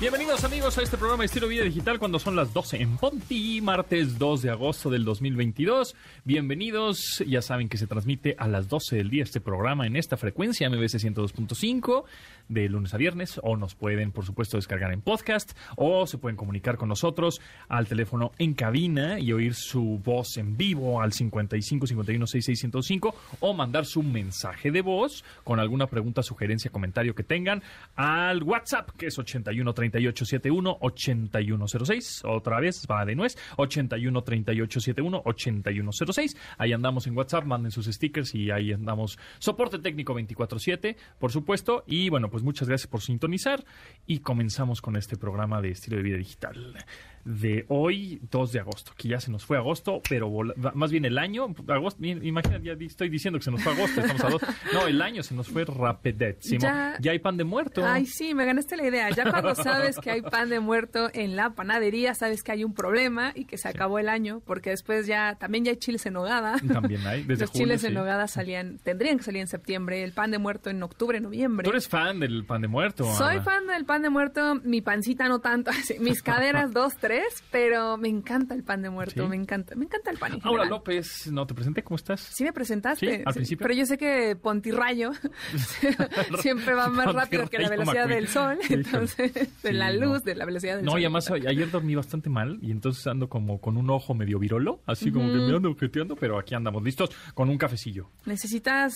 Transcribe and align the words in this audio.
Bienvenidos 0.00 0.44
amigos 0.44 0.78
a 0.78 0.82
este 0.82 0.96
programa 0.96 1.26
Estilo 1.26 1.46
Vida 1.46 1.62
Digital 1.62 1.98
cuando 1.98 2.18
son 2.18 2.34
las 2.34 2.54
12 2.54 2.80
en 2.80 2.96
Ponti, 2.96 3.60
martes 3.60 4.18
2 4.18 4.40
de 4.40 4.48
agosto 4.48 4.88
del 4.88 5.04
2022. 5.04 5.94
Bienvenidos, 6.24 7.22
ya 7.26 7.42
saben 7.42 7.68
que 7.68 7.76
se 7.76 7.86
transmite 7.86 8.34
a 8.38 8.48
las 8.48 8.70
12 8.70 8.96
del 8.96 9.10
día 9.10 9.24
este 9.24 9.42
programa 9.42 9.86
en 9.86 9.96
esta 9.96 10.16
frecuencia 10.16 10.70
MBC 10.70 10.94
102.5 10.94 12.04
de 12.48 12.70
lunes 12.70 12.94
a 12.94 12.96
viernes 12.96 13.38
o 13.42 13.58
nos 13.58 13.74
pueden 13.74 14.10
por 14.10 14.24
supuesto 14.24 14.56
descargar 14.56 14.90
en 14.90 15.02
podcast 15.02 15.52
o 15.76 16.06
se 16.06 16.16
pueden 16.16 16.38
comunicar 16.38 16.78
con 16.78 16.88
nosotros 16.88 17.42
al 17.68 17.86
teléfono 17.86 18.32
en 18.38 18.54
cabina 18.54 19.20
y 19.20 19.34
oír 19.34 19.54
su 19.54 20.00
voz 20.02 20.38
en 20.38 20.56
vivo 20.56 21.02
al 21.02 21.12
55 21.12 21.86
51 21.86 22.26
66 22.26 22.58
105 22.58 23.14
o 23.40 23.52
mandar 23.52 23.84
su 23.84 24.02
mensaje 24.02 24.70
de 24.70 24.80
voz 24.80 25.24
con 25.44 25.60
alguna 25.60 25.88
pregunta, 25.88 26.22
sugerencia, 26.22 26.72
comentario 26.72 27.14
que 27.14 27.22
tengan 27.22 27.62
al 27.96 28.42
WhatsApp 28.42 28.92
que 28.96 29.08
es 29.08 29.18
81 29.18 29.74
38 29.74 29.89
71 29.90 30.78
8106 30.80 32.22
otra 32.24 32.60
vez 32.60 32.86
va 32.90 33.04
de 33.04 33.14
nuez 33.14 33.36
81 33.56 34.22
38 34.22 34.80
71 34.80 35.22
8106 35.24 36.36
ahí 36.58 36.72
andamos 36.72 37.06
en 37.06 37.16
WhatsApp 37.16 37.44
manden 37.44 37.70
sus 37.70 37.86
stickers 37.86 38.34
y 38.34 38.50
ahí 38.50 38.72
andamos. 38.72 39.18
Soporte 39.38 39.78
técnico 39.78 40.14
24/7 40.14 40.96
por 41.18 41.32
supuesto. 41.32 41.84
Y 41.86 42.08
bueno 42.08 42.30
pues 42.30 42.42
muchas 42.42 42.68
gracias 42.68 42.88
por 42.88 43.00
sintonizar 43.00 43.64
y 44.06 44.20
comenzamos 44.20 44.80
con 44.80 44.96
este 44.96 45.16
programa 45.16 45.60
de 45.60 45.70
estilo 45.70 45.96
de 45.96 46.02
vida 46.02 46.16
digital 46.16 46.74
de 47.24 47.66
hoy, 47.68 48.20
2 48.30 48.52
de 48.52 48.60
agosto, 48.60 48.92
que 48.96 49.08
ya 49.08 49.20
se 49.20 49.30
nos 49.30 49.44
fue 49.44 49.56
agosto, 49.56 50.00
pero 50.08 50.30
más 50.74 50.90
bien 50.90 51.04
el 51.04 51.18
año, 51.18 51.54
agosto, 51.68 52.04
imagínate, 52.04 52.64
ya 52.64 52.72
estoy 52.72 53.08
diciendo 53.08 53.38
que 53.38 53.44
se 53.44 53.50
nos 53.50 53.62
fue 53.62 53.72
agosto, 53.72 54.00
estamos 54.00 54.24
a 54.24 54.30
dos. 54.30 54.42
No, 54.72 54.86
el 54.86 55.02
año 55.02 55.22
se 55.22 55.34
nos 55.34 55.48
fue 55.48 55.64
rapidísimo. 55.64 56.60
Ya, 56.60 56.96
ya 57.00 57.12
hay 57.12 57.18
pan 57.18 57.36
de 57.36 57.44
muerto. 57.44 57.84
Ay, 57.84 58.06
sí, 58.06 58.34
me 58.34 58.44
ganaste 58.44 58.76
la 58.76 58.86
idea. 58.86 59.10
Ya 59.10 59.28
cuando 59.30 59.54
sabes 59.54 59.98
que 59.98 60.10
hay 60.10 60.22
pan 60.22 60.48
de 60.48 60.60
muerto 60.60 61.10
en 61.12 61.34
la 61.36 61.50
panadería, 61.50 62.14
sabes 62.14 62.42
que 62.42 62.52
hay 62.52 62.64
un 62.64 62.74
problema 62.74 63.32
y 63.34 63.44
que 63.44 63.58
se 63.58 63.68
acabó 63.68 63.98
el 63.98 64.08
año, 64.08 64.42
porque 64.46 64.70
después 64.70 65.06
ya, 65.06 65.36
también 65.36 65.64
ya 65.64 65.72
hay 65.72 65.76
chiles 65.76 66.06
en 66.06 66.14
nogada. 66.14 66.56
También 66.72 67.06
hay, 67.06 67.24
desde 67.24 67.44
Los 67.44 67.52
chiles 67.52 67.84
en 67.84 67.94
nogada 67.94 68.28
salían, 68.28 68.78
tendrían 68.78 69.18
que 69.18 69.24
salir 69.24 69.40
en 69.40 69.48
septiembre, 69.48 70.04
el 70.04 70.12
pan 70.12 70.30
de 70.30 70.38
muerto 70.38 70.70
en 70.70 70.82
octubre, 70.82 71.20
noviembre. 71.20 71.64
¿Tú 71.64 71.70
eres 71.70 71.88
fan 71.88 72.20
del 72.20 72.44
pan 72.44 72.62
de 72.62 72.68
muerto? 72.68 73.12
Soy 73.14 73.40
fan 73.40 73.66
del 73.66 73.84
pan 73.84 74.02
de 74.02 74.10
muerto, 74.10 74.54
mi 74.62 74.80
pancita 74.80 75.28
no 75.28 75.40
tanto, 75.40 75.70
mis 76.00 76.22
caderas 76.22 76.72
dos, 76.72 76.96
tres 76.96 77.09
pero 77.50 77.96
me 77.96 78.08
encanta 78.08 78.54
el 78.54 78.62
pan 78.62 78.82
de 78.82 78.90
muerto, 78.90 79.28
me 79.28 79.36
encanta, 79.36 79.74
me 79.74 79.84
encanta 79.84 80.10
el 80.10 80.18
pan. 80.18 80.34
En 80.34 80.40
Ahora 80.42 80.64
López, 80.64 81.30
no 81.30 81.46
te 81.46 81.54
presenté, 81.54 81.82
¿cómo 81.82 81.96
estás? 81.96 82.20
Sí 82.20 82.44
me 82.44 82.52
presentaste, 82.52 83.22
al 83.24 83.34
principio. 83.34 83.64
pero 83.64 83.74
yo 83.74 83.86
sé 83.86 83.98
que 83.98 84.36
Pontirrayo 84.36 85.12
siempre 86.40 86.74
va 86.74 86.88
más 86.88 87.12
rápido 87.12 87.48
que 87.48 87.58
la 87.58 87.68
velocidad 87.68 88.08
del 88.08 88.28
sol, 88.28 88.58
entonces 88.68 89.32
de 89.62 89.72
la 89.72 89.92
luz, 89.92 90.22
de 90.22 90.34
la 90.34 90.44
velocidad 90.44 90.76
del 90.76 90.84
sol. 90.84 90.94
No, 90.94 90.98
y 90.98 91.04
además 91.04 91.30
ayer 91.30 91.70
dormí 91.70 91.94
bastante 91.94 92.30
mal 92.30 92.58
y 92.62 92.70
entonces 92.70 93.06
ando 93.06 93.28
como 93.28 93.60
con 93.60 93.76
un 93.76 93.90
ojo 93.90 94.14
medio 94.14 94.38
virolo, 94.38 94.82
así 94.86 95.10
como 95.10 95.28
que 95.28 95.38
me 95.38 95.56
ando 95.56 95.70
objeteando, 95.70 96.16
pero 96.16 96.38
aquí 96.38 96.54
andamos 96.54 96.82
listos 96.82 97.10
con 97.34 97.48
un 97.48 97.58
cafecillo. 97.58 98.10
Necesitas 98.26 98.94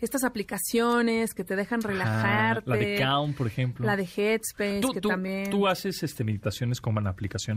estas 0.00 0.24
aplicaciones 0.24 1.34
que 1.34 1.44
te 1.44 1.56
dejan 1.56 1.82
relajarte. 1.82 2.68
la 2.68 2.76
de 2.76 2.96
Calm, 2.98 3.34
por 3.34 3.46
ejemplo. 3.46 3.86
La 3.86 3.96
de 3.96 4.04
Headspace, 4.04 4.82
que 4.94 5.00
también. 5.00 5.50
Tú 5.50 5.66
haces 5.66 6.02
este 6.02 6.24
meditaciones 6.24 6.80
como 6.80 7.00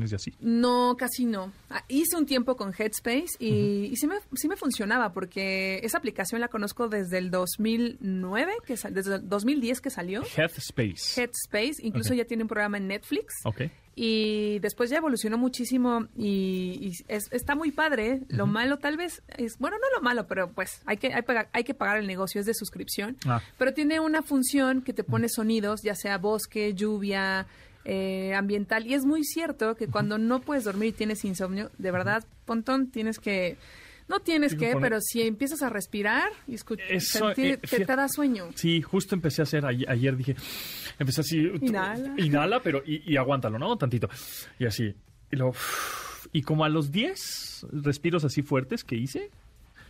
y 0.05 0.15
así. 0.15 0.33
No, 0.39 0.95
casi 0.97 1.25
no. 1.25 1.51
Ah, 1.69 1.83
hice 1.87 2.17
un 2.17 2.25
tiempo 2.25 2.55
con 2.55 2.73
Headspace 2.77 3.37
y, 3.39 3.95
sí, 3.95 4.07
me, 4.07 4.15
sí 4.33 4.47
me 4.47 4.55
funcionaba 4.55 5.13
porque 5.13 5.79
esa 5.83 5.97
aplicación 5.97 6.41
la 6.41 6.47
conozco 6.47 6.87
desde 6.87 7.17
el 7.17 7.31
2009, 7.31 8.53
que 8.65 8.75
desde 8.91 9.15
el 9.15 9.29
2010 9.29 9.81
que 9.81 9.89
salió. 9.89 10.23
Headspace. 10.23 11.21
Headspace, 11.21 11.75
incluso 11.81 12.13
ya 12.13 12.25
tiene 12.25 12.43
un 12.43 12.49
programa 12.49 12.77
en 12.77 12.87
Netflix. 12.87 13.35
Ok. 13.43 13.61
Y 14.01 14.59
después 14.59 14.89
ya 14.89 14.95
evolucionó 14.95 15.37
muchísimo 15.37 16.07
y, 16.17 16.93
está 17.09 17.55
muy 17.55 17.71
padre. 17.71 18.21
Lo 18.29 18.47
malo 18.47 18.77
tal 18.77 18.95
vez 18.95 19.21
es, 19.27 19.57
bueno, 19.57 19.75
no 19.77 19.97
lo 19.97 20.01
malo, 20.01 20.25
pero 20.25 20.53
pues 20.53 20.81
hay 20.85 20.95
que, 20.95 21.13
hay, 21.51 21.63
que 21.65 21.73
pagar 21.73 21.97
el 21.97 22.07
negocio, 22.07 22.39
es 22.39 22.47
de 22.47 22.53
suscripción. 22.53 23.17
Ah. 23.25 23.41
Pero 23.57 23.73
tiene 23.73 23.99
una 23.99 24.21
función 24.21 24.83
que 24.83 24.93
te 24.93 25.03
pone 25.03 25.27
sonidos, 25.27 25.81
ya 25.81 25.95
sea 25.95 26.17
bosque, 26.17 26.73
lluvia, 26.73 27.45
eh, 27.91 28.35
ambiental. 28.35 28.85
Y 28.85 28.93
es 28.93 29.03
muy 29.03 29.23
cierto 29.23 29.73
que 29.73 29.87
cuando 29.87 30.19
no 30.19 30.41
puedes 30.41 30.63
dormir 30.63 30.89
y 30.89 30.91
tienes 30.91 31.25
insomnio, 31.25 31.71
de 31.79 31.89
verdad, 31.91 32.23
Pontón, 32.45 32.91
tienes 32.91 33.17
que... 33.17 33.57
No 34.07 34.19
tienes 34.19 34.55
que, 34.55 34.75
pero 34.81 34.99
si 35.01 35.21
empiezas 35.21 35.61
a 35.61 35.69
respirar 35.69 36.31
y 36.47 36.55
escuchar, 36.55 36.99
sentir, 36.99 37.59
eh, 37.61 37.85
te, 37.85 37.85
da 37.85 38.07
sueño. 38.09 38.49
Sí, 38.55 38.81
justo 38.81 39.13
empecé 39.13 39.41
a 39.41 39.43
hacer, 39.43 39.63
ayer, 39.67 40.17
dije, 40.17 40.35
empecé 40.97 41.21
así, 41.21 41.37
inhala, 41.61 42.15
inhala 42.17 42.59
pero 42.59 42.81
y, 42.83 43.15
aguántalo, 43.17 43.59
¿no? 43.59 43.77
Tantito. 43.77 44.09
Y 44.57 44.65
así. 44.65 44.95
Y, 45.31 45.35
luego, 45.35 45.53
y 46.31 46.41
como 46.41 46.65
a 46.65 46.69
los 46.69 46.91
10 46.91 47.67
respiros 47.71 48.25
así 48.25 48.41
fuertes 48.41 48.83
que 48.83 48.95
hice, 48.95 49.29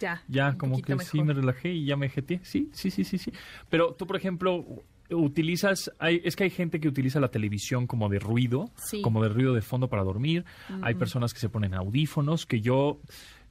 ya. 0.01 0.21
Ya, 0.27 0.57
como 0.57 0.81
que 0.81 0.99
sí 0.99 1.21
me 1.21 1.33
relajé 1.33 1.69
y 1.69 1.85
ya 1.85 1.95
me 1.95 2.09
jeté. 2.09 2.41
Sí, 2.43 2.69
sí, 2.73 2.91
sí, 2.91 3.05
sí, 3.05 3.17
sí. 3.17 3.31
Pero 3.69 3.93
tú, 3.93 4.05
por 4.05 4.17
ejemplo, 4.17 4.65
utilizas, 5.11 5.91
hay, 5.99 6.21
es 6.23 6.35
que 6.35 6.45
hay 6.45 6.49
gente 6.49 6.79
que 6.79 6.87
utiliza 6.87 7.19
la 7.19 7.29
televisión 7.29 7.87
como 7.87 8.09
de 8.09 8.19
ruido, 8.19 8.71
como 9.01 9.23
de 9.23 9.29
ruido 9.29 9.53
de 9.53 9.61
fondo 9.61 9.87
para 9.89 10.03
dormir. 10.03 10.45
Hay 10.81 10.95
personas 10.95 11.33
que 11.33 11.39
se 11.39 11.49
ponen 11.49 11.73
audífonos, 11.73 12.45
que 12.45 12.61
yo 12.61 12.99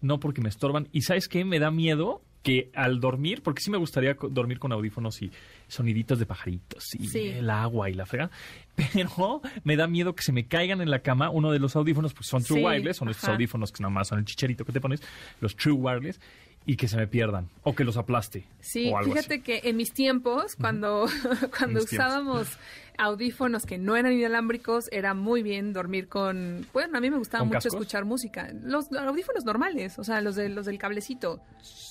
no 0.01 0.21
porque 0.21 0.41
me 0.41 0.49
estorban. 0.49 0.89
Y 0.93 1.03
sabes 1.03 1.29
qué, 1.29 1.45
me 1.45 1.59
da 1.59 1.71
miedo 1.71 2.23
que 2.43 2.71
al 2.75 3.01
dormir, 3.01 3.43
porque 3.43 3.61
sí 3.61 3.71
me 3.71 3.79
gustaría 3.79 4.17
dormir 4.31 4.59
con 4.59 4.73
audífonos 4.73 5.21
y 5.23 5.31
soniditos 5.67 6.19
de 6.19 6.27
pajaritos 6.27 6.95
y 6.95 7.29
el 7.31 7.51
agua 7.51 7.91
y 7.91 7.95
la 7.95 8.07
frega, 8.07 8.31
pero 8.75 9.43
me 9.65 9.77
da 9.77 9.87
miedo 9.87 10.15
que 10.15 10.23
se 10.23 10.33
me 10.33 10.47
caigan 10.47 10.81
en 10.81 10.91
la 10.91 11.01
cama 11.01 11.31
uno 11.31 11.51
de 11.51 11.59
los 11.59 11.75
audífonos, 11.77 12.15
pues 12.15 12.27
son 12.27 12.43
True 12.43 12.65
Wireless, 12.65 12.97
son 12.97 13.09
estos 13.09 13.29
audífonos 13.29 13.73
que 13.73 13.83
nada 13.83 13.93
más 13.93 14.09
son 14.09 14.21
el 14.21 14.25
chicherito 14.25 14.65
que 14.65 14.73
te 14.73 14.81
pones, 14.81 15.03
los 15.41 15.57
True 15.57 15.75
Wireless, 15.75 16.21
y 16.69 16.77
que 16.77 16.87
se 16.87 16.99
me 16.99 17.07
pierdan 17.07 17.49
o 17.63 17.75
que 17.75 17.83
los 17.83 17.97
aplaste. 17.97 18.45
Sí, 18.61 18.93
fíjate 19.03 19.41
que 19.41 19.63
en 19.65 19.79
mis 19.79 19.91
tiempos, 19.95 20.55
cuando, 20.55 21.07
cuando 21.59 21.83
usábamos 21.83 22.59
audífonos 22.99 23.65
que 23.65 23.79
no 23.79 23.97
eran 23.97 24.13
inalámbricos, 24.13 24.91
era 24.93 25.15
muy 25.15 25.43
bien 25.43 25.73
dormir 25.73 26.09
con... 26.09 26.67
Bueno, 26.75 26.99
a 26.99 27.01
mí 27.01 27.11
me 27.11 27.17
gustaba 27.17 27.45
mucho 27.45 27.69
escuchar 27.69 28.05
música. 28.05 28.53
Los 28.53 28.93
audífonos 28.93 29.47
normales, 29.47 29.99
o 29.99 30.05
sea, 30.05 30.21
los, 30.21 30.37
de, 30.37 30.51
los 30.51 30.67
del 30.67 30.77
cablecito. 30.77 31.41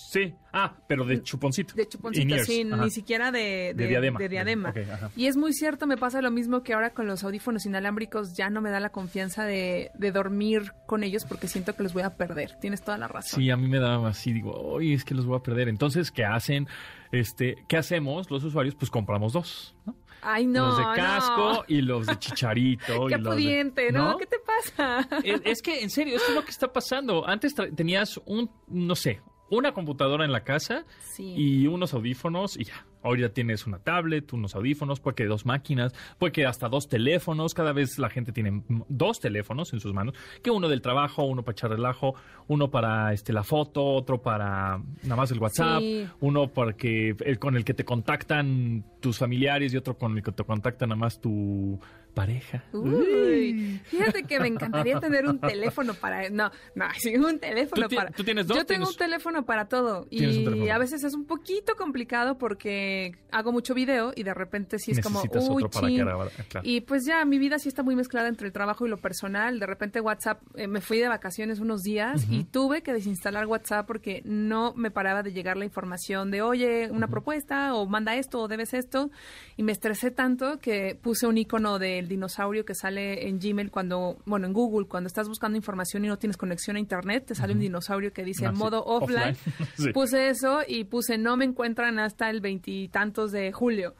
Sí, 0.08 0.34
ah, 0.54 0.74
pero 0.88 1.04
de 1.04 1.22
chuponcito. 1.22 1.74
De 1.74 1.86
chuponcito, 1.86 2.38
sí, 2.46 2.64
ni 2.64 2.90
siquiera 2.92 3.30
de, 3.30 3.74
de, 3.76 3.88
diadema. 3.88 4.18
De 4.18 4.30
diadema. 4.30 4.74
y 5.18 5.26
es 5.26 5.36
muy 5.36 5.52
cierto, 5.52 5.86
me 5.86 5.98
pasa 5.98 6.22
lo 6.22 6.32
mismo 6.32 6.64
que 6.64 6.74
ahora 6.74 6.92
con 6.92 7.08
los 7.08 7.26
audífonos 7.26 7.66
inalámbricos, 7.66 8.34
ya 8.34 8.50
no 8.50 8.62
me 8.62 8.70
da 8.70 8.80
la 8.80 8.88
confianza 8.88 9.44
de, 9.44 9.92
dormir 10.14 10.72
con 10.86 11.04
ellos 11.04 11.26
porque 11.26 11.50
siento 11.50 11.76
que 11.76 11.84
los 11.84 11.92
voy 11.92 12.04
a 12.04 12.16
perder. 12.16 12.58
Tienes 12.62 12.82
toda 12.84 12.98
la 12.98 13.10
razón. 13.10 13.38
Sí, 13.38 13.50
a 13.50 13.58
mí 13.58 13.68
me 13.68 13.80
da 13.80 14.08
así, 14.08 14.32
digo, 14.32 14.54
oye, 14.54 14.94
es 14.94 15.04
que 15.04 15.14
los 15.14 15.26
voy 15.26 15.40
a 15.40 15.44
perder. 15.44 15.68
Entonces, 15.68 16.10
¿qué 16.10 16.24
hacen? 16.24 16.70
Este, 17.12 17.66
¿Qué 17.68 17.76
hacemos 17.76 18.32
los 18.32 18.46
usuarios? 18.46 18.76
Pues 18.76 18.90
compramos 18.90 19.34
dos, 19.34 19.76
¿no? 19.86 19.94
Ay, 20.22 20.46
no. 20.46 20.68
Los 20.68 20.78
de 20.78 20.84
casco 20.96 21.66
y 21.68 21.82
los 21.82 22.08
de 22.08 22.18
chicharito. 22.18 23.08
Qué 23.10 23.20
pudiente, 23.20 23.92
¿no? 23.92 24.16
¿Qué 24.18 24.26
te 24.26 24.38
pasa? 24.40 25.06
Es, 25.22 25.42
es, 25.44 25.62
que, 25.62 25.84
en 25.84 25.90
serio, 25.90 26.16
esto 26.16 26.30
es 26.30 26.36
lo 26.36 26.46
que 26.46 26.52
está 26.52 26.72
pasando. 26.72 27.28
Antes 27.28 27.54
tenías 27.76 28.22
un, 28.26 28.50
no 28.68 28.96
sé, 28.96 29.22
una 29.50 29.74
computadora 29.74 30.26
en 30.26 30.32
la 30.32 30.44
casa 30.44 30.86
y 31.18 31.68
unos 31.68 31.94
audífonos 31.94 32.58
y 32.58 32.66
ya. 32.66 32.86
Ahora 33.04 33.30
tienes 33.30 33.66
una 33.68 33.80
tablet, 33.80 34.32
unos 34.34 34.56
audífonos, 34.56 35.00
puede 35.00 35.16
que 35.16 35.26
dos 35.26 35.46
máquinas, 35.46 35.94
puede 36.18 36.32
que 36.32 36.46
hasta 36.46 36.68
dos 36.70 36.88
teléfonos. 36.88 37.54
Cada 37.54 37.74
vez 37.74 37.98
la 38.00 38.10
gente 38.10 38.32
tiene 38.32 38.64
dos 38.90 39.20
teléfonos 39.20 39.74
en 39.74 39.80
sus 39.80 39.94
manos, 39.94 40.16
que 40.42 40.52
uno 40.52 40.68
del 40.70 40.82
trabajo, 40.82 41.24
uno 41.24 41.44
para 41.44 41.54
echar 41.54 41.70
relajo, 41.72 42.16
uno 42.48 42.70
para 42.70 43.14
este 43.14 43.34
la 43.34 43.44
foto, 43.44 43.84
otro 43.84 44.22
para 44.22 44.82
nada 45.04 45.16
más 45.16 45.32
el 45.32 45.40
WhatsApp, 45.40 45.82
uno 46.20 46.48
para 46.48 46.74
que 46.74 47.16
el, 47.20 47.40
con 47.40 47.56
el 47.56 47.64
que 47.64 47.74
te 47.74 47.86
contactan 47.86 48.84
tus 49.00 49.18
familiares 49.18 49.74
y 49.74 49.78
otro 49.78 49.98
con 49.98 50.18
el 50.18 50.24
que 50.24 50.32
te 50.32 50.44
contactan 50.44 50.90
nada 50.90 51.00
más 51.00 51.20
tu 51.22 51.80
pareja. 52.18 52.64
Uy, 52.74 53.80
fíjate 53.86 54.24
que 54.24 54.40
me 54.40 54.48
encantaría 54.48 55.00
tener 55.00 55.28
un 55.28 55.40
teléfono 55.40 55.94
para... 55.94 56.28
No, 56.32 56.50
no, 56.74 56.86
sí, 56.98 57.16
un 57.16 57.38
teléfono 57.38 57.88
para... 57.90 58.10
¿Tú 58.10 58.24
tienes 58.24 58.48
dos? 58.48 58.58
Yo 58.58 58.66
tengo 58.66 58.90
un 58.90 58.96
teléfono 58.96 59.46
para 59.46 59.68
todo 59.68 60.08
y 60.10 60.68
a 60.70 60.78
veces 60.80 61.04
es 61.04 61.14
un 61.14 61.26
poquito 61.26 61.76
complicado 61.76 62.40
porque 62.40 62.87
porque 62.88 63.12
hago 63.32 63.52
mucho 63.52 63.74
video 63.74 64.14
y 64.16 64.24
de 64.24 64.34
repente 64.34 64.80
sí 64.80 64.92
es 64.92 65.02
como, 65.02 65.20
uy, 65.22 65.28
otro 65.64 65.70
para 65.70 65.88
chin". 65.88 65.98
grabar, 66.00 66.30
ah, 66.38 66.44
claro. 66.48 66.68
Y 66.68 66.82
pues 66.82 67.06
ya 67.06 67.24
mi 67.26 67.38
vida 67.38 67.60
sí 67.60 67.70
está 67.70 67.84
muy 67.84 67.96
mezclada 67.96 68.28
entre 68.28 68.48
el 68.48 68.54
trabajo 68.54 68.86
y 68.86 68.90
lo 68.90 68.98
personal. 68.98 69.60
De 69.60 69.66
repente 69.66 70.00
WhatsApp, 70.02 70.42
eh, 70.56 70.68
me 70.68 70.82
fui 70.82 70.98
de 71.00 71.08
vacaciones 71.08 71.60
unos 71.60 71.82
días 71.82 72.26
y 72.30 72.46
tuve 72.46 72.82
que 72.82 72.94
desinstalar 72.94 73.46
WhatsApp 73.46 73.86
porque 73.86 74.22
no 74.26 74.74
me 74.76 74.92
paraba 74.92 75.24
de 75.24 75.34
llegar 75.34 75.58
la 75.58 75.66
información 75.66 76.32
de, 76.32 76.42
oye, 76.42 76.90
una 76.92 77.08
propuesta 77.08 77.74
o 77.76 77.86
manda 77.86 78.16
esto 78.16 78.40
o 78.42 78.48
debes 78.48 78.74
esto. 78.74 79.12
Y 79.56 79.64
me 79.64 79.72
estresé 79.72 80.12
tanto 80.12 80.60
que 80.60 80.96
puse 81.02 81.28
un 81.28 81.38
icono 81.38 81.80
del 81.80 82.08
dinosaurio 82.08 82.66
que 82.66 82.76
sale 82.76 83.28
en 83.28 83.40
Gmail 83.40 83.72
cuando, 83.72 84.18
bueno, 84.26 84.48
en 84.48 84.54
Google, 84.54 84.88
cuando 84.88 85.08
estás 85.08 85.28
buscando 85.28 85.58
información 85.58 86.06
y 86.06 86.08
no 86.08 86.18
tienes 86.18 86.38
conexión 86.38 86.78
a 86.78 86.80
Internet, 86.80 87.26
te 87.28 87.36
sale 87.36 87.54
un 87.54 87.60
dinosaurio 87.60 88.14
que 88.14 88.24
dice 88.24 88.46
Ah, 88.46 88.52
modo 88.52 88.84
offline. 88.86 89.08
Offline. 89.08 89.36
Sí. 89.78 89.92
Puse 89.92 90.30
eso 90.30 90.62
y 90.68 90.86
puse 90.86 91.18
no 91.18 91.38
me 91.38 91.46
encuentran 91.46 92.00
hasta 92.00 92.30
el 92.30 92.42
veintitantos 92.78 93.32
de 93.32 93.52
julio 93.52 93.96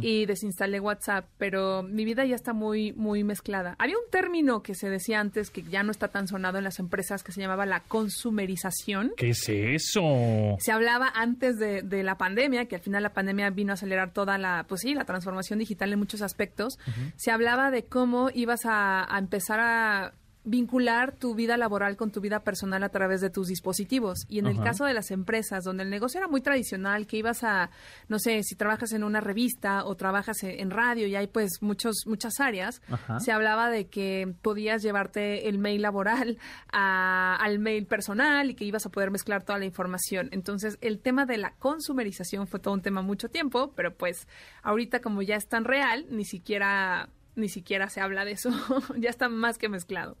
y 0.00 0.26
desinstalé 0.26 0.78
WhatsApp, 0.78 1.26
pero 1.38 1.82
mi 1.82 2.04
vida 2.04 2.24
ya 2.24 2.36
está 2.36 2.52
muy 2.52 2.92
muy 2.92 3.24
mezclada. 3.24 3.74
Había 3.80 3.96
un 3.96 4.08
término 4.12 4.62
que 4.62 4.76
se 4.76 4.88
decía 4.88 5.18
antes 5.18 5.50
que 5.50 5.64
ya 5.64 5.82
no 5.82 5.90
está 5.90 6.06
tan 6.06 6.28
sonado 6.28 6.58
en 6.58 6.64
las 6.64 6.78
empresas 6.78 7.24
que 7.24 7.32
se 7.32 7.40
llamaba 7.40 7.66
la 7.66 7.80
consumerización. 7.80 9.12
¿Qué 9.16 9.30
es 9.30 9.48
eso? 9.48 10.56
Se 10.60 10.70
hablaba 10.70 11.10
antes 11.12 11.58
de, 11.58 11.82
de 11.82 12.04
la 12.04 12.16
pandemia, 12.16 12.66
que 12.66 12.76
al 12.76 12.82
final 12.82 13.02
la 13.02 13.12
pandemia 13.12 13.50
vino 13.50 13.72
a 13.72 13.74
acelerar 13.74 14.12
toda 14.12 14.38
la, 14.38 14.66
pues 14.68 14.82
sí, 14.82 14.94
la 14.94 15.04
transformación 15.04 15.58
digital 15.58 15.92
en 15.92 15.98
muchos 15.98 16.22
aspectos. 16.22 16.78
Se 17.16 17.32
hablaba 17.32 17.72
de 17.72 17.84
cómo 17.84 18.30
ibas 18.32 18.64
a, 18.66 19.12
a 19.12 19.18
empezar 19.18 19.58
a 19.58 20.12
vincular 20.44 21.12
tu 21.12 21.34
vida 21.34 21.56
laboral 21.56 21.96
con 21.96 22.10
tu 22.10 22.20
vida 22.20 22.40
personal 22.40 22.82
a 22.82 22.88
través 22.88 23.20
de 23.20 23.30
tus 23.30 23.46
dispositivos. 23.48 24.26
Y 24.28 24.38
en 24.40 24.46
el 24.46 24.60
caso 24.60 24.84
de 24.84 24.92
las 24.94 25.10
empresas, 25.10 25.64
donde 25.64 25.84
el 25.84 25.90
negocio 25.90 26.18
era 26.18 26.26
muy 26.28 26.40
tradicional, 26.40 27.06
que 27.06 27.16
ibas 27.18 27.44
a, 27.44 27.70
no 28.08 28.18
sé, 28.18 28.42
si 28.42 28.56
trabajas 28.56 28.92
en 28.92 29.04
una 29.04 29.20
revista 29.20 29.84
o 29.84 29.94
trabajas 29.94 30.42
e- 30.42 30.60
en 30.60 30.70
radio 30.70 31.06
y 31.06 31.14
hay 31.14 31.28
pues 31.28 31.62
muchos, 31.62 32.04
muchas 32.06 32.40
áreas, 32.40 32.82
Ajá. 32.90 33.20
se 33.20 33.30
hablaba 33.30 33.70
de 33.70 33.86
que 33.88 34.34
podías 34.42 34.82
llevarte 34.82 35.48
el 35.48 35.58
mail 35.58 35.82
laboral 35.82 36.38
a- 36.72 37.36
al 37.36 37.58
mail 37.58 37.86
personal 37.86 38.50
y 38.50 38.54
que 38.54 38.64
ibas 38.64 38.84
a 38.86 38.90
poder 38.90 39.10
mezclar 39.10 39.44
toda 39.44 39.58
la 39.58 39.64
información. 39.64 40.28
Entonces, 40.32 40.76
el 40.80 40.98
tema 40.98 41.24
de 41.26 41.38
la 41.38 41.52
consumerización 41.58 42.46
fue 42.46 42.58
todo 42.60 42.74
un 42.74 42.82
tema 42.82 43.02
mucho 43.02 43.28
tiempo, 43.28 43.72
pero 43.76 43.94
pues 43.94 44.26
ahorita 44.62 45.00
como 45.00 45.22
ya 45.22 45.36
es 45.36 45.46
tan 45.48 45.64
real, 45.64 46.06
ni 46.10 46.24
siquiera 46.24 47.08
ni 47.34 47.48
siquiera 47.48 47.88
se 47.88 48.00
habla 48.00 48.24
de 48.24 48.32
eso, 48.32 48.50
ya 48.98 49.10
está 49.10 49.28
más 49.28 49.58
que 49.58 49.68
mezclado. 49.68 50.16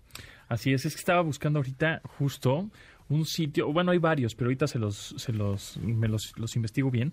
Así 0.48 0.72
es, 0.72 0.84
es 0.84 0.94
que 0.94 1.00
estaba 1.00 1.22
buscando 1.22 1.58
ahorita 1.58 2.02
justo 2.18 2.70
un 3.08 3.26
sitio, 3.26 3.72
bueno, 3.72 3.90
hay 3.90 3.98
varios, 3.98 4.34
pero 4.34 4.48
ahorita 4.48 4.66
se 4.66 4.78
los, 4.78 5.14
se 5.16 5.32
los, 5.32 5.76
me 5.78 6.08
los, 6.08 6.32
los 6.36 6.56
investigo 6.56 6.90
bien, 6.90 7.12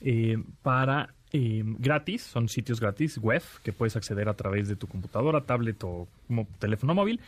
eh, 0.00 0.36
para 0.62 1.14
eh, 1.32 1.62
gratis, 1.64 2.22
son 2.22 2.48
sitios 2.48 2.80
gratis, 2.80 3.18
web, 3.18 3.42
que 3.62 3.72
puedes 3.72 3.96
acceder 3.96 4.28
a 4.28 4.34
través 4.34 4.68
de 4.68 4.76
tu 4.76 4.86
computadora, 4.86 5.40
tablet 5.40 5.82
o 5.82 6.06
teléfono 6.58 6.94
móvil, 6.94 7.20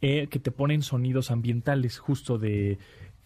eh, 0.00 0.28
que 0.28 0.38
te 0.38 0.50
ponen 0.50 0.82
sonidos 0.82 1.30
ambientales 1.30 1.98
justo 1.98 2.38
de 2.38 2.78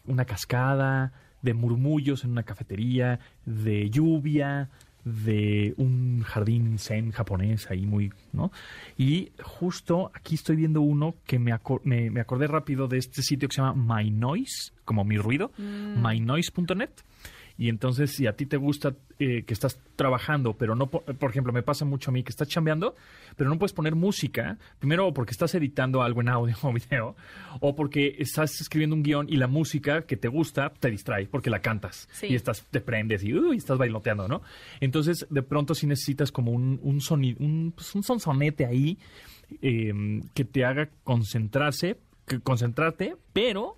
una 0.06 0.24
cascada, 0.24 1.12
de 1.42 1.54
murmullos 1.54 2.24
en 2.24 2.30
una 2.30 2.42
cafetería, 2.42 3.20
de 3.44 3.90
lluvia, 3.90 4.70
de 5.04 5.74
un 5.76 6.22
jardín 6.22 6.78
zen 6.78 7.10
japonés 7.12 7.70
ahí 7.70 7.86
muy, 7.86 8.12
¿no? 8.32 8.50
Y 8.96 9.30
justo 9.42 10.10
aquí 10.14 10.34
estoy 10.36 10.56
viendo 10.56 10.80
uno 10.80 11.14
que 11.26 11.38
me, 11.38 11.52
aco- 11.52 11.80
me, 11.84 12.10
me 12.10 12.20
acordé 12.20 12.46
rápido 12.46 12.88
de 12.88 12.98
este 12.98 13.22
sitio 13.22 13.48
que 13.48 13.54
se 13.56 13.62
llama 13.62 13.98
My 14.02 14.10
Noise, 14.10 14.72
como 14.84 15.04
mi 15.04 15.16
ruido, 15.18 15.50
mynoise.net. 15.58 16.90
Y 17.56 17.68
entonces, 17.68 18.10
si 18.10 18.26
a 18.26 18.34
ti 18.34 18.46
te 18.46 18.56
gusta 18.56 18.94
eh, 19.20 19.44
que 19.44 19.54
estás 19.54 19.78
trabajando, 19.94 20.54
pero 20.54 20.74
no, 20.74 20.88
po- 20.90 21.02
por 21.04 21.30
ejemplo, 21.30 21.52
me 21.52 21.62
pasa 21.62 21.84
mucho 21.84 22.10
a 22.10 22.12
mí 22.12 22.24
que 22.24 22.30
estás 22.30 22.48
chambeando, 22.48 22.96
pero 23.36 23.48
no 23.48 23.58
puedes 23.60 23.72
poner 23.72 23.94
música, 23.94 24.58
primero 24.80 25.14
porque 25.14 25.30
estás 25.30 25.54
editando 25.54 26.02
algo 26.02 26.20
en 26.20 26.30
audio 26.30 26.56
o 26.62 26.72
video, 26.72 27.14
o 27.60 27.76
porque 27.76 28.16
estás 28.18 28.60
escribiendo 28.60 28.96
un 28.96 29.04
guion 29.04 29.26
y 29.28 29.36
la 29.36 29.46
música 29.46 30.02
que 30.02 30.16
te 30.16 30.26
gusta 30.26 30.70
te 30.80 30.90
distrae 30.90 31.26
porque 31.26 31.48
la 31.48 31.60
cantas 31.60 32.08
Sí. 32.10 32.26
y 32.30 32.34
estás, 32.34 32.64
te 32.72 32.80
prendes 32.80 33.22
y 33.22 33.32
uy, 33.32 33.56
estás 33.56 33.78
bailoteando, 33.78 34.26
¿no? 34.26 34.42
Entonces, 34.80 35.24
de 35.30 35.42
pronto 35.42 35.76
sí 35.76 35.86
necesitas 35.86 36.32
como 36.32 36.50
un, 36.50 36.80
un 36.82 37.00
sonido, 37.00 37.38
un, 37.38 37.72
pues, 37.72 37.94
un 37.94 38.02
sonsonete 38.02 38.66
ahí 38.66 38.98
eh, 39.62 39.92
que 40.34 40.44
te 40.44 40.64
haga 40.64 40.88
concentrarse, 41.04 41.98
que, 42.26 42.40
concentrarte, 42.40 43.14
pero 43.32 43.76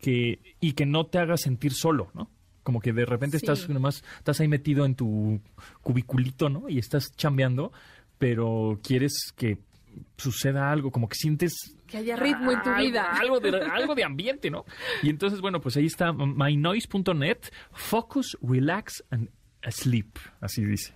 que 0.00 0.40
y 0.60 0.72
que 0.72 0.84
no 0.84 1.06
te 1.06 1.18
haga 1.18 1.36
sentir 1.36 1.72
solo, 1.72 2.10
¿no? 2.14 2.28
Como 2.64 2.80
que 2.80 2.92
de 2.92 3.04
repente 3.06 3.38
Sí. 3.38 3.44
estás 3.46 3.68
nomás, 3.68 4.02
estás 4.18 4.40
ahí 4.40 4.48
metido 4.48 4.84
en 4.84 4.96
tu 4.96 5.40
cubiculito, 5.82 6.48
¿no? 6.48 6.68
Y 6.68 6.78
estás 6.78 7.14
chambeando, 7.14 7.72
pero 8.18 8.80
quieres 8.82 9.32
que 9.36 9.58
suceda 10.16 10.72
algo, 10.72 10.90
como 10.90 11.08
que 11.08 11.14
sientes 11.14 11.52
Que 11.86 11.98
haya 11.98 12.16
ritmo 12.16 12.50
en 12.50 12.60
tu 12.62 12.70
algo- 12.70 12.82
vida. 12.84 13.12
Algo 13.12 13.38
de, 13.38 13.50
algo 13.72 13.94
de 13.94 14.02
ambiente, 14.02 14.50
¿no? 14.50 14.64
Y 15.04 15.10
entonces, 15.10 15.40
bueno, 15.40 15.60
pues 15.60 15.76
ahí 15.76 15.86
está 15.86 16.12
mynoise.net, 16.12 17.38
focus, 17.72 18.36
relax 18.42 19.04
and 19.10 19.28
sleep, 19.70 20.08
así 20.40 20.64
dice. 20.64 20.94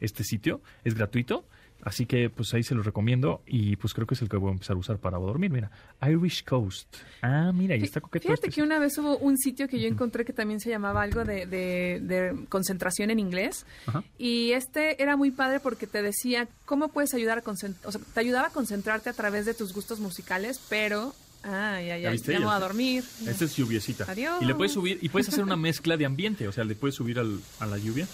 Este 0.00 0.24
sitio 0.24 0.60
es 0.84 0.94
gratuito, 0.94 1.48
así 1.86 2.04
que 2.04 2.28
pues 2.28 2.52
ahí 2.52 2.62
se 2.64 2.74
los 2.74 2.84
recomiendo 2.84 3.42
y 3.46 3.76
pues 3.76 3.94
creo 3.94 4.06
que 4.06 4.14
es 4.14 4.20
el 4.22 4.28
que 4.28 4.36
voy 4.36 4.48
a 4.50 4.52
empezar 4.52 4.74
a 4.74 4.78
usar 4.80 4.98
para 4.98 5.18
dormir. 5.18 5.50
Mira, 5.50 5.70
Irish 6.02 6.44
Coast. 6.44 6.94
Ah, 7.22 7.52
mira, 7.54 7.74
ahí 7.76 7.82
está 7.82 8.00
coqueto. 8.00 8.24
Fíjate 8.24 8.48
este 8.48 8.54
que 8.56 8.62
una 8.62 8.78
vez 8.80 8.98
hubo 8.98 9.16
un 9.18 9.38
sitio 9.38 9.68
que 9.68 9.80
yo 9.80 9.86
encontré 9.86 10.24
que 10.24 10.32
también 10.32 10.58
se 10.60 10.68
llamaba 10.68 11.02
algo 11.02 11.24
de, 11.24 11.46
de- 11.46 12.00
de 12.02 12.44
concentración 12.48 13.10
en 13.10 13.20
inglés. 13.20 13.64
Ajá. 13.86 14.02
Y 14.18 14.50
este 14.50 15.00
era 15.02 15.16
muy 15.16 15.30
padre 15.30 15.60
porque 15.60 15.86
te 15.86 16.02
decía 16.02 16.48
cómo 16.64 16.88
puedes 16.88 17.14
ayudar 17.14 17.38
a 17.38 17.42
concentrarte, 17.42 17.88
o 17.88 17.92
sea, 17.92 18.00
te 18.12 18.20
ayudaba 18.20 18.48
a 18.48 18.50
concentrarte 18.50 19.08
a 19.08 19.12
través 19.12 19.46
de 19.46 19.54
tus 19.54 19.72
gustos 19.72 20.00
musicales, 20.00 20.60
pero... 20.68 21.14
Ay, 21.48 21.86
¿Ya 21.86 21.98
ya 21.98 22.14
Ya 22.14 22.40
voy 22.40 22.48
a 22.52 22.58
dormir. 22.58 23.04
Esta 23.24 23.44
es 23.44 23.54
lluviecita. 23.54 24.04
Adiós. 24.10 24.42
Y 24.42 24.46
le 24.46 24.56
puedes 24.56 24.72
subir, 24.72 24.98
y 25.00 25.08
puedes 25.08 25.28
hacer 25.28 25.44
una 25.44 25.54
mezcla 25.54 25.96
de 25.96 26.04
ambiente, 26.04 26.48
o 26.48 26.52
sea, 26.52 26.64
le 26.64 26.74
puedes 26.74 26.96
subir 26.96 27.20
al- 27.20 27.38
a 27.60 27.66
la 27.66 27.78
lluvia, 27.78 28.08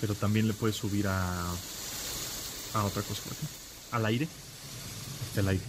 pero 0.00 0.14
también 0.14 0.46
le 0.46 0.54
puedes 0.54 0.76
subir 0.76 1.08
a, 1.08 1.52
a 2.74 2.84
otra 2.84 3.02
cosa 3.02 3.22
por. 3.22 3.36
Al 3.92 4.06
aire. 4.06 4.28
Está 5.28 5.40
el 5.40 5.48
aire. 5.48 5.64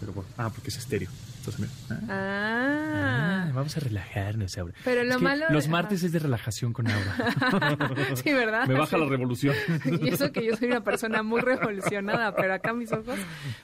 Pero 0.00 0.12
por- 0.12 0.24
ah, 0.38 0.50
porque 0.50 0.70
es 0.70 0.76
estéreo. 0.76 1.10
Mira. 1.58 1.70
Ah, 2.08 3.44
Ah. 3.46 3.50
vamos 3.54 3.76
a 3.76 3.80
relajarnos 3.80 4.56
ahora. 4.58 4.74
Pero 4.84 5.04
lo 5.04 5.18
malo 5.20 5.46
Los 5.50 5.68
martes 5.68 6.02
es 6.02 6.12
de 6.12 6.18
relajación 6.18 6.72
con 6.72 6.88
Aura. 6.90 7.16
sí, 8.16 8.32
¿verdad? 8.32 8.66
Me 8.66 8.74
baja 8.74 8.96
Sí. 8.96 9.02
la 9.02 9.08
revolución. 9.08 9.54
Y 10.00 10.08
eso 10.08 10.30
que 10.32 10.44
yo 10.44 10.56
soy 10.56 10.68
una 10.68 10.82
persona 10.82 11.22
muy 11.22 11.40
revolucionada, 11.40 12.34
pero 12.34 12.54
acá 12.54 12.72
mis 12.72 12.92
ojos. 12.92 13.18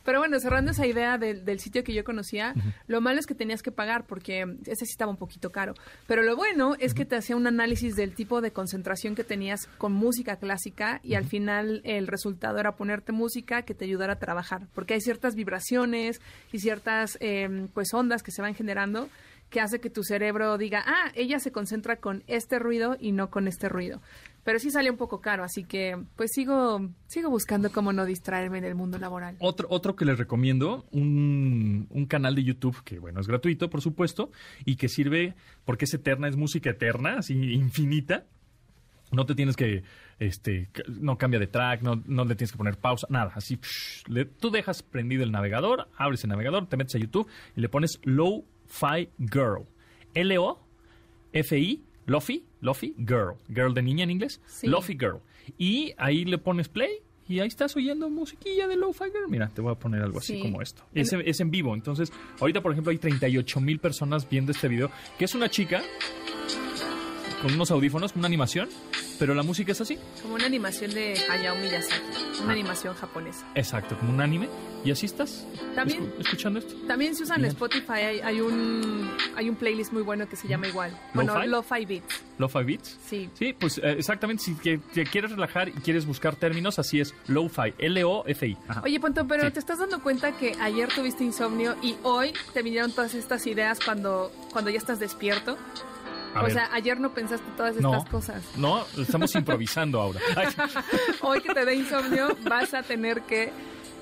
Pero 0.05 0.19
bueno, 0.19 0.39
cerrando 0.41 0.71
esa 0.73 0.87
idea 0.87 1.19
del, 1.19 1.45
del 1.45 1.61
sitio 1.61 1.83
que 1.85 1.93
yo 1.95 2.05
conocía, 2.05 2.55
lo 2.87 3.01
malo 3.01 3.19
es 3.21 3.27
que 3.27 3.35
tenías 3.35 3.63
que 3.63 3.73
pagar 3.73 4.07
porque 4.07 4.43
ese 4.67 4.85
sí 4.87 4.93
estaba 4.93 5.11
un 5.11 5.17
poquito 5.19 5.51
caro. 5.51 5.75
Pero 6.07 6.23
lo 6.23 6.37
bueno 6.37 6.75
es 6.79 6.95
que 6.95 7.05
te 7.05 7.17
hacía 7.17 7.37
un 7.37 7.47
análisis 7.47 7.97
del 7.97 8.15
tipo 8.15 8.41
de 8.41 8.53
concentración 8.53 9.15
que 9.15 9.25
tenías 9.25 9.67
con 9.79 9.93
música 9.93 10.37
clásica 10.37 11.01
y 11.03 11.15
al 11.15 11.25
final 11.25 11.81
el 11.85 12.07
resultado 12.07 12.59
era 12.59 12.77
ponerte 12.77 13.13
música 13.13 13.63
que 13.63 13.75
te 13.75 13.85
ayudara 13.85 14.15
a 14.15 14.19
trabajar, 14.19 14.67
porque 14.75 14.95
hay 14.95 15.01
ciertas 15.01 15.35
vibraciones 15.35 16.21
y 16.53 16.59
ciertas 16.61 17.17
eh, 17.21 17.69
pues 17.71 17.93
ondas 17.95 18.23
que 18.23 18.31
se 18.31 18.43
van 18.43 18.55
generando 18.55 19.09
que 19.51 19.61
hace 19.61 19.81
que 19.81 19.91
tu 19.91 20.03
cerebro 20.03 20.57
diga, 20.57 20.83
ah, 20.87 21.11
ella 21.15 21.41
se 21.41 21.53
concentra 21.53 21.97
con 21.97 22.23
este 22.29 22.59
ruido 22.59 22.97
y 22.99 23.13
no 23.13 23.31
con 23.31 23.49
este 23.49 23.69
ruido. 23.69 24.01
Pero 24.45 24.59
sí 24.59 24.71
sale 24.71 24.91
un 24.91 24.97
poco 24.97 25.21
caro, 25.21 25.45
así 25.45 25.65
que 25.65 25.99
pues 26.17 26.31
sigo, 26.33 26.89
sigo 27.09 27.29
buscando 27.29 27.71
cómo 27.71 27.93
no 27.93 28.07
distraerme 28.07 28.59
en 28.59 28.65
el 28.65 28.75
mundo 28.75 28.97
laboral. 28.97 29.37
Otro, 29.41 29.67
otro 29.71 29.97
que 29.97 30.07
les 30.07 30.17
recomiendo, 30.17 30.87
un, 30.93 31.89
un 31.91 32.07
canal 32.07 32.35
de 32.37 32.45
YouTube 32.45 32.83
que, 32.85 32.99
bueno, 32.99 33.21
es 33.21 33.27
gratuito, 33.27 33.69
por 33.69 33.83
supuesto, 33.83 34.31
y 34.65 34.77
que 34.77 34.89
sirve 34.89 35.35
porque 35.65 35.85
es 35.85 35.93
eterna, 35.93 36.29
es 36.29 36.37
música 36.37 36.71
eterna, 36.71 37.19
así 37.19 37.35
infinita. 37.53 38.25
No 39.13 39.27
te 39.27 39.35
tienes 39.35 39.57
que, 39.57 39.83
este, 40.21 40.69
no 40.87 41.19
cambia 41.19 41.41
de 41.41 41.49
track, 41.49 41.83
no, 41.83 42.01
no 42.07 42.25
le 42.25 42.37
tienes 42.37 42.53
que 42.53 42.59
poner 42.59 42.77
pausa, 42.79 43.09
nada, 43.11 43.33
así. 43.35 43.57
psh, 43.57 44.07
le- 44.09 44.27
tú 44.27 44.51
dejas 44.53 44.83
prendido 44.85 45.25
el 45.25 45.33
navegador, 45.33 45.89
abres 45.97 46.23
el 46.23 46.31
navegador, 46.31 46.69
te 46.69 46.77
metes 46.77 46.95
a 46.95 46.99
YouTube 46.99 47.27
y 47.57 47.61
le 47.61 47.69
pones 47.69 47.99
Lo-Fi 48.05 49.09
Girl. 49.19 49.67
L-O-F-I, 50.15 51.85
Lofi, 52.07 52.45
Lofi 52.61 52.95
Girl. 52.99 53.35
Girl 53.49 53.73
de 53.75 53.83
niña 53.83 54.05
en 54.05 54.11
inglés. 54.11 54.41
Sí. 54.47 54.67
Lofi 54.67 54.95
Girl. 54.99 55.21
Y 55.59 55.93
ahí 55.99 56.25
le 56.25 56.39
pones 56.39 56.69
play 56.69 56.91
y 57.29 57.39
ahí 57.41 57.49
estás 57.49 57.77
oyendo 57.77 58.11
musiquilla 58.11 58.67
de 58.67 58.77
Lo-Fi 58.77 59.05
Girl. 59.05 59.29
Mira, 59.29 59.49
te 59.49 59.61
voy 59.61 59.73
a 59.73 59.77
poner 59.77 60.03
algo 60.03 60.19
así 60.19 60.35
Sí. 60.37 60.43
como 60.43 60.61
esto. 60.61 60.83
Es, 60.95 61.13
en- 61.13 61.23
es 61.27 61.39
en 61.41 61.51
vivo. 61.51 61.75
Entonces, 61.75 62.13
ahorita, 62.41 62.61
por 62.61 62.73
ejemplo, 62.73 62.91
hay 62.91 62.99
38 62.99 63.61
mil 63.61 63.79
personas 63.79 64.29
viendo 64.29 64.51
este 64.53 64.67
video, 64.69 64.91
que 65.19 65.25
es 65.27 65.35
una 65.35 65.49
chica 65.49 65.81
con 67.43 67.55
unos 67.55 67.71
audífonos, 67.71 68.13
con 68.13 68.21
una 68.21 68.27
animación, 68.27 68.69
pero 69.21 69.35
la 69.35 69.45
música 69.45 69.71
es 69.71 69.81
así. 69.81 69.97
Como 70.23 70.35
una 70.35 70.47
animación 70.47 70.91
de 70.93 71.15
Hayao 71.31 71.55
Miyazaki, 71.57 72.03
una 72.41 72.49
Ah. 72.49 72.53
animación 72.53 72.95
japonesa. 72.95 73.47
Exacto, 73.55 73.97
como 73.99 74.13
un 74.13 74.21
anime. 74.21 74.49
Y 74.83 74.91
así 74.91 75.05
estás. 75.07 75.47
También- 75.75 76.11
escu- 76.11 76.21
escuchando 76.23 76.59
esto. 76.59 76.75
También 76.89 77.15
se 77.15 77.23
usa 77.25 77.37
en. 77.37 77.45
Spotify, 77.45 77.93
hay, 77.93 78.21
hay 78.21 78.41
un 78.41 79.11
hay 79.37 79.49
un 79.51 79.57
playlist 79.57 79.93
muy 79.93 80.01
bueno 80.03 80.27
que 80.29 80.37
se 80.37 80.49
llama 80.49 80.67
igual. 80.69 80.99
Bueno, 81.15 81.35
¿Lo-fi? 81.45 81.85
Beats. 81.85 82.23
Lo-fi 82.39 82.65
beats. 82.65 82.97
Sí. 83.07 83.29
Sí, 83.35 83.53
pues 83.53 83.77
eh, 83.79 83.97
exactamente, 83.99 84.43
si 84.43 84.55
que- 84.55 84.79
te 84.79 85.05
quieres 85.05 85.31
relajar 85.33 85.69
y 85.69 85.73
quieres 85.73 86.07
buscar 86.07 86.35
términos, 86.37 86.79
así 86.79 86.99
es, 86.99 87.15
lo-fi, 87.29 87.75
L-O-F-I. 87.79 88.57
Oye, 88.83 88.99
Ponto, 89.01 89.27
pero 89.29 89.45
Sí. 89.47 89.51
¿te 89.53 89.59
estás 89.61 89.79
dando 89.79 90.03
cuenta 90.03 90.33
que 90.39 90.57
ayer 90.61 90.89
tuviste 90.89 91.25
insomnio 91.25 91.77
y 91.83 91.97
hoy 92.03 92.33
te 92.55 92.63
vinieron 92.63 92.91
todas 92.93 93.15
estas 93.15 93.47
ideas 93.47 93.79
cuando, 93.85 94.33
cuando 94.53 94.71
ya 94.71 94.79
estás 94.79 94.99
despierto? 94.99 95.59
A 96.35 96.41
o 96.41 96.45
ver. 96.45 96.53
sea, 96.53 96.69
ayer 96.73 96.99
no 97.01 97.13
pensaste 97.13 97.47
todas 97.57 97.75
No. 97.77 97.93
estas 97.95 98.11
cosas. 98.11 98.43
No, 98.57 98.85
estamos 98.99 99.35
improvisando 99.35 100.01
ahora. 100.01 100.21
Hoy 101.23 101.41
que 101.41 101.53
te 101.53 101.65
dé 101.65 101.75
insomnio 101.75 102.37
vas 102.49 102.73
a 102.75 102.83
tener 102.83 103.23
que 103.23 103.53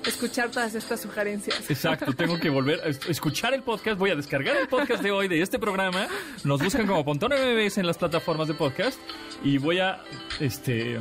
escuchar 0.05 0.49
todas 0.49 0.73
estas 0.75 1.01
sugerencias. 1.01 1.69
exacto, 1.69 2.13
tengo 2.13 2.39
que 2.39 2.49
volver 2.49 2.79
a 2.81 2.87
es- 2.87 2.99
escuchar 3.09 3.53
el 3.53 3.63
podcast, 3.63 3.97
voy 3.99 4.11
a 4.11 4.15
descargar 4.15 4.55
el 4.55 4.67
podcast 4.67 5.03
de 5.03 5.11
hoy 5.11 5.27
de 5.27 5.41
este 5.41 5.59
programa, 5.59 6.07
nos 6.45 6.61
buscan 6.61 6.87
como 6.87 7.03
Pontón 7.03 7.33
MBS 7.33 7.79
en 7.79 7.85
las 7.87 7.97
plataformas 7.97 8.47
de 8.47 8.53
podcast 8.53 8.97
y 9.43 9.57
voy 9.57 9.79
a 9.79 10.01
este 10.39 10.99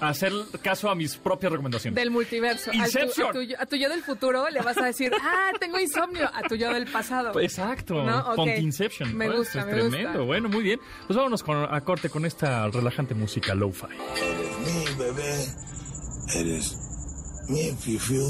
hacer 0.00 0.32
caso 0.62 0.90
a 0.90 0.94
mis 0.94 1.16
propias 1.16 1.52
recomendaciones. 1.52 1.94
Del 1.96 2.10
multiverso. 2.10 2.70
Al 2.70 2.76
tu- 2.78 2.84
Inception. 2.84 3.28
a, 3.28 3.32
tu, 3.32 3.42
yo- 3.42 3.56
a 3.60 3.66
tu 3.66 3.76
yo 3.76 3.88
del 3.88 4.02
futuro 4.02 4.48
le 4.50 4.60
vas 4.62 4.76
a 4.78 4.84
decir, 4.84 5.12
ah, 5.22 5.50
tengo 5.60 5.78
insomnio. 5.78 6.30
A 6.34 6.42
tu 6.48 6.54
yo 6.56 6.72
del 6.72 6.86
pasado. 6.90 7.38
Exacto, 7.40 8.02
No, 8.04 8.18
ok. 8.30 8.36
Pontinception. 8.36 9.16
Me 9.16 9.26
Pues, 9.26 9.38
gusta, 9.38 9.60
es 9.60 9.66
me 9.66 9.72
tremendo. 9.72 10.08
gusta. 10.10 10.24
Bueno, 10.24 10.48
muy 10.48 10.62
bien. 10.62 10.80
Pues 11.06 11.16
vámonos 11.16 11.42
con, 11.42 11.72
a 11.72 11.80
corte 11.82 12.08
con 12.10 12.24
esta 12.26 12.66
relajante 12.68 13.14
música 13.14 13.54
lo-fi. 13.54 13.86
Eres 14.16 14.58
mi 14.58 14.94
bebé, 14.98 15.46
eres 16.36 16.76
mi 17.48 17.72
fifiu, 17.76 18.26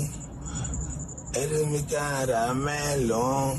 eres 1.35 1.67
mi 1.67 1.83
caramelo. 1.87 3.55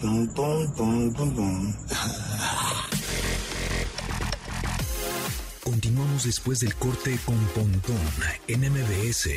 Tum, 0.00 0.34
tum, 0.34 0.74
tum, 0.74 1.14
tum, 1.14 1.34
tum. 1.36 1.74
Continuamos 5.64 6.24
después 6.24 6.60
del 6.60 6.74
corte 6.74 7.16
con 7.24 7.38
Pontón 7.54 7.96
en 8.48 8.60
MBS. 8.70 9.30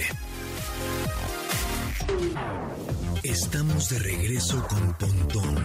Estamos 3.23 3.89
de 3.89 3.99
regreso 3.99 4.67
con 4.67 4.93
Pontón 4.97 5.55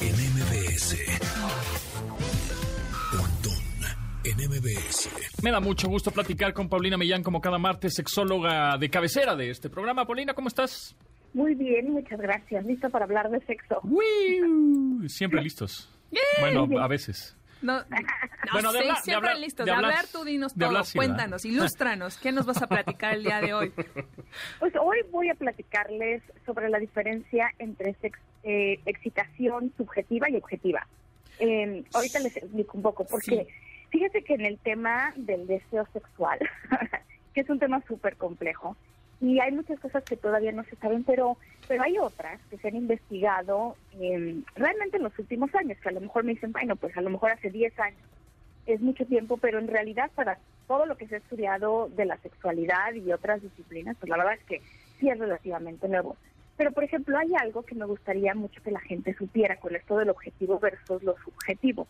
en 0.00 0.14
MBS. 0.34 0.96
Pontón 3.10 3.64
en 4.24 4.36
MBS. 4.50 5.08
Me 5.42 5.50
da 5.50 5.60
mucho 5.60 5.88
gusto 5.88 6.10
platicar 6.10 6.52
con 6.52 6.68
Paulina 6.68 6.98
Millán 6.98 7.22
como 7.22 7.40
cada 7.40 7.58
martes, 7.58 7.94
sexóloga 7.94 8.76
de 8.76 8.90
cabecera 8.90 9.34
de 9.34 9.50
este 9.50 9.70
programa. 9.70 10.04
Paulina, 10.06 10.34
¿cómo 10.34 10.48
estás? 10.48 10.94
Muy 11.32 11.54
bien, 11.54 11.90
muchas 11.90 12.20
gracias. 12.20 12.64
Listo 12.66 12.90
para 12.90 13.06
hablar 13.06 13.30
de 13.30 13.40
sexo. 13.46 13.80
¡Wiu! 13.82 15.08
Siempre 15.08 15.40
listos. 15.42 15.90
Bueno, 16.40 16.68
a 16.80 16.88
veces. 16.88 17.35
No, 17.62 17.78
no 17.80 17.84
Bueno, 18.52 18.72
de 18.72 18.78
sé, 18.78 18.84
hablar- 18.84 18.96
de 18.96 19.02
siempre 19.02 19.30
hablar- 19.30 19.38
listos. 19.40 19.66
de 19.66 19.70
De 19.72 19.76
hablar- 19.76 19.90
hablar, 19.92 20.06
tú 20.12 20.24
dinos 20.24 20.54
de 20.54 20.58
todo. 20.60 20.68
hablar 20.68 20.84
sí. 20.86 20.98
Cuéntanos, 20.98 21.44
ilústranos. 21.44 22.16
¿Qué 22.18 22.32
nos 22.32 22.46
vas 22.46 22.60
a 22.62 22.66
platicar 22.66 23.14
el 23.14 23.24
día 23.24 23.40
de 23.40 23.54
hoy? 23.54 23.72
Pues 24.60 24.74
hoy 24.80 24.98
voy 25.10 25.30
a 25.30 25.34
platicarles 25.34 26.22
sobre 26.44 26.68
la 26.68 26.78
diferencia 26.78 27.50
entre 27.58 27.94
sex- 27.94 28.18
eh, 28.42 28.80
excitación 28.84 29.72
subjetiva 29.76 30.28
y 30.30 30.36
objetiva. 30.36 30.86
Eh, 31.38 31.84
ahorita 31.94 32.18
les 32.20 32.36
explico 32.36 32.76
un 32.76 32.82
poco, 32.82 33.06
porque 33.06 33.46
fíjate 33.90 34.22
que 34.24 34.34
en 34.34 34.44
el 34.46 34.58
tema 34.58 35.12
del 35.16 35.46
deseo 35.46 35.86
sexual, 35.92 36.38
que 37.34 37.40
es 37.40 37.48
un 37.50 37.58
tema 37.58 37.82
súper 37.88 38.16
complejo, 38.16 38.76
y 39.20 39.40
hay 39.40 39.52
muchas 39.52 39.80
cosas 39.80 40.04
que 40.04 40.16
todavía 40.16 40.52
no 40.52 40.64
se 40.64 40.76
saben, 40.76 41.04
pero 41.04 41.36
pero 41.68 41.82
hay 41.82 41.98
otras 41.98 42.40
que 42.48 42.58
se 42.58 42.68
han 42.68 42.76
investigado 42.76 43.76
eh, 44.00 44.40
realmente 44.54 44.98
en 44.98 45.02
los 45.02 45.18
últimos 45.18 45.54
años, 45.54 45.78
que 45.82 45.88
a 45.88 45.92
lo 45.92 46.00
mejor 46.00 46.24
me 46.24 46.34
dicen, 46.34 46.52
bueno, 46.52 46.76
pues 46.76 46.96
a 46.96 47.00
lo 47.00 47.10
mejor 47.10 47.32
hace 47.32 47.50
10 47.50 47.78
años 47.80 48.00
es 48.66 48.80
mucho 48.80 49.04
tiempo, 49.06 49.36
pero 49.36 49.58
en 49.58 49.68
realidad 49.68 50.10
para 50.14 50.38
todo 50.66 50.86
lo 50.86 50.96
que 50.96 51.06
se 51.06 51.16
ha 51.16 51.18
estudiado 51.18 51.88
de 51.96 52.04
la 52.04 52.16
sexualidad 52.18 52.94
y 52.94 53.12
otras 53.12 53.42
disciplinas, 53.42 53.96
pues 53.98 54.10
la 54.10 54.16
verdad 54.16 54.34
es 54.34 54.44
que 54.44 54.62
sí 54.98 55.08
es 55.08 55.18
relativamente 55.18 55.88
nuevo. 55.88 56.16
Pero, 56.56 56.72
por 56.72 56.84
ejemplo, 56.84 57.18
hay 57.18 57.34
algo 57.34 57.62
que 57.62 57.74
me 57.74 57.84
gustaría 57.84 58.34
mucho 58.34 58.62
que 58.62 58.70
la 58.70 58.80
gente 58.80 59.14
supiera 59.14 59.56
con 59.56 59.76
esto 59.76 59.98
del 59.98 60.10
objetivo 60.10 60.58
versus 60.58 61.02
lo 61.02 61.14
subjetivo. 61.18 61.86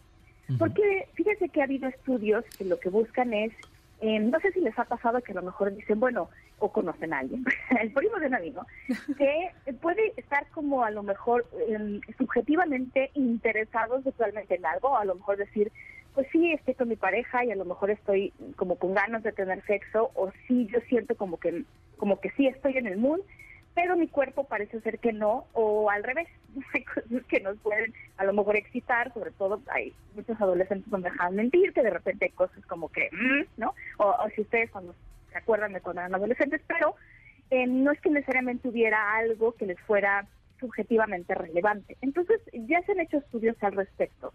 Porque 0.59 1.09
fíjense 1.15 1.49
que 1.49 1.61
ha 1.61 1.65
habido 1.65 1.89
estudios 1.89 2.45
que 2.57 2.65
lo 2.65 2.79
que 2.79 2.89
buscan 2.89 3.33
es, 3.33 3.53
eh, 4.01 4.19
no 4.19 4.39
sé 4.41 4.53
si 4.53 4.61
les 4.61 4.79
ha 4.79 4.85
pasado 4.85 5.23
que 5.23 5.33
a 5.33 5.37
lo 5.37 5.43
mejor 5.43 5.75
dicen, 5.75 5.99
bueno, 5.99 6.29
o 6.59 6.71
conocen 6.71 7.13
a 7.13 7.21
alguien, 7.21 7.45
el 7.81 7.93
primo 7.93 8.19
de 8.19 8.27
un 8.27 8.35
amigo, 8.35 8.67
que 9.19 9.51
puede 9.81 10.13
estar 10.17 10.47
como 10.51 10.85
a 10.85 10.91
lo 10.91 11.03
mejor 11.03 11.47
eh, 11.69 12.01
subjetivamente 12.19 13.11
interesados 13.15 14.05
sexualmente 14.05 14.57
en 14.57 14.67
algo, 14.67 14.91
o 14.91 14.97
a 14.97 15.05
lo 15.05 15.15
mejor 15.15 15.39
decir, 15.39 15.73
pues 16.15 16.27
sí, 16.33 16.53
estoy 16.53 16.75
con 16.75 16.89
mi 16.89 16.97
pareja 16.97 17.45
y 17.45 17.51
a 17.51 17.57
lo 17.57 17.65
mejor 17.65 17.91
estoy 17.91 18.33
como 18.57 18.77
con 18.77 18.95
ganas 18.95 19.23
de 19.23 19.33
tener 19.33 19.65
sexo, 19.67 20.11
o 20.15 20.31
sí, 20.47 20.67
yo 20.73 20.81
siento 20.89 21.15
como 21.17 21.39
que, 21.39 21.65
como 21.97 22.21
que 22.21 22.31
sí 22.31 22.47
estoy 22.47 22.77
en 22.77 22.87
el 22.87 22.99
mood, 22.99 23.21
pero 23.77 23.95
mi 23.95 24.09
cuerpo 24.09 24.45
parece 24.45 24.81
ser 24.81 24.99
que 24.99 25.13
no, 25.13 25.45
o 25.53 25.91
al 25.91 26.03
revés. 26.03 26.27
Hay 26.73 26.83
cosas 26.83 27.25
que 27.29 27.41
nos 27.41 27.59
pueden 27.59 27.93
a 28.17 28.25
lo 28.25 28.33
mejor 28.33 28.57
excitar, 28.57 29.13
sobre 29.13 29.31
todo 29.33 29.61
hay 29.69 29.93
muchos 30.15 30.41
adolescentes 30.41 30.91
no 30.91 30.97
me 30.97 31.11
dejan 31.11 31.37
mentir, 31.37 31.75
que 31.75 31.83
de 31.83 31.91
repente 31.91 32.25
hay 32.25 32.31
cosas 32.31 32.65
como 32.65 32.89
que, 32.89 33.11
mm, 33.13 33.61
¿no? 33.61 33.75
O, 33.99 34.17
si 34.35 34.41
ustedes 34.41 34.71
cuando 34.71 34.95
se 35.31 35.37
acuerdan 35.37 35.75
de 35.75 35.83
cuando 35.83 36.01
eran 36.01 36.15
adolescentes, 36.15 36.63
pero 36.67 36.95
eh, 37.51 37.67
no 37.67 37.93
es 37.93 38.01
que 38.01 38.09
necesariamente 38.09 38.67
hubiera 38.67 39.15
algo 39.15 39.53
que 39.53 39.67
les 39.67 39.79
fuera 39.81 40.27
subjetivamente 40.59 41.35
relevante. 41.35 41.99
Entonces, 42.01 42.41
ya 42.55 42.81
se 42.83 42.93
han 42.93 43.01
hecho 43.01 43.19
estudios 43.19 43.63
al 43.63 43.77
respecto 43.77 44.33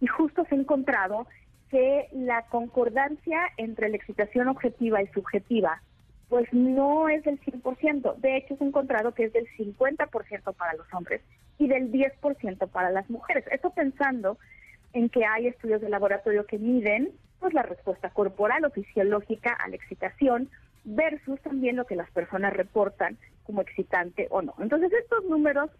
y 0.00 0.06
justo 0.06 0.44
se 0.44 0.54
ha 0.54 0.58
encontrado 0.58 1.26
que 1.70 2.06
la 2.12 2.42
concordancia 2.46 3.50
entre 3.56 3.88
la 3.88 3.96
excitación 3.96 4.46
objetiva 4.46 5.02
y 5.02 5.08
subjetiva 5.08 5.82
pues 6.28 6.52
no 6.52 7.08
es 7.08 7.22
del 7.24 7.40
100%. 7.40 8.16
De 8.16 8.36
hecho, 8.36 8.56
ha 8.60 8.64
encontrado 8.64 9.12
que 9.12 9.24
es 9.24 9.32
del 9.32 9.46
50% 9.56 10.54
para 10.54 10.74
los 10.74 10.86
hombres 10.92 11.20
y 11.58 11.68
del 11.68 11.92
10% 11.92 12.68
para 12.68 12.90
las 12.90 13.08
mujeres. 13.10 13.44
Esto 13.50 13.70
pensando 13.70 14.38
en 14.92 15.08
que 15.08 15.24
hay 15.24 15.46
estudios 15.48 15.80
de 15.80 15.88
laboratorio 15.88 16.46
que 16.46 16.58
miden 16.58 17.10
pues 17.40 17.52
la 17.52 17.62
respuesta 17.62 18.10
corporal 18.10 18.64
o 18.64 18.70
fisiológica 18.70 19.52
a 19.52 19.68
la 19.68 19.76
excitación 19.76 20.48
versus 20.84 21.40
también 21.40 21.76
lo 21.76 21.86
que 21.86 21.96
las 21.96 22.10
personas 22.10 22.52
reportan 22.54 23.18
como 23.44 23.60
excitante 23.60 24.28
o 24.30 24.42
no. 24.42 24.54
Entonces, 24.58 24.92
estos 24.92 25.24
números 25.24 25.70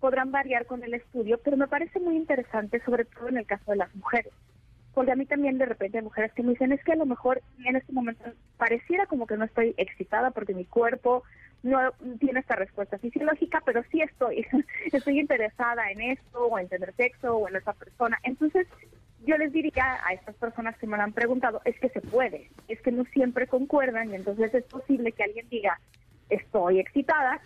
podrán 0.00 0.30
variar 0.30 0.66
con 0.66 0.82
el 0.82 0.94
estudio, 0.94 1.40
pero 1.42 1.56
me 1.56 1.68
parece 1.68 2.00
muy 2.00 2.16
interesante, 2.16 2.82
sobre 2.84 3.04
todo 3.04 3.28
en 3.28 3.38
el 3.38 3.46
caso 3.46 3.70
de 3.70 3.78
las 3.78 3.94
mujeres. 3.94 4.32
Porque 4.96 5.12
a 5.12 5.14
mí 5.14 5.26
también 5.26 5.58
de 5.58 5.66
repente 5.66 5.98
hay 5.98 6.04
mujeres 6.04 6.32
que 6.32 6.42
me 6.42 6.52
dicen, 6.52 6.72
es 6.72 6.82
que 6.82 6.92
a 6.92 6.96
lo 6.96 7.04
mejor 7.04 7.42
en 7.66 7.76
este 7.76 7.92
momento 7.92 8.24
pareciera 8.56 9.04
como 9.04 9.26
que 9.26 9.36
no 9.36 9.44
estoy 9.44 9.74
excitada 9.76 10.30
porque 10.30 10.54
mi 10.54 10.64
cuerpo 10.64 11.22
no 11.62 11.92
tiene 12.18 12.40
esta 12.40 12.56
respuesta 12.56 12.96
fisiológica, 12.96 13.62
pero 13.66 13.82
sí 13.92 14.00
estoy, 14.00 14.46
estoy 14.90 15.20
interesada 15.20 15.90
en 15.90 16.00
esto, 16.00 16.46
o 16.46 16.58
en 16.58 16.68
tener 16.68 16.94
sexo, 16.94 17.36
o 17.36 17.46
en 17.46 17.56
esa 17.56 17.74
persona. 17.74 18.18
Entonces, 18.22 18.66
yo 19.26 19.36
les 19.36 19.52
diría 19.52 19.98
a 20.02 20.14
estas 20.14 20.34
personas 20.36 20.78
que 20.78 20.86
me 20.86 20.96
lo 20.96 21.02
han 21.02 21.12
preguntado, 21.12 21.60
es 21.66 21.78
que 21.78 21.90
se 21.90 22.00
puede, 22.00 22.48
es 22.68 22.80
que 22.80 22.90
no 22.90 23.04
siempre 23.12 23.46
concuerdan, 23.46 24.10
y 24.12 24.14
entonces 24.14 24.54
es 24.54 24.64
posible 24.64 25.12
que 25.12 25.24
alguien 25.24 25.46
diga, 25.50 25.78
estoy 26.30 26.80
excitada, 26.80 27.38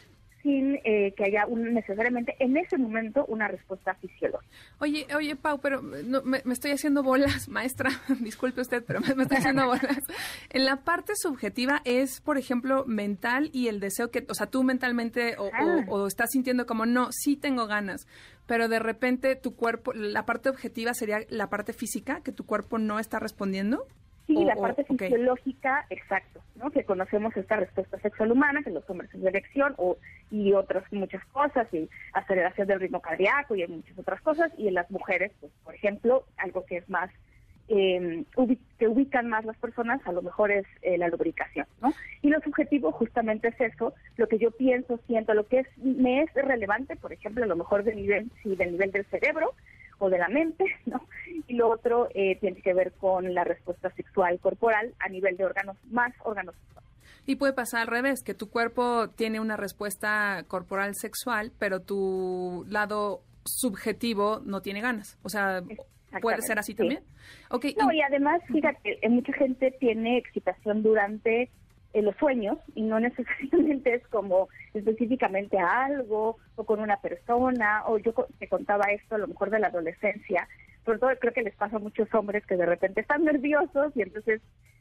sin 0.43 0.79
eh, 0.85 1.13
que 1.17 1.25
haya 1.25 1.47
un, 1.47 1.75
necesariamente 1.75 2.35
en 2.39 2.57
ese 2.57 2.79
momento 2.79 3.25
una 3.27 3.49
respuesta 3.49 3.95
fisiológica. 3.95 4.51
Oye, 4.79 5.07
oye, 5.17 5.37
Pau, 5.37 5.61
pero 5.61 5.83
no, 5.83 6.23
me, 6.23 6.41
me 6.45 6.53
estoy 6.53 6.71
haciendo 6.73 7.03
bolas, 7.03 7.49
maestra. 7.49 7.91
Disculpe 8.21 8.61
usted, 8.61 8.83
pero 8.87 9.01
me, 9.01 9.15
me 9.15 9.25
estoy 9.25 9.39
haciendo 9.39 9.67
bolas. 9.67 9.99
En 10.51 10.65
la 10.65 10.77
parte 10.85 11.13
subjetiva 11.17 11.83
es, 11.85 12.21
por 12.21 12.39
ejemplo, 12.39 12.85
mental 12.87 13.51
y 13.53 13.69
el 13.69 13.81
deseo 13.81 14.11
que, 14.11 14.25
o 14.29 14.35
sea, 14.35 14.47
tú 14.47 14.63
mentalmente 14.63 15.37
o, 15.39 15.51
Ah. 15.53 15.85
o- 15.89 15.95
o 16.03 16.07
estás 16.07 16.31
sintiendo 16.31 16.67
como, 16.67 16.87
no, 16.87 17.09
sí 17.13 17.37
tengo 17.37 17.67
ganas, 17.67 18.07
pero 18.47 18.69
de 18.69 18.79
repente 18.79 19.37
tu 19.37 19.55
cuerpo, 19.55 19.93
la 19.93 20.25
parte 20.27 20.49
objetiva 20.49 20.95
sería 20.95 21.21
la 21.29 21.49
parte 21.51 21.73
física, 21.73 22.21
que 22.23 22.33
tu 22.33 22.45
cuerpo 22.47 22.79
no 22.79 22.99
está 22.99 23.19
respondiendo. 23.19 23.87
Sí, 24.31 24.37
O- 24.37 24.45
la 24.45 24.55
o- 24.55 24.61
parte 24.63 24.85
fisiológica, 24.85 25.87
exacto, 25.91 26.41
¿no? 26.55 26.71
Que 26.71 26.85
conocemos 26.85 27.37
esta 27.37 27.57
respuesta 27.57 27.99
sexual 27.99 28.31
humana, 28.31 28.63
que 28.63 28.71
los 28.71 28.89
hombres 28.89 29.13
es 29.13 29.21
de 29.21 29.29
erección 29.29 29.75
o, 29.77 29.99
y 30.31 30.53
otras 30.53 30.85
muchas 30.93 31.25
cosas, 31.33 31.67
y 31.75 31.89
aceleración 32.13 32.69
del 32.69 32.79
ritmo 32.79 33.01
cardíaco 33.01 33.57
y 33.57 33.67
muchas 33.67 33.99
otras 33.99 34.21
cosas, 34.21 34.53
y 34.57 34.69
en 34.69 34.75
las 34.75 34.89
mujeres, 34.89 35.33
pues, 35.41 35.51
por 35.65 35.75
ejemplo, 35.75 36.25
algo 36.37 36.65
que 36.65 36.77
es 36.77 36.89
más, 36.89 37.11
eh, 37.67 38.25
ubi- 38.37 38.59
que 38.79 38.87
ubican 38.87 39.29
más 39.29 39.45
las 39.45 39.57
personas, 39.57 40.01
a 40.07 40.13
lo 40.13 40.23
mejor 40.23 40.53
es 40.53 40.65
eh, 40.83 40.97
la 40.97 41.09
lubricación, 41.09 41.67
¿no? 41.81 41.93
Y 42.23 42.29
lo 42.29 42.41
subjetivo 42.41 42.93
justamente 42.93 43.49
es 43.49 43.61
eso, 43.61 43.95
lo 44.17 44.29
que 44.29 44.39
yo 44.39 44.53
pienso, 44.53 45.01
siento, 45.09 45.35
lo 45.35 45.49
que 45.49 45.61
es 45.61 45.67
me 45.77 46.23
es 46.23 46.33
relevante, 46.35 46.95
por 46.95 47.13
ejemplo, 47.13 47.43
a 47.43 47.49
lo 47.49 47.57
mejor 47.57 47.83
del 47.83 47.97
nivel, 47.97 48.31
sí, 48.45 48.55
del 48.55 48.73
nivel 48.73 48.93
del 48.93 49.07
cerebro, 49.07 49.55
o 50.01 50.11
de 50.11 50.19
la 50.19 50.29
mente, 50.29 50.65
¿no? 50.87 51.01
Y 51.47 51.55
lo 51.55 51.69
otro 51.69 52.09
eh, 52.15 52.37
tiene 52.41 52.61
que 52.63 52.75
ver 52.75 52.93
con 52.93 53.33
la 53.35 53.45
respuesta 53.45 53.91
sexual 53.95 54.41
corporal 54.41 54.93
a 54.99 55.09
nivel 55.09 55.37
de 55.37 55.45
órganos, 55.45 55.77
más 55.91 56.13
órganos. 56.25 56.55
Y 57.27 57.37
puede 57.37 57.53
pasar 57.53 57.83
al 57.83 57.87
revés, 57.87 58.23
que 58.25 58.35
tu 58.35 58.51
cuerpo 58.51 59.09
tiene 59.11 59.39
una 59.41 59.57
respuesta 59.57 60.43
corporal 60.49 60.95
sexual, 60.97 61.53
pero 61.59 61.81
tu 61.81 62.65
lado 62.69 63.21
subjetivo 63.45 64.41
no 64.45 64.63
tiene 64.63 64.81
ganas. 64.81 65.19
O 65.23 65.29
sea, 65.29 65.63
puede 66.23 66.41
ser 66.43 66.59
así 66.59 66.73
Sí. 66.73 66.79
también. 66.79 67.03
Okay, 67.51 67.75
No, 67.79 67.93
y- 67.93 67.99
y 67.99 68.03
además, 68.03 68.41
fíjate, 68.49 68.99
eh, 69.05 69.09
mucha 69.09 69.33
gente 69.35 69.71
tiene 69.79 70.17
excitación 70.19 70.83
durante 70.83 71.51
eh, 71.93 72.03
los 72.03 72.17
sueños 72.17 72.59
y 72.75 72.83
no 72.83 73.01
necesariamente 73.01 73.95
es 73.95 74.07
como 74.09 74.49
específicamente 74.75 75.59
a 75.59 75.85
algo 75.85 76.37
o 76.57 76.65
con 76.65 76.81
una 76.81 76.97
persona 76.99 77.83
o 77.87 77.99
yo 77.99 78.13
te 78.39 78.49
contaba 78.49 78.93
esto 78.93 79.17
a 79.17 79.19
lo 79.19 79.29
mejor 79.29 79.51
de 79.51 79.59
la 79.59 79.69
adolescencia, 79.69 80.49
sobre 80.85 80.99
todo 80.99 81.11
creo 81.19 81.33
que 81.33 81.43
les 81.43 81.55
pasa 81.57 81.77
a 81.77 81.81
muchos 81.81 82.13
hombres 82.15 82.47
que 82.47 82.57
de 82.57 82.67
repente 82.67 83.01
están 83.01 83.25
nerviosos 83.25 83.93
y 83.97 84.03
entonces 84.03 84.41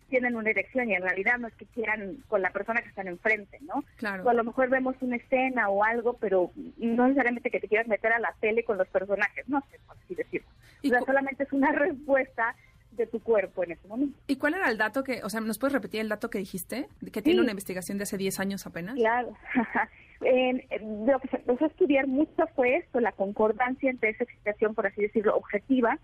tienen 0.10 0.36
una 0.36 0.50
erección 0.50 0.90
y 0.90 0.96
en 0.96 1.04
realidad 1.04 1.38
no 1.38 1.48
es 1.48 1.54
que 1.56 1.66
quieran 1.68 2.18
con 2.28 2.42
la 2.42 2.50
persona 2.50 2.82
que 2.82 2.90
están 2.90 3.08
enfrente, 3.08 3.60
¿no? 3.62 3.84
Claro. 3.98 4.24
O 4.24 4.30
a 4.30 4.34
lo 4.34 4.44
mejor 4.44 4.70
vemos 4.70 4.96
una 5.02 5.16
escena 5.16 5.70
o 5.70 5.84
algo, 5.84 6.14
pero 6.14 6.52
no 6.78 7.04
necesariamente 7.08 7.52
que 7.52 7.60
te 7.60 7.68
quieras 7.68 7.88
meter 7.88 8.12
a 8.14 8.20
la 8.20 8.34
tele 8.40 8.64
con 8.64 8.78
los 8.78 8.88
personajes, 8.88 9.48
no 9.48 9.64
sé, 9.72 9.80
por 9.86 9.98
así 9.98 10.16
decirlo. 10.16 10.48
Y 10.82 10.90
O 10.90 10.92
sea, 10.92 11.02
solamente 11.02 11.44
es 11.44 11.54
una 11.54 11.72
respuesta 11.74 12.56
de 13.00 13.08
tu 13.08 13.20
cuerpo 13.22 13.64
en 13.64 13.72
ese 13.72 13.88
momento. 13.88 14.18
¿Y 14.28 14.36
cuál 14.38 14.54
era 14.54 14.70
el 14.70 14.78
dato 14.78 15.04
que, 15.04 15.24
o 15.24 15.30
sea, 15.30 15.42
¿nos 15.42 15.58
puedes 15.58 15.74
repetir 15.74 16.02
el 16.02 16.10
dato 16.10 16.30
que 16.30 16.38
dijiste? 16.38 16.88
Que 17.12 17.22
tiene 17.22 17.40
Sí. 17.40 17.44
una 17.44 17.52
investigación 17.52 17.98
de 17.98 18.04
hace 18.04 18.18
10 18.18 18.40
años 18.40 18.66
apenas. 18.68 18.96
Claro. 18.96 19.34
Lo 20.22 21.20
que 21.20 21.28
se 21.30 21.38
empezó 21.38 21.64
a 21.66 21.68
estudiar 21.70 22.08
mucho 22.08 22.46
fue 22.56 22.76
esto, 22.78 23.00
la 23.00 23.14
concordancia 23.14 23.90
entre 23.90 24.10
esa 24.10 24.24
excitación, 24.26 24.76
por 24.76 24.86
así 24.88 25.02
decirlo, 25.02 25.36
objetiva 25.36 25.98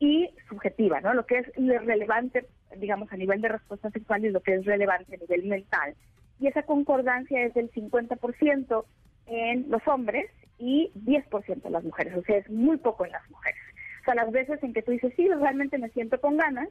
y 0.00 0.28
subjetiva, 0.48 1.00
¿no? 1.00 1.14
Lo 1.14 1.24
que 1.24 1.38
es 1.38 1.46
relevante, 1.56 2.46
digamos, 2.76 3.12
a 3.12 3.16
nivel 3.16 3.40
de 3.40 3.48
respuesta 3.48 3.90
sexual 3.90 4.24
y 4.24 4.30
lo 4.30 4.40
que 4.42 4.54
es 4.56 4.64
relevante 4.64 5.14
a 5.14 5.18
nivel 5.18 5.44
mental. 5.46 5.94
Y 6.40 6.48
esa 6.48 6.64
concordancia 6.64 7.44
es 7.44 7.54
del 7.54 7.70
50% 7.70 8.84
en 9.26 9.70
los 9.70 9.86
hombres 9.86 10.26
y 10.58 10.90
10% 10.96 11.66
en 11.66 11.72
las 11.72 11.84
mujeres, 11.84 12.14
o 12.16 12.22
sea, 12.22 12.36
es 12.38 12.50
muy 12.50 12.76
poco 12.76 13.04
en 13.06 13.12
las 13.12 13.28
mujeres. 13.30 13.60
O 14.04 14.12
sea, 14.12 14.14
las 14.14 14.30
veces 14.30 14.62
en 14.62 14.74
que 14.74 14.82
tú 14.82 14.90
dices, 14.92 15.14
sí, 15.16 15.26
realmente 15.28 15.78
me 15.78 15.88
siento 15.88 16.20
con 16.20 16.36
ganas 16.36 16.68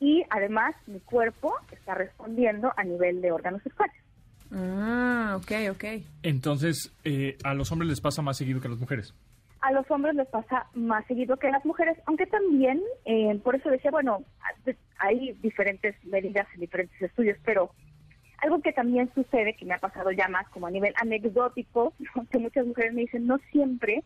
y 0.00 0.24
además 0.28 0.74
mi 0.88 0.98
cuerpo 0.98 1.54
está 1.70 1.94
respondiendo 1.94 2.72
a 2.76 2.82
nivel 2.82 3.22
de 3.22 3.30
órganos 3.30 3.62
sexuales. 3.62 3.94
Ah, 4.52 5.38
ok, 5.38 5.52
ok. 5.70 5.84
Entonces, 6.24 6.92
eh, 7.04 7.36
a 7.44 7.54
los 7.54 7.70
hombres 7.70 7.88
les 7.88 8.00
pasa 8.00 8.22
más 8.22 8.36
seguido 8.36 8.60
que 8.60 8.66
a 8.66 8.70
las 8.70 8.80
mujeres. 8.80 9.14
a 9.60 9.72
los 9.72 9.90
hombres 9.90 10.14
les 10.14 10.28
pasa 10.28 10.66
más 10.74 11.06
seguido 11.06 11.38
que 11.38 11.46
a 11.46 11.52
las 11.52 11.64
mujeres, 11.64 11.96
aunque 12.04 12.26
también, 12.26 12.82
eh, 13.06 13.40
por 13.42 13.54
eso 13.54 13.70
decía, 13.70 13.90
bueno, 13.90 14.22
hay 14.98 15.32
diferentes 15.40 15.94
medidas 16.04 16.46
en 16.54 16.60
diferentes 16.60 17.00
estudios, 17.00 17.38
pero 17.44 17.70
algo 18.38 18.60
que 18.60 18.72
también 18.72 19.10
sucede, 19.14 19.54
que 19.56 19.64
me 19.64 19.72
ha 19.72 19.78
pasado 19.78 20.10
ya 20.10 20.28
más 20.28 20.46
como 20.50 20.66
a 20.66 20.70
nivel 20.70 20.92
anecdótico, 21.00 21.94
¿no? 22.14 22.26
que 22.26 22.38
muchas 22.38 22.66
mujeres 22.66 22.92
me 22.92 23.02
dicen, 23.02 23.26
no 23.26 23.38
siempre, 23.52 24.04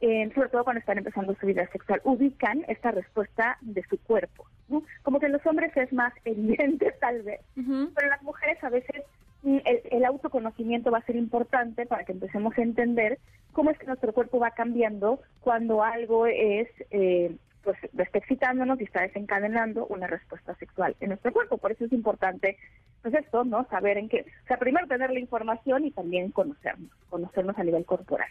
eh, 0.00 0.30
sobre 0.34 0.48
todo 0.48 0.64
cuando 0.64 0.80
están 0.80 0.98
empezando 0.98 1.34
su 1.34 1.46
vida 1.46 1.66
sexual, 1.72 2.00
ubican 2.04 2.64
esta 2.68 2.90
respuesta 2.90 3.58
de 3.60 3.82
su 3.84 3.98
cuerpo. 3.98 4.46
¿no? 4.68 4.82
Como 5.02 5.18
que 5.18 5.26
en 5.26 5.32
los 5.32 5.46
hombres 5.46 5.76
es 5.76 5.92
más 5.92 6.12
evidente 6.24 6.92
tal 7.00 7.22
vez, 7.22 7.40
pero 7.54 8.06
en 8.06 8.10
las 8.10 8.22
mujeres 8.22 8.62
a 8.62 8.68
veces 8.68 9.02
mm, 9.42 9.58
el, 9.64 9.80
el 9.90 10.04
autoconocimiento 10.04 10.90
va 10.90 10.98
a 10.98 11.06
ser 11.06 11.16
importante 11.16 11.86
para 11.86 12.04
que 12.04 12.12
empecemos 12.12 12.56
a 12.56 12.62
entender 12.62 13.18
cómo 13.52 13.70
es 13.70 13.78
que 13.78 13.86
nuestro 13.86 14.12
cuerpo 14.12 14.38
va 14.38 14.52
cambiando 14.52 15.20
cuando 15.40 15.82
algo 15.82 16.26
es, 16.26 16.68
eh, 16.92 17.34
pues, 17.64 17.76
está 17.98 18.18
excitándonos 18.18 18.80
y 18.80 18.84
está 18.84 19.02
desencadenando 19.02 19.84
una 19.86 20.06
respuesta 20.06 20.54
sexual 20.56 20.94
en 21.00 21.08
nuestro 21.08 21.32
cuerpo. 21.32 21.58
Por 21.58 21.72
eso 21.72 21.84
es 21.84 21.92
importante, 21.92 22.56
pues 23.02 23.14
esto, 23.14 23.44
¿no? 23.44 23.66
Saber 23.68 23.98
en 23.98 24.08
qué, 24.08 24.26
o 24.44 24.46
sea, 24.46 24.58
primero 24.58 24.86
tener 24.86 25.10
la 25.10 25.18
información 25.18 25.84
y 25.84 25.90
también 25.90 26.30
conocernos, 26.30 26.90
conocernos 27.10 27.58
a 27.58 27.64
nivel 27.64 27.84
corporal. 27.84 28.28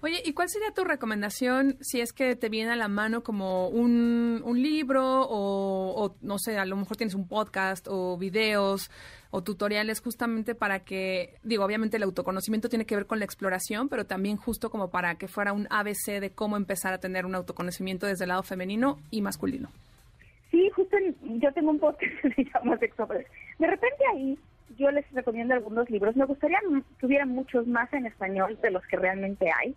Oye, 0.00 0.22
¿y 0.24 0.32
cuál 0.32 0.48
sería 0.48 0.70
tu 0.70 0.84
recomendación 0.84 1.76
si 1.80 2.00
es 2.00 2.12
que 2.12 2.36
te 2.36 2.48
viene 2.48 2.70
a 2.70 2.76
la 2.76 2.86
mano 2.86 3.24
como 3.24 3.68
un, 3.68 4.40
un 4.44 4.62
libro 4.62 5.22
o, 5.22 6.04
o, 6.04 6.14
no 6.20 6.38
sé, 6.38 6.56
a 6.56 6.64
lo 6.66 6.76
mejor 6.76 6.96
tienes 6.96 7.16
un 7.16 7.26
podcast 7.26 7.88
o 7.90 8.16
videos 8.16 8.92
o 9.32 9.42
tutoriales 9.42 10.00
justamente 10.00 10.54
para 10.54 10.84
que, 10.84 11.34
digo, 11.42 11.64
obviamente 11.64 11.96
el 11.96 12.04
autoconocimiento 12.04 12.68
tiene 12.68 12.86
que 12.86 12.94
ver 12.94 13.06
con 13.06 13.18
la 13.18 13.24
exploración, 13.24 13.88
pero 13.88 14.06
también 14.06 14.36
justo 14.36 14.70
como 14.70 14.88
para 14.88 15.16
que 15.16 15.26
fuera 15.26 15.52
un 15.52 15.66
ABC 15.68 16.20
de 16.20 16.30
cómo 16.30 16.56
empezar 16.56 16.94
a 16.94 16.98
tener 16.98 17.26
un 17.26 17.34
autoconocimiento 17.34 18.06
desde 18.06 18.24
el 18.24 18.28
lado 18.28 18.44
femenino 18.44 19.00
y 19.10 19.20
masculino? 19.20 19.68
Sí, 20.52 20.70
justo 20.76 20.96
yo 21.22 21.52
tengo 21.52 21.70
un 21.70 21.80
podcast 21.80 22.12
que 22.22 22.32
se 22.34 22.44
llama 22.44 22.78
Sexo. 22.78 23.04
De 23.06 23.66
repente 23.66 24.04
ahí 24.14 24.38
yo 24.78 24.90
les 24.90 25.10
recomiendo 25.12 25.54
algunos 25.54 25.90
libros. 25.90 26.16
Me 26.16 26.24
gustaría 26.24 26.58
que 26.98 27.06
hubiera 27.06 27.26
muchos 27.26 27.66
más 27.66 27.92
en 27.92 28.06
español 28.06 28.58
de 28.62 28.70
los 28.70 28.86
que 28.86 28.96
realmente 28.96 29.50
hay, 29.50 29.74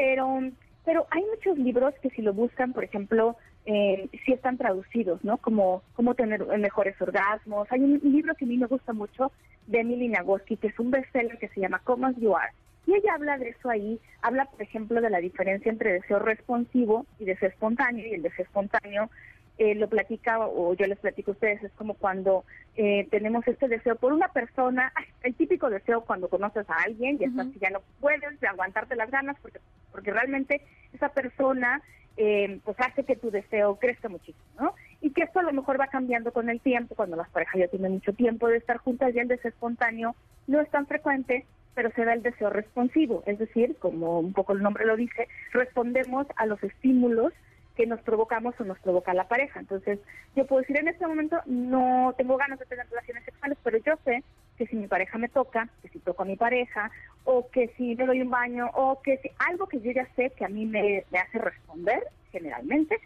pero 0.00 0.40
pero 0.82 1.06
hay 1.10 1.22
muchos 1.26 1.58
libros 1.58 1.92
que 2.00 2.08
si 2.08 2.22
lo 2.22 2.32
buscan, 2.32 2.72
por 2.72 2.84
ejemplo, 2.84 3.36
eh, 3.66 4.08
sí 4.24 4.32
están 4.32 4.56
traducidos, 4.56 5.22
¿no? 5.22 5.36
Como 5.36 5.82
cómo 5.92 6.14
tener 6.14 6.42
mejores 6.58 6.98
orgasmos. 7.02 7.70
Hay 7.70 7.80
un 7.80 8.00
libro 8.02 8.34
que 8.34 8.46
a 8.46 8.48
mí 8.48 8.56
me 8.56 8.66
gusta 8.66 8.94
mucho 8.94 9.30
de 9.66 9.80
Emily 9.80 10.08
Nagoski, 10.08 10.56
que 10.56 10.68
es 10.68 10.78
un 10.78 10.90
bestseller 10.90 11.36
que 11.36 11.48
se 11.48 11.60
llama 11.60 11.82
Come 11.84 12.06
As 12.06 12.16
You 12.16 12.34
Are. 12.34 12.50
Y 12.86 12.94
ella 12.94 13.12
habla 13.14 13.36
de 13.36 13.50
eso 13.50 13.68
ahí, 13.68 14.00
habla, 14.22 14.46
por 14.46 14.62
ejemplo, 14.62 15.02
de 15.02 15.10
la 15.10 15.18
diferencia 15.18 15.70
entre 15.70 15.92
deseo 15.92 16.18
responsivo 16.18 17.04
y 17.18 17.26
deseo 17.26 17.50
espontáneo, 17.50 18.06
y 18.06 18.14
el 18.14 18.22
deseo 18.22 18.46
espontáneo 18.46 19.10
eh, 19.58 19.74
lo 19.74 19.88
platica 19.88 20.38
o 20.38 20.74
yo 20.74 20.86
les 20.86 20.98
platico 20.98 21.32
a 21.32 21.34
ustedes, 21.34 21.62
es 21.62 21.72
como 21.72 21.94
cuando 21.94 22.44
eh, 22.76 23.06
tenemos 23.10 23.46
este 23.46 23.68
deseo 23.68 23.96
por 23.96 24.12
una 24.12 24.28
persona, 24.28 24.92
el 25.22 25.34
típico 25.34 25.68
deseo 25.68 26.02
cuando 26.02 26.28
conoces 26.28 26.68
a 26.70 26.82
alguien 26.84 27.18
y 27.20 27.58
ya 27.58 27.70
no 27.70 27.82
puedes 28.00 28.40
de 28.40 28.48
aguantarte 28.48 28.96
las 28.96 29.10
ganas 29.10 29.36
porque, 29.42 29.60
porque 29.92 30.12
realmente 30.12 30.62
esa 30.92 31.10
persona 31.10 31.82
eh, 32.16 32.60
pues 32.64 32.76
hace 32.80 33.04
que 33.04 33.16
tu 33.16 33.30
deseo 33.30 33.76
crezca 33.76 34.08
muchísimo, 34.08 34.44
¿no? 34.58 34.74
Y 35.00 35.10
que 35.10 35.22
esto 35.22 35.40
a 35.40 35.42
lo 35.42 35.52
mejor 35.52 35.80
va 35.80 35.86
cambiando 35.86 36.32
con 36.32 36.50
el 36.50 36.60
tiempo, 36.60 36.94
cuando 36.94 37.16
las 37.16 37.30
parejas 37.30 37.58
ya 37.58 37.68
tienen 37.68 37.92
mucho 37.92 38.12
tiempo 38.12 38.48
de 38.48 38.58
estar 38.58 38.78
juntas, 38.78 39.14
ya 39.14 39.22
el 39.22 39.28
deseo 39.28 39.50
espontáneo 39.50 40.14
no 40.46 40.60
es 40.60 40.68
tan 40.70 40.86
frecuente, 40.86 41.46
pero 41.74 41.90
se 41.92 42.04
da 42.04 42.12
el 42.12 42.22
deseo 42.22 42.50
responsivo, 42.50 43.22
es 43.26 43.38
decir, 43.38 43.76
como 43.78 44.20
un 44.20 44.32
poco 44.32 44.52
el 44.52 44.62
nombre 44.62 44.84
lo 44.84 44.96
dice, 44.96 45.28
respondemos 45.52 46.26
a 46.36 46.46
los 46.46 46.62
estímulos 46.62 47.32
que 47.76 47.86
nos 47.86 48.00
provocamos 48.00 48.54
o 48.58 48.64
nos 48.64 48.78
provoca 48.80 49.14
la 49.14 49.28
pareja. 49.28 49.60
Entonces, 49.60 49.98
yo 50.36 50.46
puedo 50.46 50.60
decir, 50.60 50.78
en 50.78 50.88
este 50.88 51.06
momento 51.06 51.38
no 51.46 52.14
tengo 52.16 52.36
ganas 52.36 52.58
de 52.58 52.66
tener 52.66 52.86
relaciones 52.88 53.24
sexuales, 53.24 53.58
pero 53.62 53.78
yo 53.78 53.94
sé 54.04 54.22
que 54.58 54.66
si 54.66 54.76
mi 54.76 54.88
pareja 54.88 55.16
me 55.16 55.28
toca, 55.28 55.68
que 55.80 55.88
si 55.88 55.98
toco 56.00 56.22
a 56.22 56.26
mi 56.26 56.36
pareja, 56.36 56.90
o 57.24 57.48
que 57.50 57.68
si 57.76 57.96
me 57.96 58.06
doy 58.06 58.20
un 58.20 58.30
baño, 58.30 58.70
o 58.74 59.00
que 59.00 59.16
si 59.18 59.30
algo 59.38 59.66
que 59.66 59.80
yo 59.80 59.90
ya 59.92 60.06
sé 60.16 60.30
que 60.36 60.44
a 60.44 60.48
mí 60.48 60.66
me, 60.66 61.04
hace 61.18 61.38
responder, 61.38 62.02
generalmente, 62.30 62.98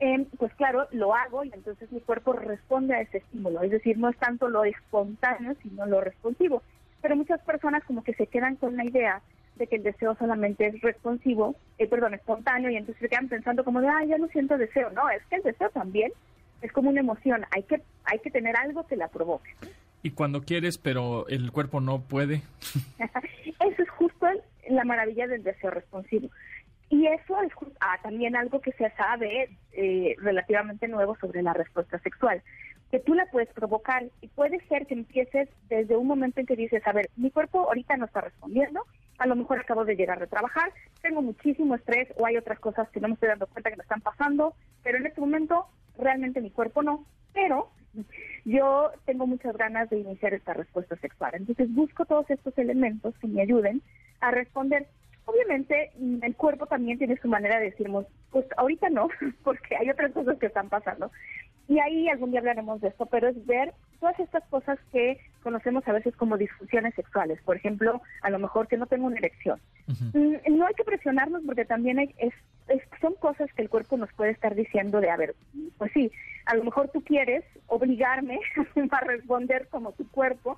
eh, 0.00 0.26
pues 0.38 0.54
claro, 0.54 0.88
lo 0.92 1.14
hago 1.14 1.44
y 1.44 1.50
entonces 1.52 1.92
mi 1.92 2.00
cuerpo 2.00 2.32
responde 2.32 2.94
a 2.94 3.02
ese 3.02 3.18
estímulo. 3.18 3.62
Es 3.62 3.70
decir, 3.70 3.98
no 3.98 4.08
es 4.08 4.16
tanto 4.16 4.48
lo 4.48 4.64
espontáneo, 4.64 5.54
sino 5.62 5.84
lo 5.86 6.00
responsivo. 6.00 6.62
Pero 7.02 7.16
muchas 7.16 7.40
personas 7.42 7.84
como 7.84 8.02
que 8.02 8.14
se 8.14 8.26
quedan 8.26 8.56
con 8.56 8.76
la 8.76 8.84
idea 8.84 9.20
de 9.56 9.66
que 9.66 9.76
el 9.76 9.82
deseo 9.82 10.16
solamente 10.16 10.66
es 10.66 10.80
responsivo, 10.80 11.54
eh, 11.78 11.86
perdón, 11.86 12.14
espontáneo, 12.14 12.70
y 12.70 12.76
entonces 12.76 13.00
se 13.00 13.08
quedan 13.08 13.28
pensando 13.28 13.64
como 13.64 13.80
de, 13.80 13.88
ah, 13.88 14.04
ya 14.04 14.18
no 14.18 14.28
siento 14.28 14.58
deseo. 14.58 14.90
No, 14.90 15.08
es 15.10 15.24
que 15.26 15.36
el 15.36 15.42
deseo 15.42 15.70
también 15.70 16.12
es 16.62 16.72
como 16.72 16.90
una 16.90 17.00
emoción, 17.00 17.44
hay 17.50 17.62
que, 17.62 17.82
hay 18.04 18.18
que 18.18 18.30
tener 18.30 18.56
algo 18.56 18.86
que 18.86 18.96
la 18.96 19.08
provoque. 19.08 19.50
Y 20.02 20.10
cuando 20.10 20.42
quieres, 20.42 20.76
pero 20.78 21.26
el 21.28 21.50
cuerpo 21.50 21.80
no 21.80 22.00
puede. 22.02 22.42
Eso 23.60 23.82
es 23.82 23.90
justo 23.90 24.26
la 24.68 24.84
maravilla 24.84 25.26
del 25.26 25.42
deseo 25.42 25.70
responsivo. 25.70 26.28
Y 26.90 27.06
eso 27.06 27.40
es 27.42 27.52
ah, 27.80 27.98
también 28.02 28.36
algo 28.36 28.60
que 28.60 28.70
se 28.72 28.88
sabe 28.90 29.48
eh, 29.72 30.14
relativamente 30.18 30.86
nuevo 30.86 31.16
sobre 31.16 31.42
la 31.42 31.52
respuesta 31.52 31.98
sexual, 32.00 32.42
que 32.90 33.00
tú 33.00 33.14
la 33.14 33.26
puedes 33.26 33.48
provocar 33.50 34.04
y 34.20 34.28
puede 34.28 34.60
ser 34.66 34.86
que 34.86 34.94
empieces 34.94 35.48
desde 35.68 35.96
un 35.96 36.06
momento 36.06 36.40
en 36.40 36.46
que 36.46 36.56
dices, 36.56 36.86
a 36.86 36.92
ver, 36.92 37.10
mi 37.16 37.30
cuerpo 37.30 37.60
ahorita 37.60 37.96
no 37.96 38.06
está 38.06 38.20
respondiendo, 38.20 38.84
a 39.18 39.26
lo 39.26 39.36
mejor 39.36 39.60
acabo 39.60 39.84
de 39.84 39.96
llegar 39.96 40.20
de 40.20 40.26
trabajar, 40.26 40.72
tengo 41.02 41.22
muchísimo 41.22 41.74
estrés 41.74 42.08
o 42.16 42.26
hay 42.26 42.36
otras 42.36 42.58
cosas 42.58 42.88
que 42.90 43.00
no 43.00 43.08
me 43.08 43.14
estoy 43.14 43.28
dando 43.28 43.46
cuenta 43.46 43.70
que 43.70 43.76
me 43.76 43.82
están 43.82 44.00
pasando, 44.00 44.54
pero 44.82 44.98
en 44.98 45.06
este 45.06 45.20
momento 45.20 45.66
realmente 45.98 46.40
mi 46.40 46.50
cuerpo 46.50 46.82
no, 46.82 47.04
pero 47.32 47.70
yo 48.44 48.90
tengo 49.04 49.26
muchas 49.26 49.56
ganas 49.56 49.90
de 49.90 49.98
iniciar 49.98 50.34
esta 50.34 50.54
respuesta 50.54 50.96
sexual. 50.96 51.32
Entonces 51.34 51.72
busco 51.74 52.04
todos 52.04 52.28
estos 52.30 52.56
elementos 52.58 53.16
que 53.18 53.28
me 53.28 53.42
ayuden 53.42 53.82
a 54.20 54.30
responder. 54.30 54.86
Obviamente 55.26 55.92
mm, 55.98 56.18
el 56.22 56.36
cuerpo 56.36 56.66
también 56.66 56.98
tiene 56.98 57.16
su 57.16 57.28
manera 57.28 57.58
de 57.58 57.66
decirnos, 57.66 58.06
pues 58.30 58.46
ahorita 58.56 58.90
no, 58.90 59.08
porque 59.44 59.76
hay 59.76 59.90
otras 59.90 60.12
cosas 60.12 60.38
que 60.38 60.46
están 60.46 60.68
pasando. 60.68 61.10
Y 61.68 61.78
ahí 61.78 62.08
algún 62.08 62.30
día 62.30 62.40
hablaremos 62.40 62.80
de 62.80 62.88
esto, 62.88 63.06
pero 63.06 63.28
es 63.28 63.46
ver 63.46 63.72
todas 64.00 64.18
estas 64.20 64.44
cosas 64.50 64.78
que 64.92 65.18
conocemos 65.42 65.86
a 65.88 65.92
veces 65.92 66.14
como 66.16 66.36
disfunciones 66.36 66.94
sexuales. 66.94 67.40
Por 67.42 67.56
ejemplo, 67.56 68.02
a 68.22 68.30
lo 68.30 68.38
mejor 68.38 68.68
que 68.68 68.76
no 68.76 68.86
tengo 68.86 69.06
una 69.06 69.16
erección. 69.16 69.58
Mm, 70.12 70.34
No 70.58 70.66
hay 70.66 70.74
que 70.74 70.84
presionarnos 70.84 71.42
porque 71.46 71.64
también 71.64 71.98
hay- 71.98 72.14
es, 72.18 72.34
es 72.68 72.82
son 73.00 73.14
cosas 73.14 73.50
que 73.54 73.62
el 73.62 73.70
cuerpo 73.70 73.96
nos 73.96 74.12
puede 74.12 74.30
estar 74.32 74.54
diciendo 74.54 75.00
de, 75.00 75.10
a 75.10 75.16
ver, 75.16 75.34
pues 75.78 75.90
sí, 75.92 76.10
a 76.46 76.54
lo 76.54 76.64
mejor 76.64 76.88
tú 76.90 77.02
quieres 77.02 77.44
obligarme 77.66 78.38
a 78.90 79.00
responder 79.00 79.68
como 79.68 79.92
tu 79.92 80.06
cuerpo 80.08 80.56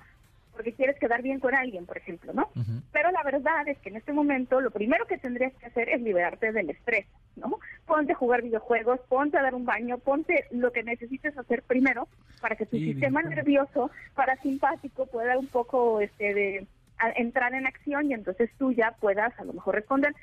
porque 0.57 0.73
quieres 0.73 0.97
quedar 0.97 1.21
bien 1.21 1.39
con 1.39 1.53
alguien, 1.55 1.85
por 1.85 1.97
ejemplo, 1.97 2.33
¿no? 2.33 2.49
Pero 2.91 3.11
la 3.11 3.23
verdad 3.23 3.67
es 3.67 3.77
que 3.77 3.89
en 3.89 3.95
este 3.95 4.11
momento 4.11 4.59
lo 4.59 4.71
primero 4.71 5.05
que 5.05 5.19
tendrías 5.19 5.53
que 5.53 5.67
hacer 5.67 5.87
es 5.87 6.01
liberarte 6.01 6.51
del 6.51 6.71
estrés, 6.71 7.05
¿no? 7.35 7.59
Ponte 7.85 8.13
a 8.13 8.15
jugar 8.15 8.41
videojuegos, 8.41 8.99
ponte 9.07 9.37
a 9.37 9.43
dar 9.43 9.53
un 9.53 9.65
baño, 9.65 9.99
ponte 9.99 10.45
lo 10.49 10.71
que 10.71 10.81
necesites 10.81 11.37
hacer 11.37 11.61
primero 11.61 12.07
para 12.41 12.55
que 12.55 12.65
tu 12.65 12.77
sistema 12.77 13.21
nervioso 13.21 13.91
parasimpático 14.15 15.05
pueda 15.05 15.37
un 15.37 15.47
poco 15.47 16.01
este 16.01 16.33
de 16.33 16.67
entrar 17.15 17.53
en 17.53 17.67
acción 17.67 18.09
y 18.09 18.15
entonces 18.15 18.49
tú 18.57 18.71
ya 18.71 18.95
puedas 18.99 19.39
a 19.39 19.45
lo 19.45 19.53
mejor 19.53 19.75
responder. 19.75 20.15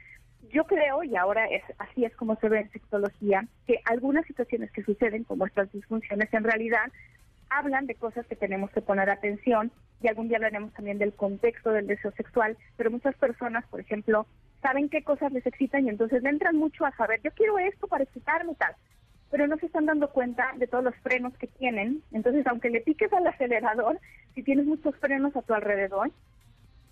Yo 0.53 0.64
creo, 0.64 1.05
y 1.05 1.16
ahora 1.16 1.47
es 1.47 1.62
así 1.79 2.05
es 2.05 2.14
como 2.16 2.37
se 2.37 2.49
ve 2.49 2.61
en 2.61 2.70
sexología, 2.73 3.47
que 3.66 3.81
algunas 3.85 4.27
situaciones 4.27 4.70
que 4.73 4.83
suceden 4.83 5.25
como 5.25 5.47
estas 5.47 5.70
disfunciones 5.73 6.33
en 6.35 6.44
realidad 6.44 6.92
hablan 7.56 7.86
de 7.86 7.94
cosas 7.94 8.26
que 8.26 8.36
tenemos 8.36 8.70
que 8.70 8.82
poner 8.82 9.10
atención 9.10 9.70
y 10.02 10.08
algún 10.08 10.28
día 10.28 10.36
hablaremos 10.36 10.72
también 10.72 10.98
del 10.98 11.14
contexto 11.14 11.70
del 11.70 11.86
deseo 11.86 12.12
sexual, 12.12 12.56
pero 12.76 12.90
muchas 12.90 13.14
personas, 13.16 13.64
por 13.68 13.80
ejemplo, 13.80 14.26
saben 14.60 14.88
qué 14.88 15.02
cosas 15.02 15.32
les 15.32 15.46
excitan 15.46 15.86
y 15.86 15.90
entonces 15.90 16.22
le 16.22 16.30
entran 16.30 16.56
mucho 16.56 16.84
a 16.84 16.96
saber, 16.96 17.20
yo 17.22 17.30
quiero 17.32 17.58
esto 17.58 17.86
para 17.86 18.04
excitarme 18.04 18.54
tal, 18.54 18.74
pero 19.30 19.46
no 19.46 19.56
se 19.58 19.66
están 19.66 19.86
dando 19.86 20.10
cuenta 20.10 20.52
de 20.56 20.66
todos 20.66 20.84
los 20.84 20.94
frenos 20.96 21.36
que 21.38 21.46
tienen. 21.46 22.02
Entonces, 22.12 22.46
aunque 22.46 22.70
le 22.70 22.80
piques 22.80 23.12
al 23.12 23.26
acelerador, 23.26 23.98
si 24.34 24.42
tienes 24.42 24.66
muchos 24.66 24.96
frenos 24.96 25.34
a 25.36 25.42
tu 25.42 25.54
alrededor, 25.54 26.10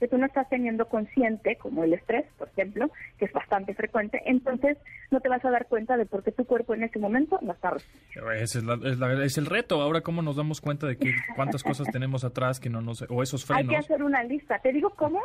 que 0.03 0.09
tú 0.09 0.19
no 0.19 0.27
estás 0.27 0.49
teniendo 0.49 0.89
consciente, 0.89 1.55
como 1.55 1.85
el 1.85 1.93
estrés, 1.93 2.25
por 2.37 2.49
ejemplo, 2.49 2.91
que 3.19 3.27
es 3.27 3.33
bastante 3.33 3.73
frecuente, 3.73 4.21
entonces 4.27 4.77
no 5.13 5.21
te 5.21 5.29
vas 5.29 5.45
a 5.45 5.51
dar 5.51 5.69
cuenta 5.69 5.97
de 5.97 6.07
por 6.07 6.25
qué 6.25 6.33
tu 6.33 6.45
cuerpo 6.45 6.75
en 6.75 6.83
ese 6.83 6.99
momento 6.99 7.39
no 7.41 7.53
está 7.53 7.71
respondiendo. 7.71 8.33
Ese 8.33 8.59
es, 8.59 9.25
es, 9.25 9.39
el 9.39 9.47
reto. 9.47 9.81
Ahora, 9.81 10.01
¿cómo 10.01 10.21
nos 10.21 10.35
damos 10.35 10.61
cuenta 10.61 10.89
de 10.89 10.97
que 10.97 11.13
cuántas 11.37 11.63
cosas 11.63 11.87
tenemos 11.93 12.25
atrás 12.25 12.59
que 12.59 12.69
no 12.69 12.81
nos... 12.81 13.03
o 13.09 13.23
esos 13.23 13.45
frenos? 13.45 13.63
Hay 13.63 13.69
que 13.69 13.77
hacer 13.77 14.03
una 14.03 14.25
lista. 14.25 14.59
¿Te 14.59 14.73
digo 14.73 14.91
cómo? 14.91 15.21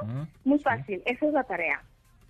Muy 0.45 0.59
fácil. 0.59 1.01
Esa 1.07 1.25
es 1.25 1.33
la 1.33 1.43
tarea. 1.45 1.81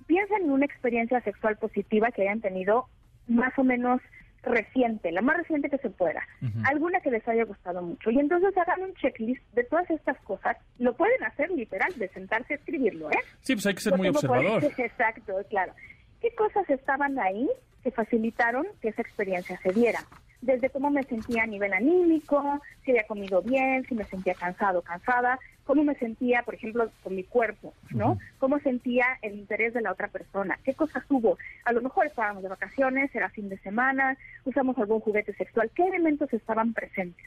Piensa 0.05 0.38
en 0.38 0.49
una 0.49 0.63
experiencia 0.63 1.19
sexual 1.19 1.57
positiva 1.57 2.12
que 2.12 2.21
hayan 2.21 2.39
tenido 2.39 2.86
más 3.27 3.51
o 3.60 3.65
menos 3.65 3.99
reciente, 4.43 5.12
la 5.12 5.21
más 5.21 5.38
reciente 5.38 5.69
que 5.69 5.78
se 5.78 5.89
pueda, 5.89 6.21
alguna 6.65 7.00
que 7.02 7.12
les 7.12 7.28
haya 7.28 7.43
gustado 7.43 7.82
mucho. 7.82 8.12
Y 8.12 8.19
entonces 8.19 8.56
hagan 8.58 8.82
un 8.84 8.93
checklist 8.95 9.43
de 9.54 9.63
todas 9.63 9.89
estas 9.89 10.17
cosas. 10.19 10.58
Lo 10.80 10.95
pueden 10.95 11.23
hacer 11.23 11.50
literal, 11.52 11.93
de 11.97 12.08
sentarse 12.10 12.54
a 12.54 12.58
escribirlo, 12.58 13.12
¿eh? 13.12 13.19
Sí, 13.41 13.56
pues 13.56 13.65
hay 13.65 13.76
que 13.76 13.82
ser 13.82 13.97
muy 13.97 14.08
observador. 14.10 14.63
exacto, 14.78 15.34
claro. 15.50 15.73
¿Qué 16.21 16.34
cosas 16.36 16.69
estaban 16.69 17.19
ahí 17.19 17.50
que 17.84 17.91
facilitaron 17.91 18.65
que 18.82 18.89
esa 18.89 19.02
experiencia 19.02 19.60
se 19.62 19.71
diera? 19.71 20.00
Desde 20.41 20.69
cómo 20.69 20.89
me 20.91 21.04
sentía 21.04 21.43
a 21.43 21.47
nivel 21.47 21.73
anímico, 21.73 22.62
si 22.86 22.91
había 22.91 23.08
comido 23.08 23.41
bien, 23.41 23.86
si 23.88 23.95
me 23.95 24.04
sentía 24.06 24.36
cansado, 24.36 24.82
cansada, 24.82 25.39
cómo 25.67 25.84
me 25.84 25.95
sentía, 25.95 26.43
por 26.43 26.56
ejemplo, 26.56 26.89
con 27.03 27.13
mi 27.13 27.25
cuerpo, 27.25 27.73
¿no? 27.91 28.17
Cómo 28.39 28.58
sentía 28.60 29.06
el 29.21 29.36
interés 29.36 29.73
de 29.73 29.82
la 29.82 29.91
otra 29.91 30.08
persona, 30.08 30.58
qué 30.63 30.73
cosas 30.73 31.03
hubo. 31.10 31.38
A 31.65 31.73
lo 31.73 31.82
mejor 31.82 32.08
estábamos 32.08 32.41
de 32.41 32.49
vacaciones, 32.49 33.13
era 33.13 33.30
fin 33.30 33.49
de 33.49 33.58
semana, 33.60 34.17
usamos 34.45 34.77
algún 34.77 35.01
juguete 35.01 35.34
sexual, 35.34 35.69
qué 35.75 35.84
elementos 35.84 36.32
estaban 36.34 36.73
presentes. 36.73 37.25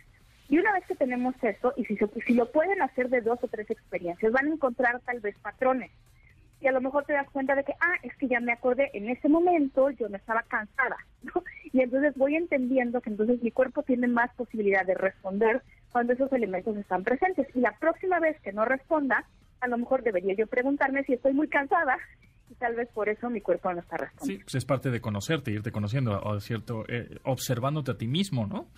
Y 0.48 0.58
una 0.58 0.72
vez 0.72 0.84
que 0.86 0.96
tenemos 0.96 1.34
eso, 1.42 1.74
y 1.76 1.84
si, 1.84 1.98
si 2.26 2.32
lo 2.32 2.50
pueden 2.50 2.80
hacer 2.80 3.10
de 3.10 3.20
dos 3.20 3.38
o 3.42 3.48
tres 3.48 3.70
experiencias, 3.70 4.32
van 4.32 4.46
a 4.46 4.54
encontrar 4.54 5.00
tal 5.00 5.20
vez 5.20 5.36
patrones. 5.42 5.90
Y 6.62 6.66
a 6.66 6.72
lo 6.72 6.80
mejor 6.80 7.04
te 7.04 7.12
das 7.12 7.28
cuenta 7.30 7.54
de 7.54 7.62
que, 7.62 7.74
ah, 7.78 7.94
es 8.02 8.16
que 8.16 8.26
ya 8.26 8.40
me 8.40 8.52
acordé, 8.52 8.90
en 8.94 9.10
ese 9.10 9.28
momento 9.28 9.90
yo 9.90 10.08
me 10.08 10.16
estaba 10.16 10.42
cansada, 10.44 10.96
¿no? 11.22 11.44
Y 11.72 11.82
entonces 11.82 12.16
voy 12.16 12.36
entendiendo 12.36 13.02
que 13.02 13.10
entonces 13.10 13.42
mi 13.42 13.50
cuerpo 13.50 13.82
tiene 13.82 14.08
más 14.08 14.34
posibilidad 14.34 14.84
de 14.86 14.94
responder 14.94 15.62
cuando 15.92 16.12
esos 16.12 16.32
elementos 16.32 16.76
están 16.76 17.04
presentes. 17.04 17.46
Y 17.54 17.60
la 17.60 17.76
próxima 17.78 18.20
vez 18.20 18.40
que 18.42 18.52
no 18.52 18.64
responda, 18.64 19.24
a 19.60 19.68
lo 19.68 19.78
mejor 19.78 20.02
debería 20.02 20.34
yo 20.34 20.46
preguntarme 20.46 21.04
si 21.04 21.14
estoy 21.14 21.32
muy 21.32 21.48
cansada 21.48 21.98
y 22.50 22.54
tal 22.54 22.74
vez 22.74 22.88
por 22.92 23.08
eso 23.08 23.30
mi 23.30 23.40
cuerpo 23.40 23.72
no 23.72 23.80
está 23.80 23.96
respondiendo. 23.96 24.40
Sí, 24.40 24.44
pues 24.44 24.54
es 24.56 24.64
parte 24.64 24.90
de 24.90 25.00
conocerte, 25.00 25.50
irte 25.50 25.70
conociendo, 25.70 26.40
cierto, 26.40 26.84
eh, 26.88 27.18
observándote 27.24 27.92
a 27.92 27.98
ti 27.98 28.08
mismo, 28.08 28.46
¿no? 28.46 28.68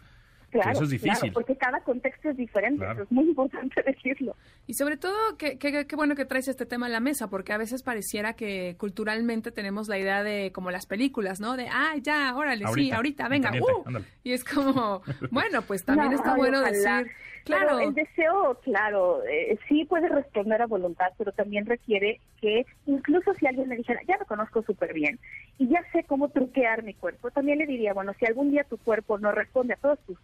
Claro, 0.52 0.72
eso 0.72 0.84
es 0.84 0.90
difícil. 0.90 1.18
Claro, 1.18 1.32
porque 1.32 1.56
cada 1.56 1.80
contexto 1.80 2.28
es 2.28 2.36
diferente, 2.36 2.84
es 3.02 3.10
muy 3.10 3.24
importante 3.24 3.82
decirlo. 3.86 4.36
Y 4.66 4.74
sobre 4.74 4.98
todo, 4.98 5.16
qué 5.38 5.58
qué 5.58 5.96
bueno 5.96 6.14
que 6.14 6.26
traes 6.26 6.46
este 6.46 6.66
tema 6.66 6.86
a 6.86 6.88
la 6.90 7.00
mesa, 7.00 7.28
porque 7.28 7.54
a 7.54 7.56
veces 7.56 7.82
pareciera 7.82 8.34
que 8.34 8.76
culturalmente 8.78 9.50
tenemos 9.50 9.88
la 9.88 9.98
idea 9.98 10.22
de 10.22 10.52
como 10.52 10.70
las 10.70 10.84
películas, 10.86 11.40
¿no? 11.40 11.56
De, 11.56 11.68
ah, 11.72 11.94
ya, 12.02 12.36
órale, 12.36 12.66
sí, 12.74 12.92
ahorita, 12.92 13.28
venga, 13.28 13.50
uh. 13.60 14.00
Y 14.22 14.32
es 14.32 14.44
como, 14.44 15.02
bueno, 15.30 15.62
pues 15.62 15.84
también 15.84 16.12
está 16.12 16.36
bueno 16.36 16.60
decir, 16.60 17.10
claro. 17.44 17.80
el 17.80 17.94
deseo, 17.94 18.58
claro, 18.62 19.24
eh, 19.24 19.58
sí 19.68 19.84
puede 19.84 20.08
responder 20.08 20.60
a 20.60 20.66
voluntad, 20.66 21.12
pero 21.16 21.32
también 21.32 21.66
requiere 21.66 22.20
que, 22.40 22.66
incluso 22.86 23.32
si 23.34 23.46
alguien 23.46 23.68
me 23.68 23.76
dijera, 23.76 24.00
ya 24.06 24.18
me 24.18 24.26
conozco 24.26 24.62
súper 24.62 24.92
bien 24.92 25.18
y 25.58 25.68
ya 25.68 25.82
sé 25.92 26.04
cómo 26.04 26.28
truquear 26.28 26.82
mi 26.82 26.94
cuerpo, 26.94 27.30
también 27.30 27.58
le 27.58 27.66
diría, 27.66 27.94
bueno, 27.94 28.12
si 28.18 28.26
algún 28.26 28.50
día 28.50 28.64
tu 28.64 28.78
cuerpo 28.78 29.18
no 29.18 29.32
responde 29.32 29.74
a 29.74 29.78
todos 29.78 29.98
tus 30.00 30.18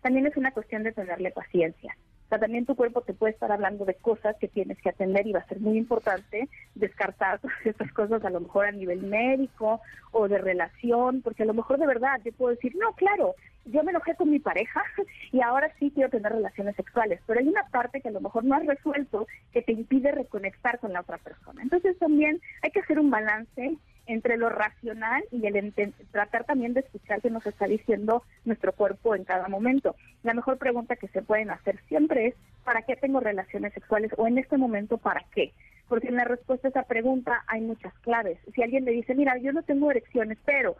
también 0.00 0.26
es 0.26 0.36
una 0.36 0.52
cuestión 0.52 0.82
de 0.82 0.92
tenerle 0.92 1.30
paciencia. 1.30 1.96
O 2.26 2.28
sea, 2.28 2.38
también 2.38 2.64
tu 2.64 2.74
cuerpo 2.74 3.02
te 3.02 3.12
puede 3.12 3.34
estar 3.34 3.52
hablando 3.52 3.84
de 3.84 3.94
cosas 3.94 4.36
que 4.38 4.48
tienes 4.48 4.80
que 4.80 4.88
atender 4.88 5.26
y 5.26 5.32
va 5.32 5.40
a 5.40 5.48
ser 5.48 5.60
muy 5.60 5.76
importante 5.76 6.48
descartar 6.74 7.40
todas 7.40 7.56
estas 7.66 7.92
cosas 7.92 8.24
a 8.24 8.30
lo 8.30 8.40
mejor 8.40 8.66
a 8.66 8.72
nivel 8.72 9.02
médico 9.02 9.80
o 10.12 10.28
de 10.28 10.38
relación, 10.38 11.20
porque 11.20 11.42
a 11.42 11.46
lo 11.46 11.54
mejor 11.54 11.78
de 11.78 11.86
verdad 11.86 12.20
yo 12.24 12.32
puedo 12.32 12.54
decir, 12.54 12.74
no, 12.76 12.94
claro, 12.94 13.34
yo 13.66 13.82
me 13.84 13.90
enojé 13.90 14.14
con 14.14 14.30
mi 14.30 14.38
pareja 14.38 14.82
y 15.32 15.40
ahora 15.40 15.72
sí 15.78 15.92
quiero 15.94 16.10
tener 16.10 16.32
relaciones 16.32 16.74
sexuales, 16.74 17.20
pero 17.26 17.38
hay 17.38 17.48
una 17.48 17.64
parte 17.68 18.00
que 18.00 18.08
a 18.08 18.12
lo 18.12 18.20
mejor 18.20 18.44
no 18.44 18.54
has 18.56 18.66
resuelto 18.66 19.26
que 19.52 19.62
te 19.62 19.72
impide 19.72 20.12
reconectar 20.12 20.78
con 20.78 20.92
la 20.92 21.00
otra 21.00 21.18
persona. 21.18 21.62
Entonces 21.62 21.98
también 21.98 22.40
hay 22.62 22.70
que 22.70 22.80
hacer 22.80 22.98
un 22.98 23.10
balance 23.10 23.76
entre 24.06 24.36
lo 24.36 24.48
racional 24.48 25.24
y 25.30 25.46
el 25.46 25.72
tratar 26.10 26.44
también 26.44 26.74
de 26.74 26.80
escuchar 26.80 27.20
qué 27.20 27.30
nos 27.30 27.46
está 27.46 27.66
diciendo 27.66 28.22
nuestro 28.44 28.72
cuerpo 28.72 29.14
en 29.14 29.24
cada 29.24 29.48
momento. 29.48 29.96
La 30.22 30.34
mejor 30.34 30.58
pregunta 30.58 30.96
que 30.96 31.08
se 31.08 31.22
pueden 31.22 31.50
hacer 31.50 31.78
siempre 31.88 32.28
es, 32.28 32.34
¿para 32.64 32.82
qué 32.82 32.96
tengo 32.96 33.20
relaciones 33.20 33.72
sexuales? 33.72 34.12
O 34.16 34.26
en 34.26 34.38
este 34.38 34.56
momento, 34.56 34.98
¿para 34.98 35.24
qué? 35.34 35.52
Porque 35.88 36.08
en 36.08 36.16
la 36.16 36.24
respuesta 36.24 36.68
a 36.68 36.70
esa 36.70 36.82
pregunta 36.84 37.44
hay 37.46 37.60
muchas 37.60 37.92
claves. 38.00 38.38
Si 38.54 38.62
alguien 38.62 38.84
le 38.84 38.92
dice, 38.92 39.14
mira, 39.14 39.36
yo 39.38 39.52
no 39.52 39.62
tengo 39.62 39.90
erecciones, 39.90 40.38
pero 40.44 40.76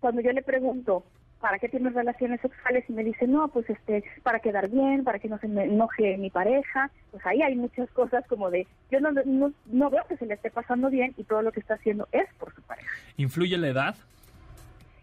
cuando 0.00 0.20
yo 0.20 0.32
le 0.32 0.42
pregunto, 0.42 1.04
¿para 1.44 1.58
qué 1.58 1.68
tienes 1.68 1.92
relaciones 1.92 2.40
sexuales? 2.40 2.86
Y 2.88 2.94
me 2.94 3.04
dice, 3.04 3.26
no, 3.26 3.48
pues 3.48 3.68
este, 3.68 4.02
para 4.22 4.40
quedar 4.40 4.70
bien, 4.70 5.04
para 5.04 5.18
que 5.18 5.28
no 5.28 5.36
se 5.36 5.46
me 5.46 5.64
enoje 5.64 6.16
mi 6.16 6.30
pareja. 6.30 6.90
Pues 7.10 7.24
ahí 7.26 7.42
hay 7.42 7.54
muchas 7.54 7.90
cosas 7.90 8.26
como 8.28 8.50
de, 8.50 8.66
yo 8.90 8.98
no, 8.98 9.10
no, 9.12 9.90
veo 9.90 10.02
que 10.08 10.16
se 10.16 10.24
le 10.24 10.32
esté 10.32 10.50
pasando 10.50 10.88
bien 10.88 11.12
y 11.18 11.24
todo 11.24 11.42
lo 11.42 11.52
que 11.52 11.60
está 11.60 11.74
haciendo 11.74 12.08
es 12.12 12.26
por 12.38 12.54
su 12.54 12.62
pareja. 12.62 12.88
¿Influye 13.18 13.58
la 13.58 13.68
edad? 13.68 13.94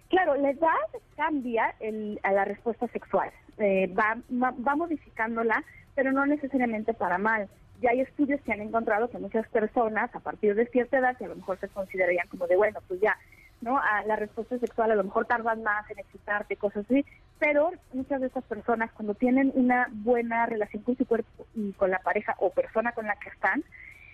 Claro, 0.09 0.35
la 0.35 0.49
edad 0.49 0.87
cambia 1.15 1.75
el, 1.79 2.19
a 2.23 2.31
la 2.31 2.43
respuesta 2.43 2.87
sexual, 2.87 3.29
eh, 3.59 3.93
va, 3.93 4.17
va 4.31 4.75
modificándola, 4.75 5.63
pero 5.93 6.11
no 6.11 6.25
necesariamente 6.25 6.95
para 6.95 7.19
mal 7.19 7.49
ya 7.81 7.89
hay 7.91 8.01
estudios 8.01 8.39
que 8.41 8.53
han 8.53 8.61
encontrado 8.61 9.09
que 9.09 9.17
muchas 9.17 9.47
personas 9.49 10.13
a 10.15 10.19
partir 10.19 10.53
de 10.55 10.67
cierta 10.67 10.99
edad, 10.99 11.17
que 11.17 11.25
a 11.25 11.29
lo 11.29 11.35
mejor 11.35 11.59
se 11.59 11.67
considerarían 11.67 12.27
como 12.27 12.47
de, 12.47 12.55
bueno, 12.55 12.79
pues 12.87 13.01
ya 13.01 13.17
¿no? 13.61 13.77
A 13.77 14.03
la 14.05 14.15
respuesta 14.15 14.57
sexual 14.59 14.91
a 14.91 14.95
lo 14.95 15.03
mejor 15.03 15.25
tardan 15.25 15.63
más 15.63 15.89
en 15.89 15.99
excitarte, 15.99 16.55
cosas 16.55 16.85
así, 16.85 17.05
pero 17.39 17.71
muchas 17.93 18.21
de 18.21 18.27
estas 18.27 18.43
personas 18.43 18.91
cuando 18.91 19.13
tienen 19.13 19.51
una 19.55 19.87
buena 19.91 20.45
relación 20.45 20.83
con 20.83 20.97
su 20.97 21.05
cuerpo 21.05 21.45
y 21.55 21.71
con 21.73 21.91
la 21.91 21.99
pareja 21.99 22.35
o 22.39 22.51
persona 22.51 22.91
con 22.91 23.05
la 23.05 23.15
que 23.15 23.29
están, 23.29 23.63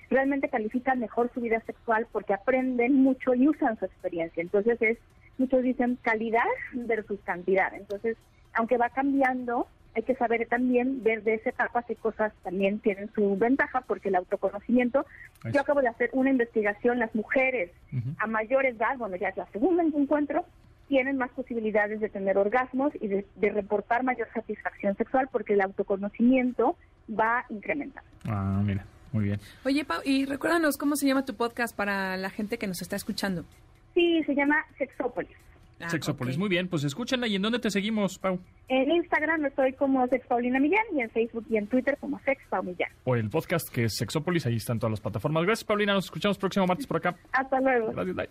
realmente 0.10 0.50
califican 0.50 1.00
mejor 1.00 1.30
su 1.34 1.42
vida 1.42 1.62
sexual 1.66 2.08
porque 2.12 2.34
aprenden 2.34 2.96
mucho 2.96 3.34
y 3.34 3.48
usan 3.48 3.78
su 3.80 3.86
experiencia. 3.86 4.42
Entonces 4.42 4.82
es, 4.82 4.98
muchos 5.38 5.64
dicen 5.64 5.98
calidad 6.02 6.46
versus 6.74 7.20
cantidad. 7.24 7.74
Entonces, 7.74 8.18
aunque 8.54 8.78
va 8.78 8.90
cambiando, 8.90 9.68
hay 9.96 10.04
que 10.04 10.16
saber 10.16 10.46
también 10.48 11.04
ver 11.04 11.24
de 11.24 11.36
esa 11.36 11.50
etapa 11.50 11.84
qué 11.84 11.96
cosas 11.96 12.34
también 12.44 12.80
tienen 12.80 13.12
su 13.14 13.38
ventaja, 13.38 13.82
porque 13.82 14.10
el 14.10 14.16
autoconocimiento, 14.16 15.06
yo 15.52 15.62
acabo 15.62 15.82
de 15.82 15.88
hacer 15.88 16.10
una 16.14 16.30
investigación, 16.30 17.00
las 17.00 17.14
mujeres 17.16 17.72
a 18.20 18.28
mayor 18.28 18.66
edad, 18.66 18.98
bueno, 18.98 19.16
ya 19.16 19.30
es 19.30 19.38
la 19.38 19.48
segunda 19.48 19.84
encuentro, 19.84 20.46
tienen 20.88 21.18
más 21.18 21.32
posibilidades 21.32 22.00
de 22.00 22.10
tener 22.10 22.38
orgasmos 22.38 22.94
y 23.02 23.08
de, 23.08 23.26
reportar 23.42 24.04
mayor 24.04 24.28
satisfacción 24.34 24.96
sexual 24.96 25.28
porque 25.32 25.54
el 25.54 25.62
autoconocimiento 25.62 26.78
va 27.10 27.46
incrementando. 27.50 28.10
Ah, 28.26 28.62
mira, 28.64 28.86
muy 29.12 29.26
bien. 29.26 29.40
Oye, 29.66 29.84
Pau, 29.84 30.02
y 30.04 30.26
recuérdanos 30.26 30.78
cómo 30.78 30.96
se 30.96 31.08
llama 31.08 31.26
tu 31.26 31.36
podcast 31.36 31.76
para 31.76 32.18
la 32.18 32.30
gente 32.30 32.58
que 32.58 32.68
nos 32.68 32.82
está 32.82 32.96
escuchando. 32.96 33.46
Sí, 33.94 34.24
se 34.26 34.36
llama 34.36 34.64
Sexópolis. 34.78 35.36
Ah, 35.80 35.90
Sexópolis, 35.90 36.38
muy 36.38 36.50
bien, 36.50 36.68
pues 36.68 36.84
escúchenla. 36.84 37.28
¿Y 37.28 37.36
en 37.36 37.42
dónde 37.42 37.60
te 37.60 37.70
seguimos, 37.70 38.18
Pau? 38.18 38.40
En 38.68 38.92
Instagram 38.92 39.46
estoy 39.46 39.74
como 39.74 40.08
Sex 40.08 40.26
Paulina 40.26 40.60
Millán 40.60 40.84
y 40.96 41.02
en 41.02 41.10
Facebook 41.12 41.46
y 41.50 41.58
en 41.58 41.68
Twitter 41.68 41.98
como 42.00 42.20
Sex 42.22 42.42
Pau 42.50 42.64
Millán. 42.64 42.90
O 43.04 43.16
el 43.16 43.30
podcast 43.30 43.70
que 43.70 43.86
es 43.86 43.96
Sexópolis, 43.96 44.46
ahí 44.46 44.56
están 44.56 44.80
todas 44.80 44.92
las 44.92 45.02
plataformas. 45.02 45.44
Gracias, 45.44 45.64
Paulina. 45.66 45.94
Nos 45.94 46.06
escuchamos 46.06 46.38
próximo 46.38 46.66
martes 46.66 46.88
por 46.88 46.98
acá. 46.98 47.16
Hasta 47.32 47.60
luego. 47.62 47.92
Gracias, 47.92 48.16
bye. 48.16 48.30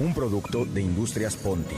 Un 0.00 0.14
producto 0.14 0.64
de 0.64 0.80
Industrias 0.80 1.36
Ponti. 1.36 1.76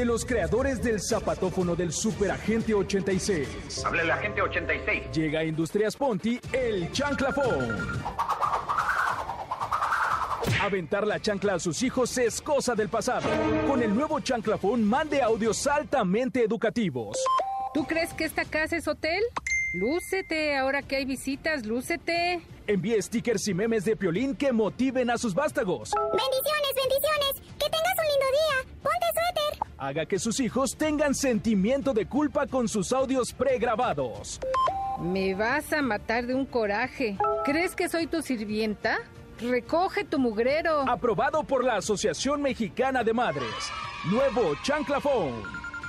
De 0.00 0.06
los 0.06 0.24
creadores 0.24 0.82
del 0.82 0.98
zapatófono 0.98 1.76
del 1.76 1.92
Superagente 1.92 2.72
86. 2.72 3.84
Hable 3.84 4.00
el 4.00 4.10
agente 4.10 4.40
86. 4.40 5.02
Llega 5.12 5.40
a 5.40 5.44
Industrias 5.44 5.94
Ponti 5.94 6.40
el 6.54 6.90
chanclafón. 6.90 7.76
Aventar 10.62 11.06
la 11.06 11.20
chancla 11.20 11.56
a 11.56 11.58
sus 11.58 11.82
hijos 11.82 12.16
es 12.16 12.40
cosa 12.40 12.74
del 12.74 12.88
pasado. 12.88 13.28
Con 13.68 13.82
el 13.82 13.94
nuevo 13.94 14.20
chanclafón 14.20 14.82
mande 14.84 15.20
audios 15.20 15.66
altamente 15.66 16.42
educativos. 16.42 17.18
¿Tú 17.74 17.84
crees 17.84 18.14
que 18.14 18.24
esta 18.24 18.46
casa 18.46 18.78
es 18.78 18.88
hotel? 18.88 19.22
Lúcete, 19.74 20.56
ahora 20.56 20.80
que 20.80 20.96
hay 20.96 21.04
visitas, 21.04 21.66
lúcete. 21.66 22.40
Envíe 22.66 23.02
stickers 23.02 23.46
y 23.48 23.52
memes 23.52 23.84
de 23.84 23.96
Piolín 23.96 24.34
que 24.34 24.50
motiven 24.50 25.10
a 25.10 25.18
sus 25.18 25.34
vástagos. 25.34 25.92
Bendiciones, 25.92 26.74
bendiciones. 26.74 27.52
Que 27.58 27.68
tengas 27.68 27.94
un 27.98 28.06
lindo 28.06 28.26
día. 28.64 28.69
Haga 29.80 30.04
que 30.04 30.18
sus 30.18 30.40
hijos 30.40 30.76
tengan 30.76 31.14
sentimiento 31.14 31.94
de 31.94 32.04
culpa 32.04 32.46
con 32.46 32.68
sus 32.68 32.92
audios 32.92 33.32
pregrabados. 33.32 34.38
Me 35.00 35.34
vas 35.34 35.72
a 35.72 35.80
matar 35.80 36.26
de 36.26 36.34
un 36.34 36.44
coraje. 36.44 37.16
¿Crees 37.46 37.74
que 37.74 37.88
soy 37.88 38.06
tu 38.06 38.20
sirvienta? 38.20 38.98
Recoge 39.40 40.04
tu 40.04 40.18
mugrero. 40.18 40.86
Aprobado 40.86 41.44
por 41.44 41.64
la 41.64 41.76
Asociación 41.76 42.42
Mexicana 42.42 43.02
de 43.02 43.14
Madres. 43.14 43.72
Nuevo 44.10 44.54
Chanclafón. 44.62 45.32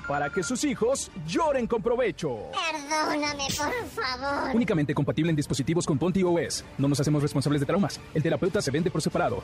Para 0.08 0.30
que 0.30 0.42
sus 0.42 0.64
hijos 0.64 1.12
lloren 1.28 1.68
con 1.68 1.84
provecho. 1.84 2.50
Perdóname, 2.72 3.44
por 3.58 4.04
favor. 4.04 4.56
Únicamente 4.56 4.94
compatible 4.94 5.32
en 5.32 5.36
dispositivos 5.36 5.86
con 5.86 5.98
Ponti 6.00 6.24
OS. 6.24 6.64
No 6.78 6.88
nos 6.88 7.02
hacemos 7.02 7.22
responsables 7.22 7.60
de 7.60 7.66
traumas. 7.66 8.00
El 8.14 8.24
terapeuta 8.24 8.62
se 8.62 8.72
vende 8.72 8.90
por 8.90 9.02
separado. 9.02 9.44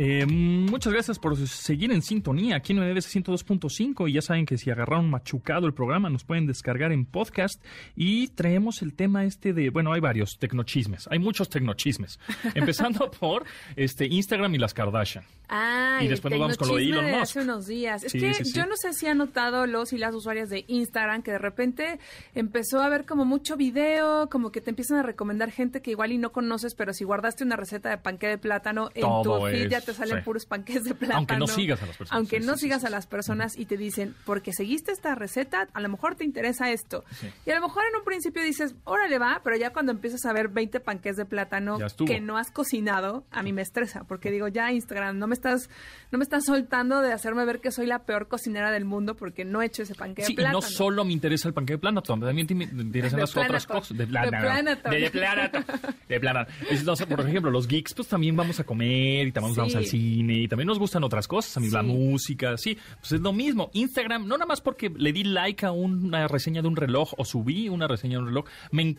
Eh, 0.00 0.26
muchas 0.26 0.92
gracias 0.92 1.18
por 1.18 1.36
seguir 1.48 1.90
en 1.90 2.02
sintonía 2.02 2.54
aquí 2.54 2.72
en 2.72 2.78
MBS 2.78 3.12
102.5 3.16 4.08
y 4.08 4.12
ya 4.12 4.22
saben 4.22 4.46
que 4.46 4.56
si 4.56 4.70
agarraron 4.70 5.10
machucado 5.10 5.66
el 5.66 5.74
programa 5.74 6.08
nos 6.08 6.22
pueden 6.22 6.46
descargar 6.46 6.92
en 6.92 7.04
podcast 7.04 7.60
y 7.96 8.28
traemos 8.28 8.80
el 8.82 8.94
tema 8.94 9.24
este 9.24 9.52
de, 9.52 9.70
bueno, 9.70 9.92
hay 9.92 10.00
varios 10.00 10.38
tecnochismes, 10.38 11.08
hay 11.10 11.18
muchos 11.18 11.48
tecnochismes, 11.48 12.20
empezando 12.54 13.10
por 13.10 13.44
este 13.74 14.06
Instagram 14.06 14.54
y 14.54 14.58
las 14.58 14.72
Kardashian. 14.72 15.24
Ah, 15.48 15.98
y 16.00 16.06
después 16.06 16.30
nos 16.30 16.40
vamos 16.40 16.58
con 16.58 16.68
lo 16.68 16.76
de 16.76 16.84
Elon 16.84 17.06
Musk. 17.06 17.22
hace 17.22 17.40
unos 17.40 17.66
días. 17.66 18.04
Es 18.04 18.12
Sí, 18.12 18.20
que 18.20 18.34
sí, 18.34 18.44
sí. 18.44 18.52
yo 18.52 18.66
no 18.66 18.76
sé 18.76 18.92
si 18.92 19.06
han 19.06 19.18
notado 19.18 19.66
los 19.66 19.92
y 19.92 19.98
las 19.98 20.14
usuarias 20.14 20.48
de 20.48 20.64
Instagram 20.68 21.22
que 21.22 21.32
de 21.32 21.38
repente 21.38 21.98
empezó 22.34 22.80
a 22.82 22.86
haber 22.86 23.04
como 23.04 23.24
mucho 23.24 23.56
video, 23.56 24.28
como 24.28 24.52
que 24.52 24.60
te 24.60 24.70
empiezan 24.70 24.98
a 24.98 25.02
recomendar 25.02 25.50
gente 25.50 25.82
que 25.82 25.90
igual 25.90 26.12
y 26.12 26.18
no 26.18 26.30
conoces, 26.30 26.74
pero 26.76 26.92
si 26.92 27.02
guardaste 27.02 27.42
una 27.42 27.56
receta 27.56 27.88
de 27.90 27.98
panqué 27.98 28.28
de 28.28 28.38
plátano 28.38 28.90
en 28.94 29.06
tu 29.24 29.40
feed 29.46 29.70
ya 29.70 29.80
te 29.92 29.94
salen 29.94 30.18
sí. 30.18 30.22
puros 30.24 30.46
panqués 30.46 30.84
de 30.84 30.94
plátano. 30.94 31.18
Aunque 31.18 31.36
no 31.36 31.46
sigas 31.46 31.82
a 31.82 31.86
las 31.86 31.96
personas. 31.96 32.16
Aunque 32.18 32.40
Sí, 32.40 32.46
no 32.46 32.54
sí, 32.54 32.60
sigas 32.60 32.84
a 32.84 32.90
las 32.90 33.06
personas 33.06 33.56
y 33.58 33.64
te 33.66 33.76
dicen, 33.76 34.14
porque 34.24 34.52
seguiste 34.52 34.92
esta 34.92 35.14
receta, 35.14 35.68
a 35.72 35.80
lo 35.80 35.88
mejor 35.88 36.14
te 36.14 36.24
interesa 36.24 36.70
esto. 36.70 37.04
Y 37.46 37.50
a 37.50 37.54
lo 37.58 37.62
mejor 37.66 37.82
en 37.90 37.96
un 37.98 38.04
principio 38.04 38.42
dices, 38.42 38.74
órale 38.84 39.18
va, 39.18 39.40
pero 39.42 39.56
ya 39.56 39.70
cuando 39.72 39.92
empiezas 39.92 40.24
a 40.26 40.32
ver 40.32 40.48
20 40.48 40.80
panqués 40.80 41.16
de 41.16 41.24
plátano 41.24 41.78
que 42.06 42.20
no 42.20 42.36
has 42.36 42.50
cocinado, 42.50 43.24
a 43.30 43.42
mí 43.42 43.52
me 43.52 43.62
estresa, 43.62 44.04
porque 44.04 44.30
digo, 44.30 44.48
ya 44.48 44.70
Instagram, 44.72 45.18
no 45.18 45.26
me 45.26 45.34
estás, 45.34 45.70
no 46.10 46.18
me 46.18 46.24
estás 46.24 46.44
soltando 46.44 47.00
de 47.00 47.12
hacerme 47.12 47.44
ver 47.44 47.60
que 47.60 47.70
soy 47.70 47.86
la 47.86 48.00
peor 48.04 48.28
cocinera 48.28 48.70
del 48.70 48.84
mundo 48.84 49.16
porque 49.16 49.44
no 49.44 49.62
he 49.62 49.66
hecho 49.66 49.82
ese 49.82 49.94
panqué 49.94 50.22
Sí, 50.24 50.28
de 50.28 50.32
y 50.32 50.36
plátano. 50.36 50.60
no 50.60 50.62
solo 50.62 51.04
me 51.04 51.12
interesa 51.12 51.48
el 51.48 51.54
panque 51.54 51.74
de 51.74 51.78
plátano, 51.78 52.02
también 52.02 52.46
te 52.46 52.54
me 52.54 52.64
interesan 52.64 53.16
De 53.16 53.22
las 53.22 53.30
otras 53.36 53.66
plátano. 53.66 53.80
cosas. 53.80 53.96
De 53.96 54.04
De 54.04 54.10
plátano. 54.10 54.42
plátano. 54.42 54.94
De 54.94 55.10
plátano. 55.10 55.64
De 56.08 56.20
plátano. 56.20 56.46
Es, 56.70 56.84
no 56.84 56.96
sé, 56.96 57.06
por 57.06 57.20
ejemplo, 57.20 57.50
los 57.50 57.66
geeks, 57.68 57.94
pues 57.94 58.08
también 58.08 58.36
vamos 58.36 58.58
a 58.60 58.64
comer 58.64 59.26
y 59.28 59.32
también 59.32 59.54
Sí. 59.54 59.60
Vamos 59.74 59.76
al 59.76 59.86
cine 59.86 60.34
y 60.34 60.48
también 60.48 60.66
nos 60.66 60.78
gustan 60.78 61.04
otras 61.04 61.28
cosas, 61.28 61.56
a 61.56 61.60
mí 61.60 61.70
la 61.70 61.82
música, 61.82 62.56
sí. 62.56 62.76
Pues 63.00 63.12
es 63.12 63.20
lo 63.20 63.32
mismo. 63.32 63.70
Instagram, 63.72 64.26
no 64.26 64.36
nada 64.36 64.46
más 64.46 64.60
porque 64.60 64.90
le 64.90 65.12
di 65.12 65.24
like 65.24 65.66
a 65.66 65.72
una 65.72 66.28
reseña 66.28 66.62
de 66.62 66.68
un 66.68 66.76
reloj 66.76 67.12
o 67.16 67.24
subí 67.24 67.68
una 67.68 67.86
reseña 67.86 68.18
de 68.18 68.22
un 68.22 68.26
reloj, 68.28 68.46
me, 68.70 68.96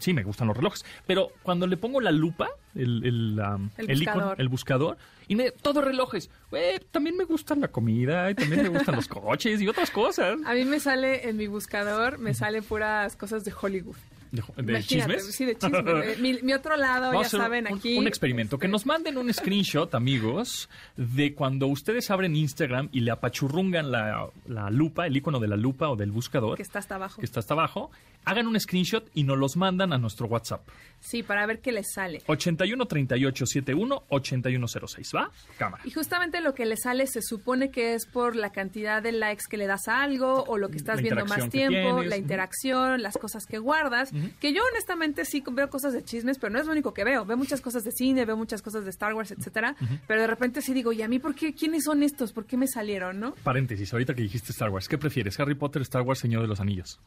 sí, 0.00 0.12
me 0.12 0.22
gustan 0.22 0.48
los 0.48 0.56
relojes, 0.56 0.84
pero 1.06 1.30
cuando 1.42 1.66
le 1.66 1.76
pongo 1.76 2.00
la 2.00 2.10
lupa, 2.10 2.48
el, 2.74 3.04
el, 3.04 3.40
um, 3.40 3.70
El 3.76 3.90
el 3.90 4.02
icono, 4.02 4.16
buscador. 4.16 4.40
el 4.40 4.48
buscador, 4.48 4.98
y 5.28 5.36
me, 5.36 5.50
todo 5.50 5.80
relojes, 5.80 6.30
güey, 6.50 6.78
también 6.90 7.16
me 7.16 7.24
gustan 7.24 7.60
la 7.60 7.68
comida 7.68 8.30
y 8.30 8.34
también 8.34 8.62
me 8.62 8.68
gustan 8.68 8.96
los 8.96 9.08
coches 9.08 9.60
y 9.60 9.68
otras 9.68 9.90
cosas. 9.90 10.38
A 10.44 10.54
mí 10.54 10.64
me 10.64 10.80
sale 10.80 11.28
en 11.28 11.36
mi 11.36 11.46
buscador, 11.46 12.18
me 12.18 12.34
sale 12.34 12.62
puras 12.62 13.16
cosas 13.16 13.44
de 13.44 13.52
Hollywood. 13.58 13.96
¿De, 14.32 14.82
chismes? 14.82 15.26
Sí, 15.34 15.44
de 15.44 15.56
chismes. 15.56 15.84
Eh, 15.86 16.16
mi, 16.18 16.38
mi 16.42 16.54
otro 16.54 16.76
lado, 16.76 17.08
Vamos 17.12 17.30
ya 17.30 17.38
saben, 17.38 17.66
un, 17.70 17.76
aquí. 17.78 17.98
un 17.98 18.06
experimento. 18.06 18.58
Que 18.58 18.66
nos 18.66 18.86
manden 18.86 19.18
un 19.18 19.32
screenshot, 19.32 19.94
amigos, 19.94 20.70
de 20.96 21.34
cuando 21.34 21.66
ustedes 21.66 22.10
abren 22.10 22.34
Instagram 22.34 22.88
y 22.92 23.00
le 23.00 23.10
apachurrungan 23.10 23.90
la, 23.92 24.28
la 24.46 24.70
lupa, 24.70 25.06
el 25.06 25.16
icono 25.16 25.38
de 25.38 25.48
la 25.48 25.56
lupa 25.56 25.90
o 25.90 25.96
del 25.96 26.10
buscador, 26.10 26.56
Que 26.56 26.62
está 26.62 26.78
hasta 26.78 26.94
abajo. 26.94 27.20
que 27.20 27.26
está 27.26 27.40
hasta 27.40 27.52
abajo. 27.54 27.90
Hagan 28.24 28.46
un 28.46 28.58
screenshot 28.58 29.04
y 29.14 29.24
nos 29.24 29.36
los 29.36 29.56
mandan 29.56 29.92
a 29.92 29.98
nuestro 29.98 30.28
WhatsApp. 30.28 30.66
Sí, 31.00 31.24
para 31.24 31.44
ver 31.44 31.58
qué 31.60 31.72
les 31.72 31.92
sale. 31.92 32.22
81 32.26 32.86
38 32.86 33.46
71 33.46 34.04
8106. 34.08 35.10
¿Va? 35.16 35.30
Cámara. 35.58 35.82
Y 35.84 35.90
justamente 35.90 36.40
lo 36.40 36.54
que 36.54 36.64
le 36.64 36.76
sale 36.76 37.08
se 37.08 37.20
supone 37.20 37.72
que 37.72 37.94
es 37.94 38.06
por 38.06 38.36
la 38.36 38.50
cantidad 38.52 39.02
de 39.02 39.10
likes 39.10 39.42
que 39.50 39.56
le 39.56 39.66
das 39.66 39.88
a 39.88 40.02
algo 40.02 40.44
o 40.44 40.56
lo 40.56 40.68
que 40.68 40.76
estás 40.76 41.02
viendo 41.02 41.26
más 41.26 41.50
tiempo, 41.50 42.02
la 42.04 42.16
interacción, 42.16 43.02
las 43.02 43.18
cosas 43.18 43.44
que 43.44 43.58
guardas. 43.58 44.10
Que 44.40 44.52
yo 44.52 44.62
honestamente 44.72 45.24
sí 45.24 45.42
veo 45.52 45.68
cosas 45.70 45.92
de 45.92 46.02
chismes, 46.04 46.38
pero 46.38 46.52
no 46.52 46.58
es 46.60 46.66
lo 46.66 46.72
único 46.72 46.92
que 46.94 47.04
veo. 47.04 47.24
Veo 47.24 47.36
muchas 47.36 47.60
cosas 47.60 47.84
de 47.84 47.92
cine, 47.92 48.24
veo 48.24 48.36
muchas 48.36 48.62
cosas 48.62 48.84
de 48.84 48.90
Star 48.90 49.14
Wars, 49.14 49.30
etcétera. 49.30 49.76
Pero 50.06 50.20
de 50.20 50.26
repente 50.26 50.62
sí 50.62 50.72
digo, 50.72 50.92
¿y 50.92 51.02
a 51.02 51.08
mí 51.08 51.18
por 51.18 51.34
qué? 51.34 51.54
¿Quiénes 51.54 51.84
son 51.84 52.02
estos? 52.02 52.32
¿Por 52.32 52.46
qué 52.46 52.56
me 52.56 52.66
salieron, 52.66 53.20
no? 53.20 53.34
Paréntesis, 53.42 53.92
ahorita 53.92 54.14
que 54.14 54.22
dijiste 54.22 54.52
Star 54.52 54.70
Wars, 54.70 54.88
¿qué 54.88 54.98
prefieres? 54.98 55.38
¿Harry 55.40 55.54
Potter, 55.54 55.82
Star 55.82 56.02
Wars, 56.02 56.18
Señor 56.20 56.42
de 56.42 56.48
los 56.48 56.60
Anillos? 56.60 57.00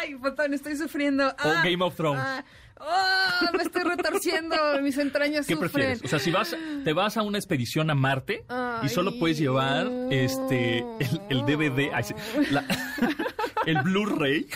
¡Ay, 0.00 0.14
botón! 0.14 0.52
Estoy 0.54 0.76
sufriendo. 0.76 1.34
Ah, 1.38 1.62
Game 1.64 1.82
of 1.84 1.94
Thrones. 1.94 2.20
ah, 2.24 2.44
¡Oh! 2.84 3.56
Me 3.56 3.62
estoy 3.62 3.82
retorciendo. 3.84 4.56
Mis 4.82 4.98
entrañas 4.98 5.46
¿Qué 5.46 5.54
sufren. 5.54 5.70
prefieres? 5.70 6.02
O 6.04 6.08
sea, 6.08 6.18
si 6.18 6.32
vas, 6.32 6.56
te 6.82 6.92
vas 6.92 7.16
a 7.16 7.22
una 7.22 7.38
expedición 7.38 7.88
a 7.90 7.94
Marte 7.94 8.44
y 8.82 8.88
solo 8.88 9.18
puedes 9.20 9.38
llevar 9.38 9.88
este 10.10 10.78
el, 10.78 11.20
el 11.30 11.40
DVD, 11.46 11.90
ay, 11.94 12.02
sí, 12.02 12.14
la- 12.50 12.64
el 13.66 13.78
Blu-ray 13.82 14.46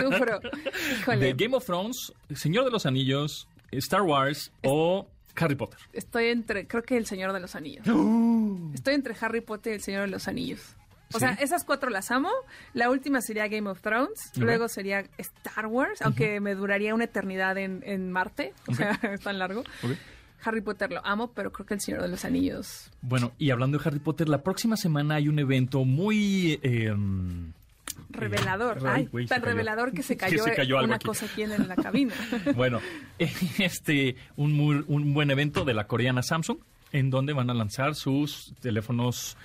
Sufro. 0.00 0.40
Híjole. 1.00 1.18
de 1.26 1.32
Game 1.34 1.56
of 1.56 1.64
Thrones, 1.64 2.12
Señor 2.34 2.64
de 2.64 2.70
los 2.70 2.86
Anillos, 2.86 3.48
Star 3.70 4.02
Wars 4.02 4.52
o 4.62 5.06
Harry 5.36 5.54
Potter. 5.54 5.78
Estoy 5.92 6.26
entre, 6.28 6.66
creo 6.66 6.82
que 6.82 6.96
El 6.96 7.06
Señor 7.06 7.32
de 7.32 7.40
los 7.40 7.54
Anillos. 7.54 7.84
Estoy 8.74 8.94
entre 8.94 9.14
Harry 9.20 9.40
Potter 9.40 9.72
y 9.72 9.76
El 9.76 9.82
Señor 9.82 10.02
de 10.02 10.08
los 10.08 10.28
Anillos. 10.28 10.76
O 11.12 11.18
sea, 11.20 11.32
esas 11.34 11.64
cuatro 11.64 11.90
las 11.90 12.10
amo. 12.10 12.30
La 12.72 12.90
última 12.90 13.20
sería 13.20 13.46
Game 13.46 13.70
of 13.70 13.80
Thrones. 13.82 14.32
Luego 14.36 14.68
sería 14.68 15.04
Star 15.18 15.66
Wars, 15.66 16.02
aunque 16.02 16.40
me 16.40 16.54
duraría 16.56 16.92
una 16.94 17.04
eternidad 17.04 17.56
en, 17.58 17.82
en 17.86 18.10
Marte. 18.10 18.52
O 18.66 18.74
sea, 18.74 18.98
es 19.12 19.20
tan 19.20 19.38
largo. 19.38 19.60
Ok. 19.60 19.92
Harry 20.42 20.60
Potter 20.60 20.90
lo 20.92 21.06
amo, 21.06 21.30
pero 21.32 21.52
creo 21.52 21.66
que 21.66 21.74
El 21.74 21.80
Señor 21.80 22.02
de 22.02 22.08
los 22.08 22.24
Anillos. 22.24 22.90
Bueno, 23.00 23.32
y 23.38 23.50
hablando 23.50 23.78
de 23.78 23.88
Harry 23.88 23.98
Potter, 24.00 24.28
la 24.28 24.42
próxima 24.42 24.76
semana 24.76 25.14
hay 25.16 25.28
un 25.28 25.38
evento 25.38 25.84
muy... 25.84 26.58
eh, 26.62 26.94
Revelador. 28.10 28.86
ay, 28.86 29.08
tan 29.28 29.42
revelador 29.42 29.92
que 29.92 30.02
se 30.02 30.16
Que 30.18 30.26
cayó, 30.26 30.44
se 30.44 30.54
cayó 30.54 30.76
algo 30.78 30.86
una 30.88 30.96
aquí. 30.96 31.06
cosa 31.06 31.26
aquí 31.26 31.42
en, 31.42 31.68
la 31.68 31.76
cabina. 31.76 32.14
Bueno, 32.54 32.80
este 33.58 34.16
un, 34.36 34.52
muy- 34.52 34.84
un 34.86 35.14
buen 35.14 35.30
evento 35.30 35.64
de 35.64 35.74
la 35.74 35.86
coreana 35.86 36.22
Samsung, 36.22 36.58
en 36.92 37.10
donde 37.10 37.32
van 37.32 37.50
a 37.50 37.54
lanzar 37.54 37.94
sus 37.94 38.54
teléfonos, 38.60 39.36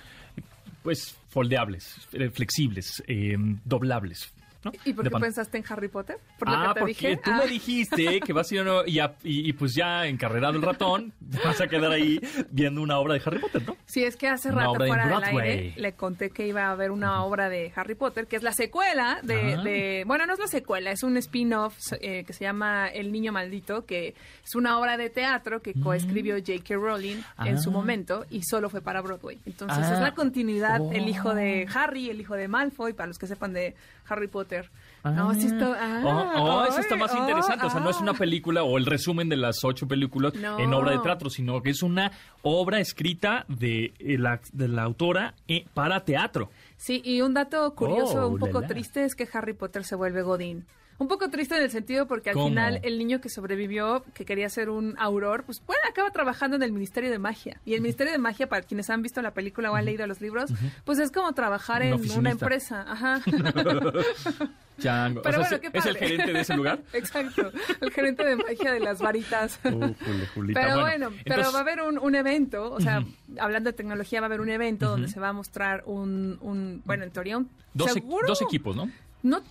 pues, 0.82 1.16
foldeables, 1.30 2.08
eh, 2.12 2.30
flexibles, 2.30 3.02
eh, 3.06 3.36
doblables. 3.64 4.32
¿No? 4.64 4.72
¿Y 4.84 4.92
por 4.92 5.08
qué 5.08 5.10
pensaste 5.18 5.58
en 5.58 5.64
Harry 5.68 5.88
Potter? 5.88 6.18
¿Por 6.38 6.48
lo 6.48 6.54
ah, 6.54 6.68
que 6.68 6.74
te 6.74 6.80
porque 6.80 6.92
dije? 7.08 7.16
tú 7.22 7.30
Ah. 7.32 7.38
me 7.44 7.46
dijiste 7.50 8.20
que 8.20 8.32
vas 8.32 8.50
a 8.50 8.54
ir 8.54 8.60
a 8.60 8.82
y, 8.86 8.98
a- 8.98 9.16
y- 9.22 9.48
y 9.48 9.52
pues 9.54 9.74
ya 9.74 10.06
encarrerado 10.06 10.56
el 10.56 10.62
ratón, 10.62 11.12
vas 11.44 11.60
a 11.60 11.68
quedar 11.68 11.90
ahí 11.92 12.20
viendo 12.50 12.82
una 12.82 12.98
obra 12.98 13.14
de 13.14 13.22
Harry 13.24 13.38
Potter, 13.38 13.62
¿no? 13.66 13.76
Sí, 13.86 14.04
es 14.04 14.16
que 14.16 14.28
hace 14.28 14.50
Una 14.50 14.66
rato 14.66 14.74
fuera 14.86 15.06
del 15.06 15.16
Broadway. 15.18 15.48
aire 15.50 15.74
le 15.76 15.92
conté 15.94 16.30
que 16.30 16.46
iba 16.46 16.64
a 16.66 16.70
haber 16.72 16.90
una 16.90 17.24
obra 17.24 17.48
de 17.48 17.72
Harry 17.74 17.94
Potter, 17.94 18.26
que 18.26 18.36
es 18.36 18.42
la 18.42 18.52
secuela 18.52 19.20
de... 19.22 19.54
Ah. 19.54 19.62
de- 19.62 20.04
bueno, 20.06 20.26
no 20.26 20.34
es 20.34 20.38
la 20.38 20.46
secuela, 20.46 20.90
es 20.90 21.02
un 21.02 21.16
spin-off 21.16 21.76
eh, 22.00 22.24
que 22.24 22.32
se 22.32 22.44
llama 22.44 22.88
El 22.88 23.12
Niño 23.12 23.32
Maldito, 23.32 23.84
que 23.86 24.14
es 24.44 24.54
una 24.54 24.78
obra 24.78 24.96
de 24.96 25.10
teatro 25.10 25.62
que 25.62 25.74
coescribió 25.74 26.36
J.K. 26.36 26.74
Rowling 26.74 27.16
en 27.44 27.58
su 27.60 27.70
Mm. 27.70 27.74
Ah. 27.74 27.78
momento 27.78 28.26
y 28.30 28.42
solo 28.42 28.68
fue 28.68 28.80
para 28.82 29.00
Broadway. 29.00 29.38
Entonces 29.46 29.86
es 29.90 30.00
la 30.00 30.12
continuidad, 30.14 30.80
el 30.92 31.04
Oh. 31.04 31.08
hijo 31.08 31.34
de 31.34 31.66
Harry, 31.74 32.10
el 32.10 32.20
hijo 32.20 32.34
de 32.34 32.48
Malfoy, 32.48 32.92
para 32.92 33.06
los 33.06 33.18
que 33.18 33.26
sepan 33.26 33.52
de 33.52 33.74
Harry 34.10 34.28
Potter. 34.28 34.70
No, 35.04 35.32
sí 35.34 35.46
está... 35.46 35.76
ah, 35.78 36.02
Oh, 36.04 36.42
oh, 36.42 36.64
eso 36.66 36.80
está 36.80 36.96
más 36.96 37.12
oh, 37.14 37.18
interesante. 37.18 37.66
O 37.66 37.70
sea, 37.70 37.80
no 37.80 37.88
es 37.90 38.00
una 38.00 38.12
ah. 38.12 38.18
película 38.18 38.62
o 38.64 38.76
el 38.76 38.84
resumen 38.84 39.28
de 39.28 39.36
las 39.36 39.64
ocho 39.64 39.86
películas 39.88 40.34
No. 40.34 40.58
en 40.58 40.74
obra 40.74 40.92
de 40.92 40.98
teatro, 40.98 41.30
sino 41.30 41.62
que 41.62 41.70
es 41.70 41.82
una 41.82 42.12
obra 42.42 42.80
escrita 42.80 43.44
de 43.48 43.92
eh, 43.98 44.18
la, 44.18 44.40
de 44.52 44.68
la 44.68 44.82
autora 44.82 45.34
eh, 45.48 45.64
para 45.72 46.04
teatro. 46.04 46.50
Sí, 46.76 47.00
y 47.04 47.20
un 47.22 47.34
dato 47.34 47.74
curioso, 47.74 48.26
Oh, 48.26 48.28
un 48.28 48.38
poco 48.38 48.60
la, 48.60 48.66
la. 48.66 48.66
triste, 48.68 49.04
es 49.04 49.14
que 49.14 49.28
Harry 49.32 49.52
Potter 49.54 49.84
se 49.84 49.94
vuelve 49.96 50.22
Godín. 50.22 50.66
Un 51.00 51.08
poco 51.08 51.30
triste 51.30 51.56
en 51.56 51.62
el 51.62 51.70
sentido 51.70 52.06
porque 52.06 52.28
al 52.30 52.34
¿Cómo? 52.34 52.48
final 52.48 52.78
el 52.82 52.98
niño 52.98 53.20
que 53.22 53.30
sobrevivió, 53.30 54.04
que 54.14 54.26
quería 54.26 54.48
ser 54.50 54.68
un 54.68 54.94
auror, 54.98 55.44
pues 55.44 55.62
bueno, 55.66 55.80
acaba 55.90 56.10
trabajando 56.10 56.56
en 56.56 56.62
el 56.62 56.72
Ministerio 56.72 57.10
de 57.10 57.18
Magia. 57.18 57.58
Y 57.64 57.72
el 57.72 57.80
Ministerio 57.80 58.12
de 58.12 58.18
Magia, 58.18 58.48
para 58.50 58.62
quienes 58.62 58.90
han 58.90 59.00
visto 59.00 59.22
la 59.22 59.32
película 59.32 59.72
o 59.72 59.74
han 59.76 59.86
leído 59.86 60.06
los 60.06 60.20
libros, 60.20 60.50
pues 60.84 60.98
es 60.98 61.10
como 61.10 61.32
trabajar 61.32 61.80
Un 61.82 62.04
en 62.04 62.18
una 62.18 62.30
empresa. 62.30 62.84
Ajá. 62.86 63.20
Chango. 64.78 65.22
Pero 65.22 65.40
O 65.40 65.44
sea, 65.44 65.58
bueno, 65.58 65.70
qué 65.72 65.78
¿Es 65.78 65.86
el 65.86 65.96
gerente 65.96 66.32
de 66.32 66.40
ese 66.40 66.56
lugar? 66.56 66.80
Exacto, 66.92 67.50
el 67.80 67.90
gerente 67.92 68.24
de 68.24 68.36
magia 68.36 68.72
de 68.72 68.80
las 68.80 68.98
varitas. 69.00 69.58
Julita. 70.34 70.60
Pero 70.60 70.80
bueno, 70.80 71.10
pero 71.24 71.52
va 71.52 71.58
a 71.58 71.62
haber 71.62 71.80
un, 71.82 71.98
un 71.98 72.14
evento, 72.14 72.70
o 72.72 72.80
sea, 72.80 73.04
hablando 73.38 73.70
de 73.70 73.76
tecnología, 73.76 74.20
va 74.20 74.26
a 74.26 74.28
haber 74.28 74.40
un 74.40 74.48
evento 74.50 74.88
donde 74.90 75.08
se 75.08 75.20
va 75.20 75.28
a 75.28 75.32
mostrar 75.32 75.82
un, 75.86 76.38
un 76.40 76.82
bueno, 76.84 77.04
en 77.04 77.10
teoría, 77.10 77.38
un 77.38 77.48
dos, 77.74 77.96
e- 77.96 78.02
dos 78.26 78.42
equipos, 78.42 78.74
¿no? 78.76 78.90
No. 79.22 79.42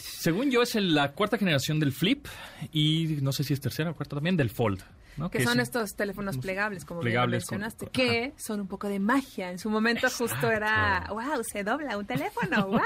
Según 0.00 0.50
yo, 0.50 0.62
es 0.62 0.74
la 0.76 1.12
cuarta 1.12 1.38
generación 1.38 1.78
del 1.80 1.92
Flip 1.92 2.26
y 2.72 3.18
no 3.22 3.32
sé 3.32 3.44
si 3.44 3.52
es 3.52 3.60
tercera 3.60 3.90
o 3.90 3.94
cuarta 3.94 4.16
también 4.16 4.36
del 4.36 4.50
Fold. 4.50 4.82
¿no? 5.16 5.30
que 5.30 5.44
son 5.44 5.60
estos 5.60 5.94
teléfonos 5.94 6.38
plegables, 6.38 6.84
como 6.84 6.98
bien 6.98 7.12
plegables 7.12 7.42
mencionaste, 7.44 7.84
con- 7.86 7.92
que 7.92 8.32
son 8.36 8.60
un 8.62 8.66
poco 8.66 8.88
de 8.88 8.98
magia. 8.98 9.52
En 9.52 9.60
su 9.60 9.70
momento 9.70 10.08
justo 10.10 10.50
era, 10.50 11.06
wow, 11.10 11.40
se 11.44 11.62
dobla 11.62 11.96
un 11.96 12.04
teléfono, 12.04 12.66
wow. 12.68 12.80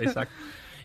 Exacto. 0.00 0.34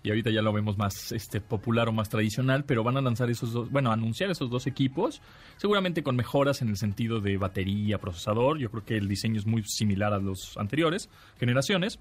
Y 0.04 0.10
ahorita 0.10 0.30
ya 0.30 0.42
lo 0.42 0.52
vemos 0.54 0.78
más 0.78 1.12
este 1.14 1.40
popular 1.42 1.88
o 1.90 1.92
más 1.94 2.10
tradicional, 2.10 2.64
pero 2.66 2.84
van 2.84 2.98
a 2.98 3.02
lanzar 3.02 3.30
esos 3.30 3.52
dos, 3.54 3.70
bueno, 3.70 3.92
anunciar 3.92 4.30
esos 4.30 4.50
dos 4.50 4.66
equipos, 4.68 5.22
seguramente 5.58 6.04
con 6.04 6.16
mejoras 6.18 6.62
en 6.62 6.68
el 6.70 6.76
sentido 6.78 7.20
de 7.22 7.38
batería, 7.38 7.98
procesador. 7.98 8.58
Yo 8.60 8.70
creo 8.72 8.84
que 8.86 8.98
el 8.98 9.08
diseño 9.08 9.40
es 9.40 9.46
muy 9.46 9.64
similar 9.64 10.14
a 10.14 10.20
los 10.20 10.56
anteriores 10.58 11.10
generaciones. 11.38 12.00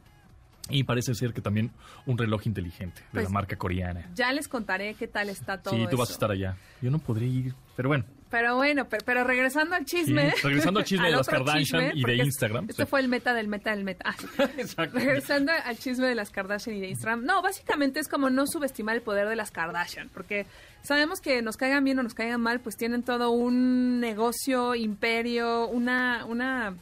Y 0.71 0.85
parece 0.85 1.15
ser 1.15 1.33
que 1.33 1.41
también 1.41 1.71
un 2.07 2.19
reloj 2.19 2.47
inteligente 2.47 3.01
de 3.01 3.07
Pues, 3.13 3.25
la 3.25 3.31
marca 3.31 3.57
coreana. 3.57 4.09
Ya 4.15 4.33
les 4.33 4.49
contaré 4.49 4.95
qué 4.95 5.09
tal 5.09 5.29
está 5.29 5.63
todo 5.63 5.75
Sí, 5.75 5.87
tú 5.91 5.97
vas 5.97 6.11
a 6.11 6.13
estar 6.13 6.31
allá. 6.31 6.57
Yo 6.83 6.91
no 6.91 6.99
podré 6.99 7.27
ir, 7.27 7.55
pero 7.77 7.89
bueno. 7.89 8.05
Pero 8.31 8.57
bueno, 8.57 8.87
pero, 8.91 9.03
pero 9.07 9.25
regresando 9.25 9.75
al 9.75 9.87
chisme. 9.87 10.33
Sí, 10.33 10.43
regresando 10.43 10.81
al 10.81 10.85
chisme 10.85 11.07
de 11.11 11.17
las 11.17 11.27
Kardashian 11.27 11.97
y 11.97 12.03
de 12.05 12.17
Instagram, 12.17 12.67
Este 12.69 12.83
sí. 12.85 12.89
fue 12.89 13.01
el 13.01 13.09
meta 13.09 13.33
del 13.33 13.49
meta 13.49 13.71
del 13.71 13.85
meta. 13.85 14.05
Ah. 14.07 14.17
Exacto. 14.59 14.99
Regresando 14.99 15.53
al 15.65 15.79
chisme 15.79 16.07
de 16.07 16.15
las 16.15 16.29
Kardashian 16.31 16.77
y 16.77 16.81
de 16.81 16.89
Instagram. 16.89 17.25
No, 17.25 17.41
básicamente 17.41 18.01
es 18.01 18.09
como 18.09 18.29
no 18.29 18.47
subestimar 18.47 18.97
el 18.97 19.03
poder 19.03 19.29
de 19.29 19.37
las 19.37 19.51
Kardashian, 19.51 20.11
porque 20.11 20.45
sabemos 20.83 21.21
que 21.23 21.41
nos 21.41 21.57
caigan 21.57 21.85
bien 21.85 21.99
o 21.99 22.03
nos 22.03 22.13
caigan 22.13 22.43
mal, 22.43 22.61
pues 22.61 22.77
tienen 22.77 23.03
todo 23.03 23.31
un 23.31 24.01
negocio, 24.01 24.75
imperio, 24.75 25.67
una, 25.69 26.27
una 26.27 26.75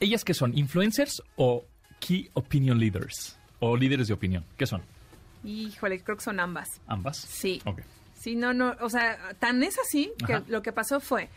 ¿Ellas 0.00 0.24
qué 0.24 0.34
son? 0.34 0.56
¿Influencers 0.56 1.22
o 1.36 1.64
Key 2.00 2.28
Opinion 2.34 2.78
Leaders? 2.78 3.36
¿O 3.60 3.76
líderes 3.76 4.08
de 4.08 4.14
opinión? 4.14 4.44
¿Qué 4.56 4.66
son? 4.66 4.82
híjole, 5.44 6.02
creo 6.02 6.16
que 6.18 6.24
son 6.24 6.38
ambas. 6.40 6.68
¿Ambas? 6.86 7.16
Sí. 7.16 7.62
Ok. 7.64 7.80
Sí, 8.14 8.36
no, 8.36 8.52
no, 8.52 8.74
o 8.80 8.90
sea, 8.90 9.16
tan 9.38 9.62
es 9.62 9.78
así 9.78 10.12
que 10.26 10.34
Ajá. 10.34 10.44
lo 10.48 10.60
que 10.60 10.72
pasó 10.72 11.00
fue, 11.00 11.30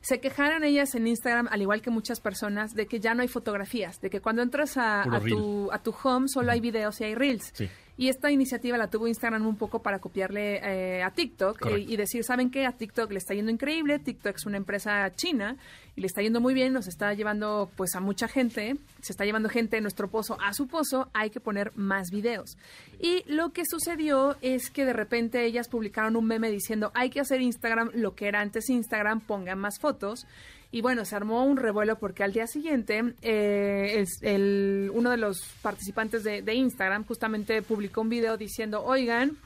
se 0.00 0.20
quejaron 0.20 0.64
ellas 0.64 0.96
en 0.96 1.06
Instagram, 1.06 1.46
al 1.48 1.62
igual 1.62 1.80
que 1.80 1.90
muchas 1.90 2.18
personas, 2.18 2.74
de 2.74 2.86
que 2.86 2.98
ya 2.98 3.14
no 3.14 3.22
hay 3.22 3.28
fotografías, 3.28 4.00
de 4.00 4.10
que 4.10 4.20
cuando 4.20 4.42
entras 4.42 4.76
a 4.76 5.04
tu, 5.28 5.70
a 5.70 5.78
tu 5.80 5.94
home 6.02 6.26
solo 6.26 6.50
hay 6.50 6.58
videos 6.58 7.00
y 7.00 7.04
hay 7.04 7.14
reels. 7.14 7.52
Sí. 7.54 7.68
Y 7.98 8.08
esta 8.08 8.30
iniciativa 8.30 8.78
la 8.78 8.88
tuvo 8.88 9.08
Instagram 9.08 9.44
un 9.44 9.56
poco 9.56 9.82
para 9.82 9.98
copiarle 9.98 10.60
eh, 10.62 11.02
a 11.02 11.10
TikTok 11.10 11.66
eh, 11.66 11.80
y 11.80 11.96
decir, 11.96 12.22
¿saben 12.22 12.48
qué? 12.48 12.64
A 12.64 12.70
TikTok 12.70 13.10
le 13.10 13.18
está 13.18 13.34
yendo 13.34 13.50
increíble, 13.50 13.98
TikTok 13.98 14.36
es 14.36 14.46
una 14.46 14.56
empresa 14.56 15.12
china 15.16 15.56
y 15.96 16.02
le 16.02 16.06
está 16.06 16.22
yendo 16.22 16.40
muy 16.40 16.54
bien, 16.54 16.72
nos 16.72 16.86
está 16.86 17.12
llevando 17.14 17.68
pues 17.76 17.96
a 17.96 18.00
mucha 18.00 18.28
gente, 18.28 18.76
se 19.00 19.12
está 19.12 19.24
llevando 19.24 19.48
gente 19.48 19.74
de 19.74 19.82
nuestro 19.82 20.06
pozo 20.06 20.38
a 20.40 20.54
su 20.54 20.68
pozo, 20.68 21.08
hay 21.12 21.30
que 21.30 21.40
poner 21.40 21.72
más 21.74 22.12
videos. 22.12 22.56
Y 23.00 23.24
lo 23.26 23.52
que 23.52 23.64
sucedió 23.68 24.36
es 24.42 24.70
que 24.70 24.84
de 24.84 24.92
repente 24.92 25.44
ellas 25.44 25.66
publicaron 25.66 26.14
un 26.14 26.24
meme 26.24 26.52
diciendo, 26.52 26.92
hay 26.94 27.10
que 27.10 27.18
hacer 27.18 27.40
Instagram 27.40 27.90
lo 27.94 28.14
que 28.14 28.28
era 28.28 28.40
antes 28.40 28.70
Instagram, 28.70 29.18
pongan 29.22 29.58
más 29.58 29.80
fotos. 29.80 30.24
Y 30.70 30.82
bueno, 30.82 31.04
se 31.04 31.16
armó 31.16 31.44
un 31.44 31.56
revuelo 31.56 31.98
porque 31.98 32.24
al 32.24 32.32
día 32.32 32.46
siguiente 32.46 33.14
eh, 33.22 34.04
el, 34.20 34.90
uno 34.92 35.10
de 35.10 35.16
los 35.16 35.42
participantes 35.62 36.24
de, 36.24 36.42
de 36.42 36.54
Instagram 36.54 37.04
justamente 37.06 37.62
publicó 37.62 38.02
un 38.02 38.10
video 38.10 38.36
diciendo, 38.36 38.84
oigan, 38.84 39.38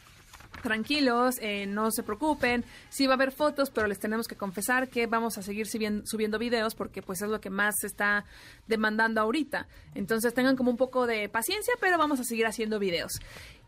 tranquilos, 0.62 1.36
eh, 1.40 1.66
no 1.66 1.90
se 1.90 2.02
preocupen, 2.02 2.64
sí 2.88 3.06
va 3.06 3.14
a 3.14 3.16
haber 3.16 3.32
fotos, 3.32 3.70
pero 3.70 3.86
les 3.86 3.98
tenemos 3.98 4.26
que 4.26 4.36
confesar 4.36 4.88
que 4.88 5.06
vamos 5.06 5.36
a 5.38 5.42
seguir 5.42 5.66
subiendo, 5.66 6.38
videos 6.38 6.74
porque 6.74 7.02
pues 7.02 7.20
es 7.20 7.28
lo 7.28 7.40
que 7.40 7.50
más 7.50 7.74
se 7.80 7.86
está 7.86 8.24
demandando 8.66 9.20
ahorita. 9.20 9.66
Entonces 9.94 10.32
tengan 10.32 10.56
como 10.56 10.70
un 10.70 10.76
poco 10.76 11.06
de 11.06 11.28
paciencia, 11.28 11.74
pero 11.80 11.98
vamos 11.98 12.20
a 12.20 12.24
seguir 12.24 12.46
haciendo 12.46 12.78
videos. 12.78 13.12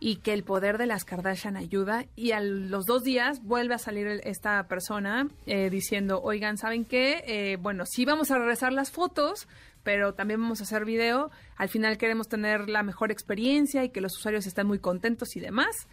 Y 0.00 0.16
que 0.16 0.32
el 0.32 0.44
poder 0.44 0.78
de 0.78 0.86
las 0.86 1.04
Kardashian 1.04 1.56
ayuda 1.56 2.06
y 2.16 2.32
a 2.32 2.40
los 2.40 2.84
dos 2.86 3.04
días 3.04 3.42
vuelve 3.42 3.74
a 3.74 3.78
salir 3.78 4.06
esta 4.24 4.66
persona 4.66 5.28
eh, 5.46 5.70
diciendo, 5.70 6.20
oigan, 6.22 6.58
¿saben 6.58 6.84
qué? 6.84 7.24
Eh, 7.26 7.56
bueno, 7.60 7.84
sí 7.86 8.04
vamos 8.04 8.30
a 8.30 8.38
regresar 8.38 8.72
las 8.72 8.90
fotos, 8.90 9.46
pero 9.84 10.14
también 10.14 10.40
vamos 10.40 10.60
a 10.60 10.64
hacer 10.64 10.84
video. 10.84 11.30
Al 11.56 11.68
final 11.68 11.98
queremos 11.98 12.28
tener 12.28 12.68
la 12.68 12.82
mejor 12.82 13.12
experiencia 13.12 13.84
y 13.84 13.90
que 13.90 14.00
los 14.00 14.16
usuarios 14.16 14.46
estén 14.46 14.66
muy 14.66 14.80
contentos 14.80 15.36
y 15.36 15.40
demás. 15.40 15.86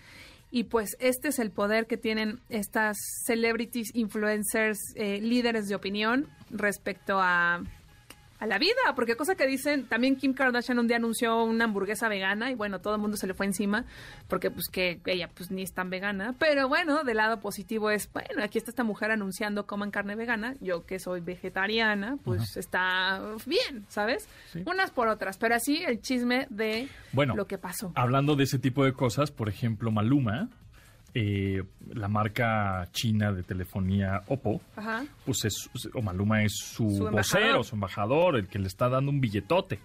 Y 0.52 0.66
pues 0.66 0.98
este 1.00 1.30
es 1.30 1.40
el 1.40 1.50
poder 1.50 1.88
que 1.88 1.98
tienen 1.98 2.42
estas 2.50 2.98
celebrities, 3.26 3.96
influencers, 3.96 4.80
eh, 4.96 5.20
líderes 5.22 5.70
de 5.70 5.76
opinión 5.76 6.28
respecto 6.50 7.20
a, 7.22 7.64
a 8.42 8.48
la 8.48 8.58
vida. 8.58 8.76
Porque 8.96 9.16
cosa 9.16 9.36
que 9.36 9.48
dicen, 9.48 9.86
también 9.86 10.18
Kim 10.18 10.34
Kardashian 10.34 10.80
un 10.80 10.88
día 10.88 10.98
anunció 10.98 11.44
una 11.44 11.66
hamburguesa 11.66 12.10
vegana 12.10 12.52
y 12.52 12.56
bueno, 12.56 12.82
todo 12.82 12.96
el 12.96 13.02
mundo 13.02 13.16
se 13.16 13.28
le 13.28 13.34
fue 13.34 13.46
encima 13.46 13.86
porque 14.28 14.50
pues 14.52 14.68
que 14.68 15.00
ella 15.06 15.30
pues 15.34 15.52
ni 15.52 15.62
es 15.62 15.74
tan 15.74 15.90
vegana. 15.90 16.36
Pero 16.40 16.68
bueno, 16.68 17.04
del 17.04 17.18
lado 17.18 17.40
positivo 17.40 17.92
es, 17.92 18.12
bueno, 18.12 18.44
aquí 18.44 18.58
está 18.58 18.72
esta 18.72 18.84
mujer 18.84 19.12
anunciando 19.12 19.68
coman 19.68 19.92
carne 19.92 20.16
vegana. 20.16 20.56
Yo 20.60 20.86
que 20.86 21.00
soy 21.00 21.22
vegetariana, 21.22 22.18
pues 22.24 22.58
está 22.58 23.22
bien, 23.46 23.86
¿sabes? 23.88 24.28
Unas 24.66 24.90
por 24.90 25.08
otras. 25.08 25.38
Pero 25.38 25.56
así 25.56 25.84
el 25.84 26.02
chisme 26.02 26.48
de 26.50 26.90
Bueno, 27.14 27.36
lo 27.36 27.46
que 27.46 27.60
pasó. 27.60 27.92
Hablando 27.96 28.36
de 28.36 28.46
ese 28.46 28.58
tipo 28.58 28.84
de 28.84 28.94
cosas, 28.94 29.32
por 29.32 29.50
ejemplo, 29.50 29.92
Maluma, 29.92 30.50
eh, 31.14 31.64
la 31.94 32.08
marca 32.08 32.88
china 32.92 33.32
de 33.34 33.44
telefonía 33.44 34.24
Oppo, 34.28 34.62
Ajá. 34.76 35.04
pues 35.26 35.46
es, 35.46 35.70
o 35.94 36.02
Maluma 36.02 36.44
es 36.44 36.54
su, 36.58 36.86
vocero, 37.12 37.64
su 37.64 37.76
embajador, 37.76 38.38
el 38.38 38.48
que 38.48 38.60
le 38.60 38.68
está 38.68 38.90
dando 38.90 39.12
un 39.12 39.20
billetote. 39.20 39.80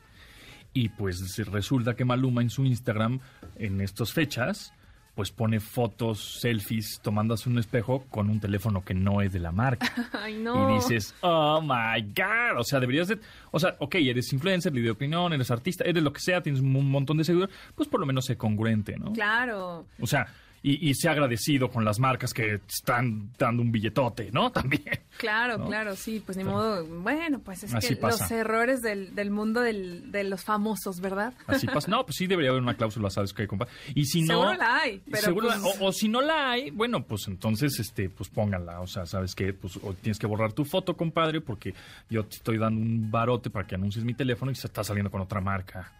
Y 0.72 0.90
pues 0.90 1.36
resulta 1.46 1.94
que 1.96 2.04
Maluma 2.04 2.42
en 2.42 2.50
su 2.50 2.64
Instagram, 2.64 3.20
en 3.56 3.80
estas 3.80 4.12
fechas, 4.12 4.72
pues 5.16 5.30
pone 5.30 5.60
fotos, 5.60 6.38
selfies, 6.40 7.00
tomándose 7.02 7.48
un 7.48 7.58
espejo 7.58 8.04
con 8.10 8.28
un 8.28 8.38
teléfono 8.38 8.84
que 8.84 8.92
no 8.92 9.22
es 9.22 9.32
de 9.32 9.40
la 9.40 9.50
marca. 9.50 9.90
Ay, 10.12 10.36
no. 10.36 10.70
Y 10.70 10.74
dices, 10.74 11.14
oh 11.22 11.62
my 11.62 12.02
God. 12.14 12.58
O 12.58 12.64
sea, 12.64 12.78
deberías 12.78 13.08
de. 13.08 13.18
O 13.50 13.58
sea, 13.58 13.76
ok, 13.78 13.94
eres 13.94 14.30
influencer, 14.34 14.74
líder 14.74 14.84
de 14.84 14.90
opinión, 14.90 15.32
eres 15.32 15.50
artista, 15.50 15.84
eres 15.84 16.02
lo 16.02 16.12
que 16.12 16.20
sea, 16.20 16.42
tienes 16.42 16.60
un 16.60 16.90
montón 16.90 17.16
de 17.16 17.24
seguidores, 17.24 17.56
pues 17.74 17.88
por 17.88 17.98
lo 17.98 18.04
menos 18.04 18.26
sé 18.26 18.36
congruente, 18.36 18.98
¿no? 18.98 19.14
Claro. 19.14 19.86
O 19.98 20.06
sea, 20.06 20.26
y, 20.62 20.88
y 20.90 20.94
sé 20.94 21.08
agradecido 21.08 21.70
con 21.70 21.84
las 21.84 21.98
marcas 21.98 22.34
que 22.34 22.60
están 22.68 23.30
dando 23.38 23.62
un 23.62 23.70
billetote, 23.70 24.30
¿no? 24.32 24.50
También. 24.52 24.82
Claro, 25.18 25.58
¿no? 25.58 25.66
claro, 25.66 25.94
sí, 25.96 26.22
pues 26.24 26.36
ni 26.36 26.44
modo. 26.44 26.84
Bueno, 26.84 27.38
pues 27.40 27.62
es 27.64 27.74
que 27.74 27.96
pasa. 27.96 28.24
los 28.24 28.30
errores 28.32 28.82
del, 28.82 29.14
del 29.14 29.30
mundo 29.30 29.60
del- 29.60 30.10
de 30.12 30.24
los 30.24 30.44
famosos, 30.44 31.00
¿verdad? 31.00 31.32
Así 31.46 31.66
pasa. 31.72 31.88
No, 31.90 32.04
pues 32.04 32.16
sí 32.16 32.26
debería 32.26 32.50
haber 32.50 32.62
una 32.62 32.74
cláusula, 32.76 33.10
¿sabes 33.10 33.32
qué, 33.32 33.46
compa? 33.46 33.66
Y 33.94 34.04
si 34.06 34.22
no. 34.22 34.28
Seguro 34.40 34.54
la 34.54 34.76
hay, 34.78 35.00
pero 35.10 35.22
seguro 35.22 35.48
la- 35.48 35.58
pues- 35.60 35.80
o, 35.80 35.86
o 35.86 35.92
si 35.92 36.08
no 36.08 36.20
la 36.20 36.50
hay, 36.52 36.70
bueno, 36.70 37.04
pues 37.04 37.26
entonces, 37.28 37.78
este, 37.78 38.08
pues 38.10 38.28
pónganla. 38.28 38.80
O 38.80 38.86
sea, 38.86 39.06
¿sabes 39.06 39.34
qué? 39.34 39.52
Pues 39.52 39.76
o 39.82 39.94
tienes 39.94 40.18
que 40.18 40.26
borrar 40.26 40.52
tu 40.52 40.64
foto, 40.64 40.96
compadre, 40.96 41.40
porque 41.40 41.74
yo 42.10 42.24
te 42.24 42.36
estoy 42.36 42.58
dando 42.58 42.80
un 42.80 43.10
barote 43.10 43.50
para 43.50 43.66
que 43.66 43.74
anuncies 43.76 44.04
mi 44.04 44.14
teléfono 44.14 44.50
y 44.50 44.54
se 44.54 44.66
está 44.66 44.82
saliendo 44.84 45.10
con 45.10 45.20
otra 45.20 45.40
marca. 45.40 45.92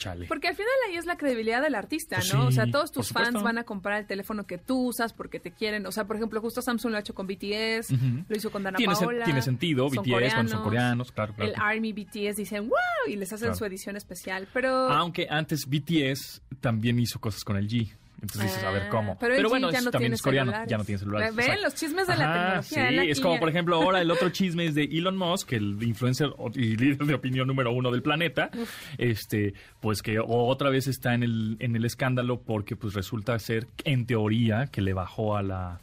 Chale. 0.00 0.26
Porque 0.26 0.48
al 0.48 0.54
final 0.56 0.72
ahí 0.88 0.96
es 0.96 1.04
la 1.06 1.16
credibilidad 1.16 1.60
del 1.62 1.74
artista, 1.74 2.16
Pues 2.16 2.32
¿no? 2.34 2.46
o 2.46 2.50
sea, 2.50 2.66
todos 2.70 2.90
tus 2.90 3.10
fans 3.10 3.42
van 3.42 3.58
a 3.58 3.64
comprar 3.64 4.00
el 4.00 4.06
teléfono 4.06 4.46
que 4.46 4.56
tú 4.58 4.88
usas 4.88 5.12
porque 5.12 5.38
te 5.38 5.50
quieren. 5.52 5.84
O 5.86 5.92
sea, 5.92 6.06
por 6.06 6.16
ejemplo, 6.16 6.40
justo 6.40 6.62
Samsung 6.62 6.90
lo 6.92 6.96
ha 6.96 7.00
hecho 7.00 7.14
con 7.14 7.26
BTS, 7.26 7.90
lo 8.28 8.36
hizo 8.36 8.50
con 8.50 8.62
Dana 8.62 8.78
Tiene, 8.78 8.94
Paola. 8.94 9.24
tiene 9.26 9.42
sentido, 9.42 9.88
son 9.90 10.02
BTS, 10.02 10.10
bueno, 10.34 10.48
son 10.48 10.62
coreanos, 10.62 11.12
claro, 11.12 11.34
claro. 11.34 11.52
El 11.52 11.60
Army 11.60 11.92
BTS 11.92 12.36
dicen 12.36 12.68
wow 12.68 12.78
y 13.08 13.16
les 13.16 13.30
hacen 13.32 13.48
Claro. 13.48 13.54
su 13.58 13.64
edición 13.66 13.96
especial. 13.96 14.48
Pero 14.54 14.70
Aunque 14.90 15.26
antes 15.30 15.66
BTS 15.68 16.40
también 16.60 16.98
hizo 16.98 17.20
cosas 17.20 17.44
con 17.44 17.56
el 17.58 17.68
G. 17.68 17.94
Entonces 18.22 18.42
dices, 18.50 18.64
a 18.64 18.70
ver 18.70 18.82
Ah, 18.82 18.88
cómo. 18.90 19.18
pero 19.18 19.48
bueno, 19.48 19.70
ya 19.70 19.78
es- 19.78 19.84
no 19.84 19.90
también 19.90 20.12
es 20.12 20.20
coreano, 20.22 20.50
celulares. 20.52 20.70
ya 20.70 20.76
no 20.78 20.84
tiene 20.84 20.98
celulares. 20.98 21.34
¿Ven? 21.34 21.62
Los 21.62 21.74
chismes 21.74 22.06
de 22.06 22.16
la 22.16 22.32
tecnología, 22.32 22.88
Sí, 22.90 22.94
la 22.96 23.04
es 23.04 23.20
como 23.20 23.38
por 23.40 23.48
ejemplo 23.48 23.76
ahora 23.76 24.00
el 24.02 24.10
otro 24.10 24.28
chisme 24.30 24.66
es 24.66 24.74
de 24.74 24.84
Elon 24.84 25.16
Musk, 25.16 25.52
el 25.54 25.82
influencer 25.82 26.30
y 26.54 26.76
líder 26.76 27.06
de 27.06 27.14
opinión 27.14 27.46
número 27.48 27.72
uno 27.72 27.90
del 27.90 28.02
planeta, 28.02 28.50
este, 28.98 29.54
pues 29.80 30.02
que 30.02 30.18
otra 30.20 30.70
vez 30.70 30.86
está 30.86 31.14
en 31.14 31.22
el, 31.22 31.56
en 31.60 31.76
el 31.76 31.84
escándalo 31.84 32.40
porque 32.40 32.76
pues 32.76 32.94
resulta 32.94 33.38
ser, 33.38 33.66
en 33.84 34.06
teoría, 34.06 34.66
que 34.66 34.82
le 34.82 34.92
bajó 34.92 35.36
a 35.36 35.42
la, 35.42 35.80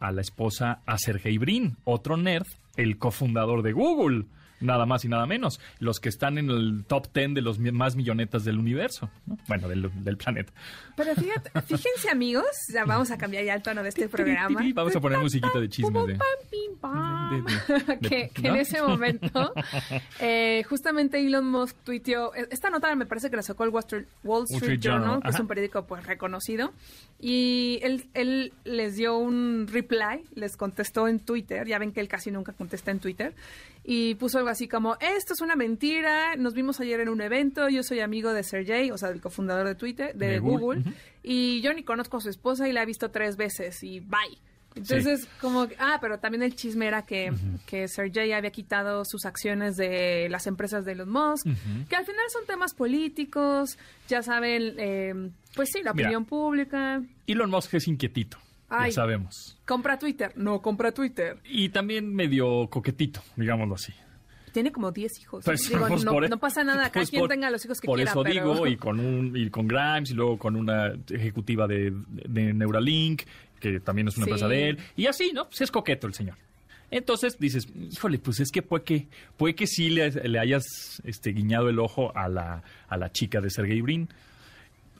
a 0.00 0.12
la 0.12 0.20
esposa 0.20 0.80
a 0.86 0.98
Sergey 0.98 1.38
Brin, 1.38 1.76
otro 1.84 2.16
nerd, 2.16 2.46
el 2.76 2.98
cofundador 2.98 3.62
de 3.62 3.72
Google. 3.72 4.24
Nada 4.62 4.86
más 4.86 5.04
y 5.04 5.08
nada 5.08 5.26
menos. 5.26 5.60
Los 5.78 6.00
que 6.00 6.08
están 6.08 6.38
en 6.38 6.50
el 6.50 6.84
top 6.86 7.08
10 7.12 7.34
de 7.34 7.42
los 7.42 7.58
más 7.58 7.96
millonetas 7.96 8.44
del 8.44 8.58
universo. 8.58 9.10
¿no? 9.26 9.36
Bueno, 9.48 9.68
del, 9.68 9.90
del 10.04 10.16
planeta. 10.16 10.52
Pero 10.96 11.14
fíjate, 11.14 11.50
fíjense 11.66 12.10
amigos, 12.10 12.46
ya 12.72 12.84
vamos 12.84 13.10
a 13.10 13.18
cambiar 13.18 13.44
ya 13.44 13.54
el 13.54 13.62
tono 13.62 13.82
de 13.82 13.88
este 13.88 14.08
programa. 14.08 14.60
Vamos 14.74 14.94
a 14.96 15.00
poner 15.00 15.18
musiquita 15.18 15.58
de 15.58 15.68
chismes 15.68 16.06
de... 16.06 16.12
De- 16.12 17.84
de- 17.84 17.98
que, 18.08 18.30
que 18.34 18.42
¿no? 18.48 18.54
en 18.54 18.60
ese 18.60 18.82
momento, 18.82 19.52
eh, 20.20 20.62
justamente 20.68 21.18
Elon 21.24 21.46
Musk 21.46 21.76
tuiteó, 21.84 22.34
eh, 22.34 22.46
esta 22.50 22.70
nota 22.70 22.94
me 22.94 23.06
parece 23.06 23.30
que 23.30 23.36
la 23.36 23.42
sacó 23.42 23.64
el 23.64 23.70
Wall 23.70 23.84
Street, 23.84 24.06
Wall 24.24 24.44
Street 24.44 24.62
Street 24.62 24.80
Journal, 24.80 25.02
Journal, 25.02 25.22
que 25.22 25.28
es 25.30 25.40
un 25.40 25.46
periódico 25.48 25.86
pues 25.86 26.06
reconocido, 26.06 26.72
y 27.20 27.78
él, 27.82 28.06
él 28.14 28.52
les 28.64 28.96
dio 28.96 29.16
un 29.16 29.66
reply, 29.70 30.24
les 30.34 30.56
contestó 30.56 31.08
en 31.08 31.20
Twitter, 31.20 31.66
ya 31.66 31.78
ven 31.78 31.92
que 31.92 32.00
él 32.00 32.08
casi 32.08 32.30
nunca 32.30 32.52
contesta 32.52 32.90
en 32.90 32.98
Twitter, 33.00 33.34
y 33.84 34.14
puso 34.16 34.38
algo 34.38 34.50
así 34.52 34.68
como, 34.68 34.96
esto 35.00 35.34
es 35.34 35.40
una 35.40 35.56
mentira, 35.56 36.36
nos 36.36 36.54
vimos 36.54 36.78
ayer 36.80 37.00
en 37.00 37.08
un 37.08 37.20
evento, 37.20 37.68
yo 37.68 37.82
soy 37.82 38.00
amigo 38.00 38.32
de 38.32 38.42
Sergey, 38.44 38.90
o 38.90 38.98
sea, 38.98 39.08
del 39.08 39.20
cofundador 39.20 39.66
de 39.66 39.74
Twitter, 39.74 40.14
de, 40.14 40.28
De 40.28 40.38
Google, 40.38 40.84
y 41.22 41.60
yo 41.60 41.74
ni 41.74 41.82
conozco 41.82 42.18
a 42.18 42.20
su 42.20 42.28
esposa 42.28 42.68
y 42.68 42.72
la 42.72 42.82
he 42.82 42.86
visto 42.86 43.10
tres 43.10 43.36
veces 43.36 43.82
y 43.82 44.00
bye. 44.00 44.38
Entonces, 44.74 45.28
como, 45.42 45.68
que- 45.68 45.76
ah, 45.78 45.98
pero 46.00 46.18
también 46.18 46.42
el 46.42 46.54
chisme 46.54 46.86
era 46.86 47.04
que, 47.04 47.30
que 47.66 47.88
Sergey 47.88 48.32
había 48.32 48.50
quitado 48.50 49.04
sus 49.04 49.26
acciones 49.26 49.76
de 49.76 50.28
las 50.30 50.46
empresas 50.46 50.86
de 50.86 50.92
Elon 50.92 51.10
Musk, 51.10 51.46
que 51.90 51.94
al 51.96 52.06
final 52.06 52.24
son 52.32 52.46
temas 52.46 52.72
políticos, 52.72 53.76
ya 54.08 54.22
saben, 54.22 54.74
eh, 54.78 55.30
pues 55.54 55.70
sí, 55.72 55.82
la 55.82 55.92
Mira. 55.92 56.08
opinión 56.08 56.24
pública. 56.24 57.02
Elon 57.26 57.50
Musk 57.50 57.74
es 57.74 57.86
inquietito, 57.86 58.38
Ay. 58.70 58.92
ya 58.92 58.94
sabemos. 58.94 59.58
Compra 59.66 59.98
Twitter, 59.98 60.32
no 60.36 60.62
compra 60.62 60.92
Twitter. 60.92 61.38
Y 61.44 61.68
también 61.68 62.14
medio 62.14 62.68
coquetito, 62.70 63.20
digámoslo 63.36 63.74
así. 63.74 63.92
Tiene 64.52 64.70
como 64.72 64.92
10 64.92 65.10
hijos. 65.20 65.44
Pues, 65.44 65.68
Digo, 65.68 65.86
pues, 65.88 66.04
no, 66.04 66.12
por 66.12 66.24
e- 66.24 66.28
no 66.28 66.38
pasa 66.38 66.62
nada, 66.62 66.82
cada 66.90 66.92
pues, 66.92 67.10
quien 67.10 67.20
por- 67.20 67.28
tenga 67.30 67.50
los 67.50 67.64
hijos 67.64 67.80
que 67.80 67.86
Por 67.86 67.96
quiera. 67.96 68.10
eso 68.10 68.22
pero... 68.22 68.34
digo, 68.54 68.66
y 68.66 68.76
con 68.78 69.00
un 69.00 69.36
y 69.36 69.48
con 69.50 69.66
Grimes, 69.66 70.10
y 70.10 70.14
luego 70.14 70.38
con 70.38 70.56
una 70.56 70.92
ejecutiva 71.10 71.66
de, 71.66 71.92
de 72.06 72.52
Neuralink, 72.52 73.22
que 73.60 73.80
también 73.80 74.08
es 74.08 74.16
una 74.16 74.26
Sí. 74.26 74.30
empresa 74.30 74.48
de 74.48 74.68
él. 74.70 74.78
Y 74.96 75.06
así, 75.06 75.32
¿no? 75.32 75.46
Pues 75.48 75.60
es 75.62 75.70
coqueto 75.70 76.06
el 76.06 76.14
señor. 76.14 76.36
Entonces 76.90 77.38
dices, 77.38 77.66
híjole, 77.90 78.18
pues 78.18 78.40
es 78.40 78.50
que 78.50 78.60
puede 78.60 78.84
que, 78.84 79.06
puede 79.38 79.54
que 79.54 79.66
sí 79.66 79.88
le, 79.88 80.10
le 80.10 80.38
hayas 80.38 81.00
este, 81.04 81.30
guiñado 81.32 81.70
el 81.70 81.78
ojo 81.78 82.14
a 82.14 82.28
la, 82.28 82.62
a 82.88 82.96
la 82.98 83.10
chica 83.10 83.40
de 83.40 83.48
Sergey 83.48 83.80
Brin. 83.80 84.08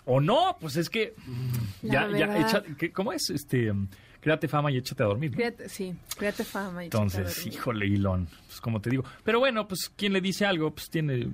O 0.07 0.21
no, 0.21 0.57
pues 0.61 0.77
es 0.77 0.89
que 0.89 1.13
La 1.83 2.11
ya, 2.11 2.19
ya, 2.19 2.39
echa- 2.41 2.65
¿qué- 2.79 2.91
¿cómo 2.93 3.13
es? 3.13 3.29
Este, 3.31 3.73
créate 4.23 4.49
fama 4.49 4.71
y 4.73 4.79
échate 4.79 5.03
a 5.03 5.07
dormir. 5.07 5.33
¿no? 5.33 5.37
Créate- 5.37 5.69
sí, 5.69 5.95
créate 6.17 6.45
fama. 6.45 6.85
y 6.85 6.87
échate 6.87 6.97
a 7.03 7.03
Entonces, 7.03 7.37
dormir. 7.37 7.55
híjole, 7.55 7.87
Elon, 7.87 8.29
pues 8.47 8.61
como 8.63 8.81
te 8.81 8.89
digo. 8.89 9.05
Pero 9.25 9.39
bueno, 9.41 9.69
pues 9.69 9.91
quien 9.95 10.15
le 10.15 10.21
dice 10.23 10.47
algo, 10.47 10.71
pues 10.71 10.89
tiene 10.89 11.29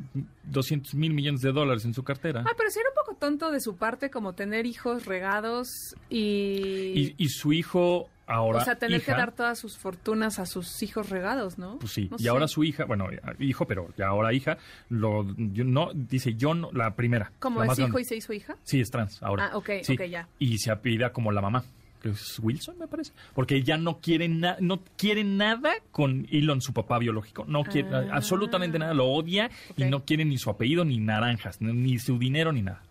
200 0.45 0.95
mil 0.95 1.12
millones 1.12 1.43
de 1.43 1.53
dólares 1.53 1.84
en 1.84 1.95
su 1.95 2.03
cartera. 2.03 2.43
Ah, 2.45 2.53
pero 2.57 2.70
sí 2.70 2.80
era 2.80 2.89
un 2.89 2.95
poco 2.97 3.16
tonto 3.18 3.51
de 3.53 3.61
su 3.61 3.76
parte 3.76 4.11
como 4.11 4.32
tener 4.32 4.66
hijos 4.66 5.07
regados 5.07 5.68
y... 6.09 6.93
Y, 6.95 7.14
y 7.18 7.28
su 7.28 7.53
hijo 7.53 8.09
ahora. 8.26 8.59
o 8.59 8.64
sea, 8.64 8.76
tener 8.76 9.01
hija, 9.01 9.12
que 9.14 9.18
dar 9.20 9.32
todas 9.32 9.59
sus 9.59 9.76
fortunas 9.78 10.39
a 10.39 10.47
sus 10.47 10.82
hijos 10.82 11.09
regados, 11.11 11.59
¿no? 11.59 11.78
Pues 11.78 11.93
sí, 11.93 12.09
No 12.11 12.16
y 12.18 12.22
sé. 12.24 12.28
ahora 12.28 12.47
su 12.49 12.62
hija, 12.64 12.84
bueno, 12.84 13.07
hijo, 13.39 13.66
pero 13.66 13.89
ya 13.97 14.09
ahora 14.09 14.32
hija, 14.32 14.59
lo, 14.91 15.24
yo 15.36 15.64
no, 15.64 15.91
dice 15.95 16.34
yo 16.34 16.55
no, 16.55 16.70
la 16.72 16.95
primera. 16.95 17.32
¿Como 17.39 17.62
es 17.62 17.70
hijo 17.78 17.86
grande. 17.89 18.01
y 18.03 18.05
se 18.05 18.16
hizo 18.16 18.32
hija? 18.32 18.57
Sí, 18.64 18.80
es 18.80 18.91
trans 18.91 19.22
ahora. 19.22 19.51
Ah, 19.53 19.57
ok, 19.57 19.70
Sí, 19.82 19.95
ok, 19.95 20.03
ya. 20.05 20.28
Y 20.39 20.59
se 20.59 20.70
apellida 20.70 21.11
como 21.12 21.32
la 21.32 21.41
mamá, 21.41 21.64
es 22.05 22.38
Wilson, 22.40 22.78
me 22.78 22.86
parece. 22.86 23.12
Porque 23.34 23.62
ya 23.62 23.76
no 23.76 23.99
quiere, 24.01 24.28
na- 24.28 24.57
no 24.61 24.82
quiere 24.96 25.24
nada 25.24 25.72
con 25.90 26.26
Elon, 26.30 26.61
su 26.61 26.72
papá 26.72 26.99
biológico. 26.99 27.44
No 27.49 27.64
quiere 27.64 27.88
Ah. 27.94 28.09
absolutamente 28.12 28.78
nada, 28.78 28.94
lo 28.94 29.07
odia 29.07 29.51
y 29.76 29.84
no 29.84 30.05
quiere 30.05 30.24
ni 30.24 30.38
su 30.38 30.51
apellido, 30.51 30.84
ni 30.84 30.99
naranjas, 30.99 31.61
ni, 31.61 31.99
su 31.99 32.18
dinero, 32.18 32.53
ni 32.53 32.62
nada. 32.62 32.82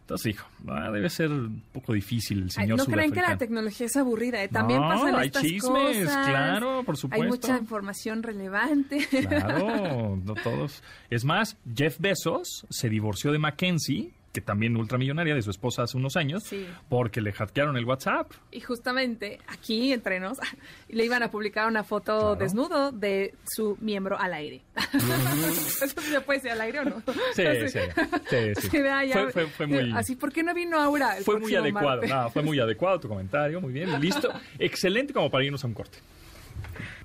Entonces, 0.00 0.32
hijo, 0.36 0.48
ah, 0.68 0.90
debe 0.90 1.10
ser 1.10 1.30
un 1.30 1.62
poco 1.70 1.92
difícil 1.92 2.38
el 2.38 2.44
Ay, 2.44 2.50
señor 2.50 2.78
no 2.78 2.86
creen 2.86 3.12
que 3.12 3.20
la 3.20 3.36
tecnología 3.36 3.84
es 3.86 3.94
aburrida, 3.96 4.42
¿eh? 4.42 4.48
También 4.48 4.80
No, 4.80 4.88
pasan 4.88 5.14
hay 5.16 5.26
estas 5.26 5.42
chismes, 5.42 5.98
cosas. 6.06 6.26
claro, 6.28 6.82
por 6.86 6.96
supuesto. 6.96 7.22
Hay 7.24 7.28
mucha 7.30 7.58
información 7.58 8.22
relevante. 8.22 9.06
Claro, 9.10 10.16
no 10.24 10.34
todos. 10.36 10.82
Es 11.10 11.26
más, 11.26 11.58
Jeff 11.76 11.98
Bezos 12.00 12.66
se 12.70 12.88
divorció 12.88 13.32
de 13.32 13.38
Mackenzie, 13.38 14.14
que 14.32 14.40
también 14.42 14.76
ultramillonaria 14.76 15.34
de 15.34 15.42
su 15.42 15.50
esposa 15.50 15.82
hace 15.84 15.96
unos 15.96 16.16
años, 16.16 16.44
Sí. 16.44 16.66
porque 16.88 17.20
le 17.20 17.32
hackearon 17.32 17.76
el 17.76 17.84
WhatsApp. 17.84 18.30
Y 18.50 18.60
justamente 18.60 19.38
aquí 19.48 19.92
entre 19.92 20.20
nos 20.20 20.38
le 20.88 21.04
iban 21.04 21.22
a 21.22 21.30
publicar 21.30 21.66
una 21.66 21.82
foto 21.84 22.18
Claro. 22.18 22.36
desnudo 22.36 22.92
de 22.92 23.34
su 23.50 23.76
miembro 23.80 24.18
al 24.18 24.34
aire. 24.34 24.60
¿Eso 25.82 26.00
se 26.00 26.20
puede 26.20 26.38
decir 26.38 26.50
al 26.52 26.60
aire 26.60 26.80
o 26.80 26.84
no? 26.84 27.02
Sí, 27.34 27.42
Así. 27.42 27.68
sí, 27.68 27.78
sí, 28.28 28.68
sí. 28.70 28.78
Vea, 28.82 29.04
ya- 29.04 29.14
Fue- 29.14 29.32
fue- 29.32 29.46
fue 29.48 29.66
muy- 29.66 29.92
Así, 29.96 30.14
¿por 30.16 30.32
qué 30.32 30.42
no 30.42 30.54
vino 30.54 30.78
Aura? 30.78 31.16
Fue 31.24 31.38
muy 31.38 31.54
adecuado, 31.54 32.02
no, 32.02 32.30
fue 32.30 32.42
muy 32.42 32.60
adecuado 32.60 33.00
tu 33.00 33.08
comentario, 33.08 33.60
muy 33.60 33.72
bien, 33.72 34.00
listo. 34.00 34.32
Excelente 34.58 35.12
como 35.12 35.30
para 35.30 35.44
irnos 35.44 35.64
a 35.64 35.66
un 35.66 35.74
corte. 35.74 35.98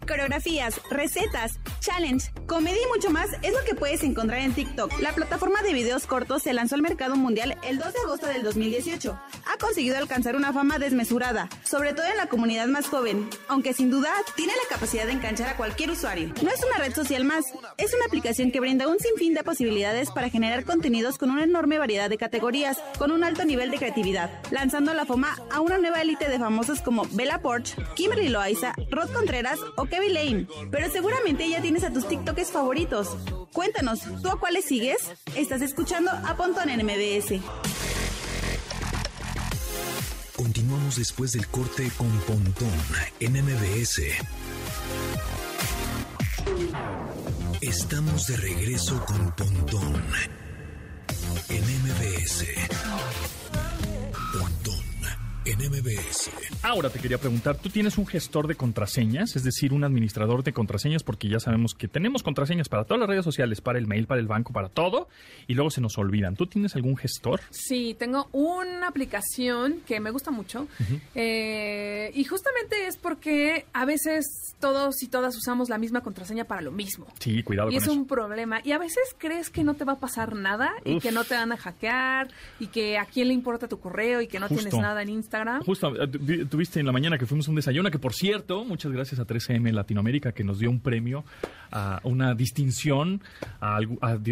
Coreografías, 0.07 0.81
recetas, 0.89 1.59
challenge, 1.79 2.31
comedia 2.45 2.81
y 2.81 2.93
mucho 2.93 3.09
más 3.09 3.29
es 3.41 3.53
lo 3.53 3.63
que 3.65 3.75
puedes 3.75 4.03
encontrar 4.03 4.41
en 4.41 4.53
TikTok. 4.53 4.99
La 4.99 5.13
plataforma 5.13 5.61
de 5.61 5.73
videos 5.73 6.05
cortos 6.05 6.43
se 6.43 6.53
lanzó 6.53 6.75
al 6.75 6.81
mercado 6.81 7.15
mundial 7.15 7.57
el 7.63 7.79
2 7.79 7.93
de 7.93 7.99
agosto 7.99 8.27
del 8.27 8.43
2018. 8.43 9.17
Ha 9.45 9.57
conseguido 9.57 9.97
alcanzar 9.97 10.35
una 10.35 10.51
fama 10.51 10.77
desmesurada, 10.77 11.49
sobre 11.63 11.93
todo 11.93 12.05
en 12.05 12.17
la 12.17 12.27
comunidad 12.27 12.67
más 12.67 12.87
joven, 12.87 13.29
aunque 13.47 13.73
sin 13.73 13.89
duda 13.89 14.11
tiene 14.35 14.53
la 14.53 14.75
capacidad 14.75 15.05
de 15.05 15.13
enganchar 15.13 15.49
a 15.49 15.57
cualquier 15.57 15.91
usuario. 15.91 16.33
No 16.41 16.49
es 16.49 16.63
una 16.63 16.77
red 16.77 16.93
social 16.93 17.23
más, 17.23 17.45
es 17.77 17.93
una 17.93 18.05
aplicación 18.05 18.51
que 18.51 18.59
brinda 18.59 18.87
un 18.87 18.99
sinfín 18.99 19.33
de 19.33 19.43
posibilidades 19.43 20.11
para 20.11 20.29
generar 20.29 20.65
contenidos 20.65 21.17
con 21.17 21.31
una 21.31 21.43
enorme 21.43 21.77
variedad 21.79 22.09
de 22.09 22.17
categorías, 22.17 22.77
con 22.97 23.11
un 23.11 23.23
alto 23.23 23.45
nivel 23.45 23.71
de 23.71 23.77
creatividad, 23.77 24.29
lanzando 24.51 24.93
la 24.93 25.05
fama 25.05 25.37
a 25.51 25.61
una 25.61 25.77
nueva 25.77 26.01
élite 26.01 26.29
de 26.29 26.39
famosos 26.39 26.81
como 26.81 27.05
Bella 27.11 27.39
Poarch, 27.39 27.75
Kimberly 27.95 28.29
Loaiza, 28.29 28.73
Rod 28.89 29.11
Contreras 29.11 29.42
o 29.75 29.85
Kevin 29.85 30.13
Lane. 30.13 30.47
Pero 30.71 30.89
seguramente 30.89 31.47
ya 31.49 31.61
tienes 31.61 31.83
a 31.83 31.91
tus 31.91 32.07
TikTokers 32.07 32.51
favoritos. 32.51 33.15
Cuéntanos, 33.51 33.99
¿tú 34.21 34.29
a 34.29 34.39
cuáles 34.39 34.65
sigues? 34.65 34.97
Estás 35.35 35.61
escuchando 35.61 36.11
a 36.11 36.35
Pontón 36.35 36.69
en 36.69 36.85
MBS. 36.85 37.41
Continuamos 40.35 40.97
después 40.97 41.31
del 41.33 41.47
corte 41.47 41.89
con 41.97 42.09
Pontón 42.21 42.69
en 43.19 43.33
MBS. 43.33 44.01
Estamos 47.61 48.27
de 48.27 48.37
regreso 48.37 49.03
con 49.05 49.31
Pontón 49.35 50.03
en 51.49 51.63
MBS. 51.63 52.45
Pontón 54.33 54.82
en 55.45 55.59
MBS. 55.59 56.29
Ahora 56.63 56.89
te 56.89 56.99
quería 56.99 57.17
preguntar, 57.17 57.57
¿tú 57.57 57.69
tienes 57.69 57.97
un 57.97 58.07
gestor 58.07 58.47
de 58.47 58.55
contraseñas? 58.55 59.35
Es 59.35 59.43
decir, 59.43 59.73
un 59.73 59.83
administrador 59.83 60.43
de 60.43 60.53
contraseñas, 60.53 61.03
porque 61.03 61.27
ya 61.27 61.39
sabemos 61.39 61.73
que 61.73 61.87
tenemos 61.87 62.23
contraseñas 62.23 62.69
para 62.69 62.85
todas 62.85 62.99
las 63.01 63.09
redes 63.09 63.25
sociales, 63.25 63.59
para 63.61 63.77
el 63.79 63.87
mail, 63.87 64.07
para 64.07 64.21
el 64.21 64.27
banco, 64.27 64.53
para 64.53 64.69
todo, 64.69 65.09
y 65.47 65.53
luego 65.55 65.69
se 65.69 65.81
nos 65.81 65.97
olvidan. 65.97 66.35
¿Tú 66.35 66.47
tienes 66.47 66.75
algún 66.75 66.95
gestor? 66.95 67.41
Sí, 67.49 67.95
tengo 67.99 68.29
una 68.31 68.87
aplicación 68.87 69.81
que 69.85 69.99
me 69.99 70.11
gusta 70.11 70.31
mucho 70.31 70.67
eh, 71.15 72.11
y 72.13 72.23
justamente 72.23 72.87
es 72.87 72.97
porque 72.97 73.65
a 73.73 73.85
veces 73.85 74.55
todos 74.59 75.03
y 75.03 75.07
todas 75.07 75.35
usamos 75.35 75.67
la 75.69 75.77
misma 75.77 76.01
contraseña 76.01 76.45
para 76.45 76.61
lo 76.61 76.71
mismo. 76.71 77.07
Sí, 77.19 77.43
cuidado 77.43 77.69
Y 77.69 77.73
con 77.73 77.77
es 77.77 77.83
eso. 77.83 77.93
un 77.93 78.07
problema. 78.07 78.61
Y 78.63 78.71
a 78.71 78.77
veces 78.77 79.03
crees 79.17 79.49
que 79.49 79.63
no 79.63 79.73
te 79.73 79.83
va 79.83 79.93
a 79.93 79.99
pasar 79.99 80.35
nada 80.35 80.71
y 80.85 80.99
que 80.99 81.11
no 81.11 81.25
te 81.25 81.35
van 81.35 81.51
a 81.51 81.57
hackear 81.57 82.29
y 82.59 82.67
que 82.67 82.97
a 82.97 83.05
quién 83.05 83.27
le 83.27 83.33
importa 83.33 83.67
tu 83.67 83.79
correo 83.79 84.21
y 84.21 84.27
que 84.27 84.39
no 84.39 84.47
tienes 84.47 84.73
nada 84.73 85.01
en 85.01 85.09
Instagram. 85.09 85.32
Justo, 85.65 85.93
eh, 86.01 86.07
tu- 86.07 86.45
tuviste 86.47 86.79
en 86.79 86.85
la 86.85 86.91
mañana 86.91 87.17
que 87.17 87.25
fuimos 87.25 87.47
a 87.47 87.51
un 87.51 87.55
desayuno, 87.55 87.89
que 87.91 87.99
por 87.99 88.13
cierto, 88.13 88.63
muchas 88.65 88.91
gracias 88.91 89.19
a 89.19 89.25
3M 89.25 89.71
Latinoamérica 89.71 90.31
que 90.31 90.43
nos 90.43 90.59
dio 90.59 90.69
un 90.69 90.79
premio 90.79 91.23
a 91.71 91.99
una 92.03 92.35
distinción 92.35 93.21
a, 93.61 93.79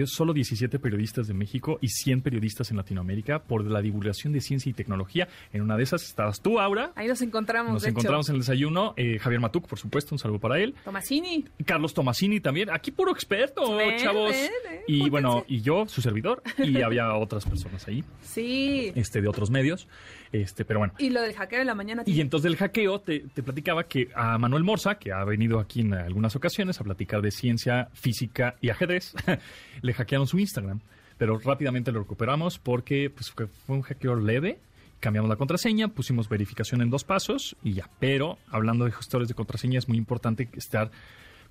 solo 0.06 0.34
17 0.34 0.80
periodistas 0.80 1.28
de 1.28 1.34
México 1.34 1.80
y 1.82 1.88
100 1.90 2.22
periodistas 2.22 2.72
en 2.72 2.78
Latinoamérica 2.78 3.40
por 3.44 3.66
la 3.66 3.82
divulgación 3.82 4.34
de 4.34 4.42
ciencia 4.42 4.70
y 4.70 4.74
tecnología. 4.74 5.28
En 5.54 5.62
una 5.62 5.78
de 5.78 5.84
esas 5.84 6.04
estabas 6.04 6.42
tú, 6.42 6.60
Aura. 6.60 6.92
Ahí 6.96 7.08
nos 7.08 7.22
encontramos, 7.22 7.74
Nos 7.74 7.84
de 7.84 7.90
encontramos 7.90 8.28
hecho. 8.28 8.32
en 8.32 8.36
el 8.36 8.42
desayuno. 8.42 8.94
eh, 8.98 9.18
Javier 9.20 9.40
Matuk, 9.42 9.68
por 9.68 9.80
supuesto, 9.80 10.14
un 10.16 10.20
saludo 10.20 10.40
para 10.40 10.60
él. 10.60 10.76
Tomasini. 10.84 11.46
Carlos 11.66 11.94
Tomasini 11.94 12.40
también. 12.40 12.70
Aquí 12.70 12.92
puro 12.92 13.12
experto, 13.12 13.76
Ven, 13.76 13.98
chavos. 13.98 14.32
ven, 14.32 14.52
ven, 14.70 14.80
y 14.88 15.10
bueno, 15.10 15.44
y 15.48 15.62
yo, 15.62 15.88
su 15.88 16.02
servidor. 16.02 16.44
Y 16.58 16.82
había 16.82 17.14
otras 17.16 17.46
personas 17.46 17.88
ahí, 17.88 18.04
Sí. 18.22 18.92
este, 18.96 19.22
de 19.22 19.28
otros 19.28 19.50
medios. 19.50 19.88
Este, 20.32 20.64
pero 20.64 20.80
bueno. 20.80 20.94
Y 20.98 21.10
lo 21.10 21.22
del 21.22 21.34
hackeo 21.34 21.60
de 21.60 21.66
la 21.66 21.76
mañana. 21.76 22.04
Y 22.06 22.22
entonces 22.22 22.44
del 22.50 22.58
hackeo 22.58 23.02
te, 23.02 23.20
te 23.34 23.44
platicaba 23.44 23.84
que 23.84 24.10
a 24.16 24.38
Manuel 24.38 24.64
Morza, 24.64 24.96
que 24.96 25.12
ha 25.12 25.24
venido 25.24 25.60
aquí 25.60 25.82
en 25.82 25.94
algunas 25.94 26.36
ocasiones 26.36 26.80
a 26.80 26.84
platicar 26.84 27.22
de 27.22 27.32
ciencia, 27.32 27.90
física 27.94 28.56
y 28.62 28.70
ajedrez, 28.70 29.14
le 29.82 29.94
hackearon 29.94 30.28
su 30.28 30.40
Instagram. 30.40 30.80
Pero 31.18 31.38
rápidamente 31.38 31.92
lo 31.92 32.00
recuperamos 32.00 32.58
porque 32.58 33.10
pues, 33.10 33.30
fue, 33.32 33.48
fue 33.48 33.76
un 33.76 33.82
hackeo 33.82 34.16
leve. 34.16 34.60
Cambiamos 35.00 35.30
la 35.30 35.36
contraseña, 35.36 35.88
pusimos 35.90 36.30
verificación 36.30 36.82
en 36.82 36.90
dos 36.90 37.04
pasos 37.04 37.56
y 37.64 37.74
ya. 37.74 37.90
Pero 38.00 38.38
hablando 38.50 38.86
de 38.86 38.92
gestores 38.92 39.28
de 39.28 39.34
contraseña 39.34 39.80
es 39.80 39.88
muy 39.88 39.98
importante 39.98 40.48
estar 40.54 40.92